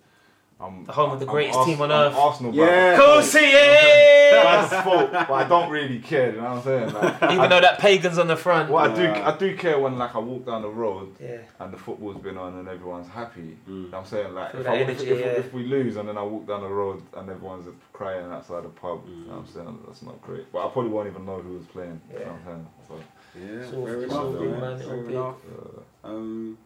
I'm 0.59 0.85
The 0.85 0.93
home 0.93 1.11
of 1.11 1.21
the 1.21 1.27
greatest 1.27 1.59
Ars- 1.59 1.67
team 1.67 1.81
on 1.83 1.93
I'm 1.93 2.01
earth. 2.13 2.17
Arsenal. 2.17 2.55
Yeah. 2.55 2.97
Cool, 2.99 3.23
see 3.23 3.51
it! 3.53 4.31
That's 4.33 4.83
fault, 4.85 5.13
but 5.13 5.31
I 5.31 5.45
don't 5.47 5.71
really 5.71 5.99
care. 5.99 6.31
You 6.31 6.39
know 6.41 6.45
what 6.45 6.53
I'm 6.53 6.63
saying? 6.63 6.93
Like, 6.95 7.23
Even 7.33 7.51
though 7.51 7.61
that 7.61 7.79
pagan's 7.79 8.19
on 8.19 8.27
the 8.27 8.37
front. 8.37 8.71
well, 8.71 8.91
I 8.91 8.95
do. 8.95 9.07
I 9.07 9.37
do 9.37 9.55
care 9.55 9.79
when 9.79 9.99
like 9.99 10.15
I 10.15 10.19
walk 10.19 10.47
down 10.47 10.63
the 10.63 10.69
road 10.71 11.15
Yeah. 11.21 11.39
and 11.61 11.73
the 11.73 11.77
football's 11.77 12.23
been 12.23 12.39
on 12.39 12.55
and 12.59 12.69
everyone's 12.69 13.09
happy. 13.09 13.59
Mm. 13.69 13.69
You 13.69 13.75
know 13.75 13.89
what 13.91 13.99
I'm 13.99 14.07
saying? 14.07 14.35
Like 14.35 14.55
if, 14.55 14.67
I, 14.67 14.77
energy, 14.79 15.07
if, 15.09 15.21
yeah. 15.21 15.27
if 15.27 15.53
we 15.53 15.65
lose 15.65 15.97
and 15.97 16.09
then 16.09 16.17
I 16.17 16.23
walk 16.23 16.47
down 16.47 16.63
the 16.63 16.69
road 16.69 17.03
and 17.15 17.29
everyone's 17.29 17.69
crying 17.93 18.25
outside 18.33 18.65
the 18.65 18.69
pub, 18.71 19.03
you 19.07 19.27
know 19.27 19.33
what 19.35 19.39
I'm 19.41 19.47
saying? 19.49 19.79
That's 19.87 20.03
not 20.03 20.21
great. 20.23 20.51
But 20.53 20.67
I 20.67 20.71
probably 20.71 20.91
won't 20.91 21.09
even 21.09 21.27
know 21.27 21.37
who 21.39 21.53
was 21.59 21.67
playing. 21.67 22.01
You 22.13 22.21
know 22.21 22.25
what 22.25 22.33
I'm 22.33 22.45
saying? 22.47 22.67
So, 22.89 22.95
Yeah, 23.39 23.61
It's 23.61 23.73
all- 23.75 23.85
fair 23.87 24.03
it's 24.03 24.13
enough, 24.15 24.33
man. 24.33 24.61
man, 24.61 24.79
Fair 24.79 24.95
enough. 25.11 25.35
Um, 26.03 26.59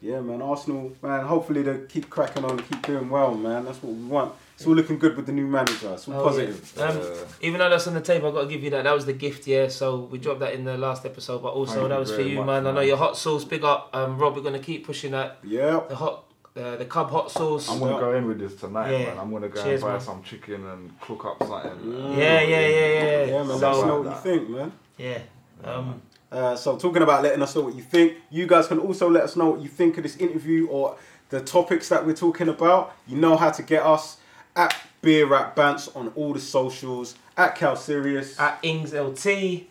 yeah, 0.00 0.20
man. 0.20 0.40
Arsenal, 0.42 0.92
man. 1.02 1.24
Hopefully 1.26 1.62
they 1.62 1.86
keep 1.88 2.08
cracking 2.10 2.44
on, 2.44 2.58
keep 2.58 2.82
doing 2.86 3.08
well, 3.10 3.34
man. 3.34 3.64
That's 3.64 3.82
what 3.82 3.94
we 3.94 4.04
want. 4.04 4.32
It's 4.54 4.66
all 4.66 4.74
looking 4.74 4.98
good 4.98 5.16
with 5.16 5.26
the 5.26 5.32
new 5.32 5.46
manager. 5.46 5.92
It's 5.92 6.08
all 6.08 6.14
Oh, 6.20 6.24
positive. 6.24 6.72
yeah. 6.76 6.84
Um, 6.84 6.98
uh, 6.98 7.04
Even 7.42 7.58
though 7.60 7.70
that's 7.70 7.86
on 7.86 7.94
the 7.94 8.00
table, 8.00 8.28
I've 8.28 8.34
got 8.34 8.42
to 8.42 8.48
give 8.48 8.62
you 8.64 8.70
that. 8.70 8.82
That 8.84 8.94
was 8.94 9.06
the 9.06 9.12
gift, 9.12 9.46
yeah. 9.46 9.68
So 9.68 10.00
we 10.10 10.18
dropped 10.18 10.40
that 10.40 10.54
in 10.54 10.64
the 10.64 10.76
last 10.76 11.06
episode, 11.06 11.42
but 11.42 11.50
also 11.50 11.86
that 11.86 11.98
was 11.98 12.10
for 12.12 12.22
you, 12.22 12.38
much, 12.38 12.46
man. 12.46 12.66
I 12.66 12.72
know 12.72 12.80
your 12.80 12.96
hot 12.96 13.16
sauce, 13.16 13.44
big 13.44 13.62
up. 13.64 13.90
Um, 13.92 14.18
Rob, 14.18 14.34
we're 14.34 14.42
going 14.42 14.54
to 14.54 14.64
keep 14.64 14.84
pushing 14.84 15.12
that. 15.12 15.38
Yeah. 15.44 15.80
The 15.88 15.94
hot, 15.94 16.24
uh, 16.56 16.74
the 16.76 16.86
Cub 16.86 17.08
hot 17.10 17.30
sauce. 17.30 17.70
I'm 17.70 17.78
gonna 17.78 18.00
go 18.00 18.16
in 18.16 18.26
with 18.26 18.40
this 18.40 18.56
tonight, 18.56 18.90
Yeah. 18.90 19.06
man. 19.06 19.18
I'm 19.20 19.30
gonna 19.30 19.48
go 19.48 19.62
Cheers, 19.62 19.80
and 19.80 19.88
buy 19.90 19.92
man. 19.92 20.00
some 20.00 20.22
chicken 20.24 20.66
and 20.66 21.00
cook 21.00 21.24
up 21.24 21.38
something. 21.46 21.70
Mm. 21.92 22.16
Yeah, 22.16 22.40
yeah, 22.40 22.66
yeah, 22.66 22.68
yeah. 22.68 23.24
Yeah, 23.26 23.42
man. 23.44 23.58
So- 23.58 23.68
Let 23.68 23.76
us 23.78 23.84
know 23.84 23.96
what 24.00 24.06
Like 24.06 24.16
you 24.16 24.20
think, 24.22 24.50
man. 24.50 24.72
Yeah. 24.96 25.18
Um, 25.62 26.02
Uh, 26.30 26.54
so 26.54 26.76
talking 26.76 27.02
about 27.02 27.22
letting 27.22 27.42
us 27.42 27.54
know 27.54 27.62
what 27.62 27.74
you 27.74 27.82
think, 27.82 28.16
you 28.30 28.46
guys 28.46 28.66
can 28.66 28.78
also 28.78 29.08
let 29.08 29.24
us 29.24 29.36
know 29.36 29.50
what 29.50 29.60
you 29.60 29.68
think 29.68 29.96
of 29.96 30.02
this 30.02 30.16
interview 30.16 30.66
or 30.68 30.96
the 31.30 31.40
topics 31.40 31.88
that 31.88 32.04
we're 32.04 32.14
talking 32.14 32.48
about. 32.48 32.94
You 33.06 33.16
know 33.16 33.36
how 33.36 33.50
to 33.50 33.62
get 33.62 33.82
us 33.82 34.18
at 34.54 34.76
Beer 35.00 35.26
Rap 35.26 35.56
Bants 35.56 35.94
on 35.96 36.12
all 36.14 36.34
the 36.34 36.40
socials, 36.40 37.14
at 37.36 37.54
Cal 37.54 37.76
Sirius, 37.76 38.38
at 38.38 38.58
Ings 38.62 38.92
LT. 38.92 39.66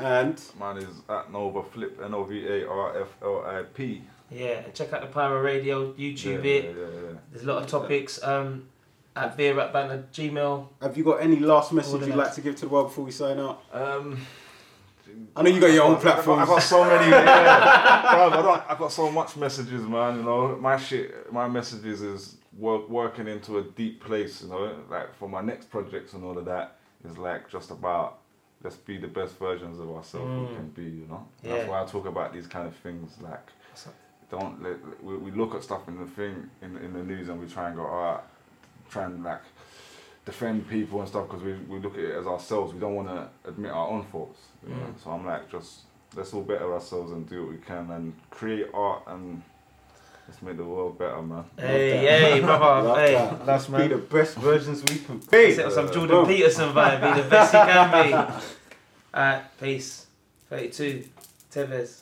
and 0.00 0.40
Mine 0.58 0.78
is 0.78 0.86
at 1.08 1.30
Nova 1.30 1.62
Flip 1.62 2.00
N 2.02 2.14
O 2.14 2.24
V 2.24 2.46
A 2.46 2.68
R 2.68 3.02
F 3.02 3.08
L 3.22 3.44
I 3.46 3.62
P. 3.62 4.02
Yeah, 4.30 4.62
check 4.72 4.92
out 4.92 5.02
the 5.02 5.08
Pyro 5.08 5.40
Radio, 5.42 5.92
YouTube 5.92 6.44
yeah, 6.44 6.50
it. 6.50 6.64
Yeah, 6.64 6.70
yeah, 6.70 7.18
There's 7.30 7.44
a 7.44 7.46
lot 7.46 7.62
of 7.62 7.68
topics. 7.68 8.22
Um, 8.22 8.68
at 9.14 9.36
Beer 9.36 9.54
Rap 9.54 9.74
Band 9.74 9.92
at 9.92 10.12
Gmail. 10.12 10.68
have 10.80 10.96
you 10.96 11.04
got 11.04 11.20
any 11.20 11.36
last 11.36 11.72
message 11.72 12.06
you'd 12.06 12.16
like 12.16 12.32
to 12.34 12.40
give 12.40 12.56
to 12.56 12.62
the 12.62 12.68
world 12.68 12.88
before 12.88 13.04
we 13.04 13.10
sign 13.10 13.38
out? 13.38 13.62
Um, 13.70 14.24
I 15.36 15.42
know 15.42 15.50
you 15.50 15.60
got 15.60 15.72
your 15.72 15.84
own 15.84 15.96
platform. 15.96 16.38
I 16.40 16.44
got, 16.46 16.54
got 16.54 16.62
so 16.62 16.84
many. 16.84 17.10
Yeah, 17.10 18.02
Bruv, 18.14 18.32
I 18.32 18.42
don't. 18.42 18.62
I 18.70 18.76
got 18.78 18.92
so 18.92 19.10
much 19.10 19.36
messages, 19.36 19.82
man. 19.82 20.16
You 20.16 20.22
know, 20.22 20.56
my 20.56 20.76
shit, 20.76 21.32
my 21.32 21.48
messages 21.48 22.02
is 22.02 22.36
work, 22.56 22.88
working 22.88 23.28
into 23.28 23.58
a 23.58 23.62
deep 23.62 24.02
place. 24.04 24.42
You 24.42 24.48
know, 24.50 24.76
like 24.90 25.14
for 25.16 25.28
my 25.28 25.40
next 25.40 25.70
projects 25.70 26.12
and 26.14 26.24
all 26.24 26.36
of 26.36 26.44
that 26.46 26.76
is 27.04 27.16
like 27.18 27.50
just 27.50 27.70
about 27.70 28.18
let's 28.62 28.76
be 28.76 28.96
the 28.96 29.08
best 29.08 29.36
versions 29.38 29.80
of 29.80 29.90
ourselves 29.90 30.28
Mm. 30.30 30.48
we 30.48 30.54
can 30.54 30.68
be. 30.68 30.82
You 30.84 31.06
know, 31.08 31.26
Yeah. 31.42 31.56
that's 31.56 31.68
why 31.68 31.82
I 31.82 31.86
talk 31.86 32.06
about 32.06 32.32
these 32.32 32.46
kind 32.46 32.66
of 32.68 32.76
things. 32.76 33.16
Like, 33.20 33.48
don't 34.30 34.62
let 34.62 34.76
we, 35.02 35.16
we 35.16 35.30
look 35.32 35.54
at 35.54 35.62
stuff 35.62 35.88
in 35.88 35.98
the 35.98 36.06
thing 36.06 36.48
in 36.62 36.76
in 36.78 36.92
the 36.92 37.02
news 37.02 37.28
and 37.28 37.40
we 37.40 37.46
try 37.46 37.68
and 37.68 37.76
go, 37.76 37.82
alright, 37.82 38.20
try 38.90 39.04
and 39.04 39.22
like 39.24 39.42
defend 40.24 40.68
people 40.68 41.00
and 41.00 41.08
stuff 41.08 41.28
because 41.28 41.42
we, 41.42 41.54
we 41.54 41.78
look 41.78 41.94
at 41.94 42.04
it 42.04 42.14
as 42.14 42.26
ourselves. 42.26 42.72
We 42.72 42.80
don't 42.80 42.94
want 42.94 43.08
to 43.08 43.28
admit 43.48 43.72
our 43.72 43.88
own 43.88 44.04
faults. 44.04 44.40
You 44.66 44.74
know? 44.74 44.80
Mm. 44.80 45.02
So 45.02 45.10
I'm 45.10 45.26
like, 45.26 45.50
just 45.50 45.80
let's 46.14 46.32
all 46.34 46.42
better 46.42 46.72
ourselves 46.72 47.12
and 47.12 47.28
do 47.28 47.44
what 47.44 47.52
we 47.52 47.58
can 47.58 47.90
and 47.90 48.12
create 48.30 48.66
art 48.74 49.02
and 49.06 49.42
let's 50.28 50.42
make 50.42 50.56
the 50.56 50.64
world 50.64 50.98
better, 50.98 51.22
man. 51.22 51.44
Hey, 51.56 51.90
that. 51.90 52.20
hey, 52.20 52.40
brother. 52.40 52.88
Love 52.88 52.98
hey, 52.98 53.14
that. 53.14 53.46
that's 53.46 53.66
Be 53.66 53.88
the 53.88 53.98
best 53.98 54.36
versions 54.36 54.84
we 54.84 54.98
can 54.98 55.18
be. 55.18 55.54
Set 55.54 55.72
some 55.72 55.90
Jordan 55.92 56.08
boom. 56.08 56.26
Peterson 56.26 56.72
vibe. 56.72 57.14
Be 57.14 57.22
the 57.22 57.28
best 57.28 57.52
he 57.52 57.58
can 57.58 57.90
be. 57.90 58.14
Alright, 59.14 59.60
peace. 59.60 60.06
32. 60.48 61.04
Tevez. 61.52 62.01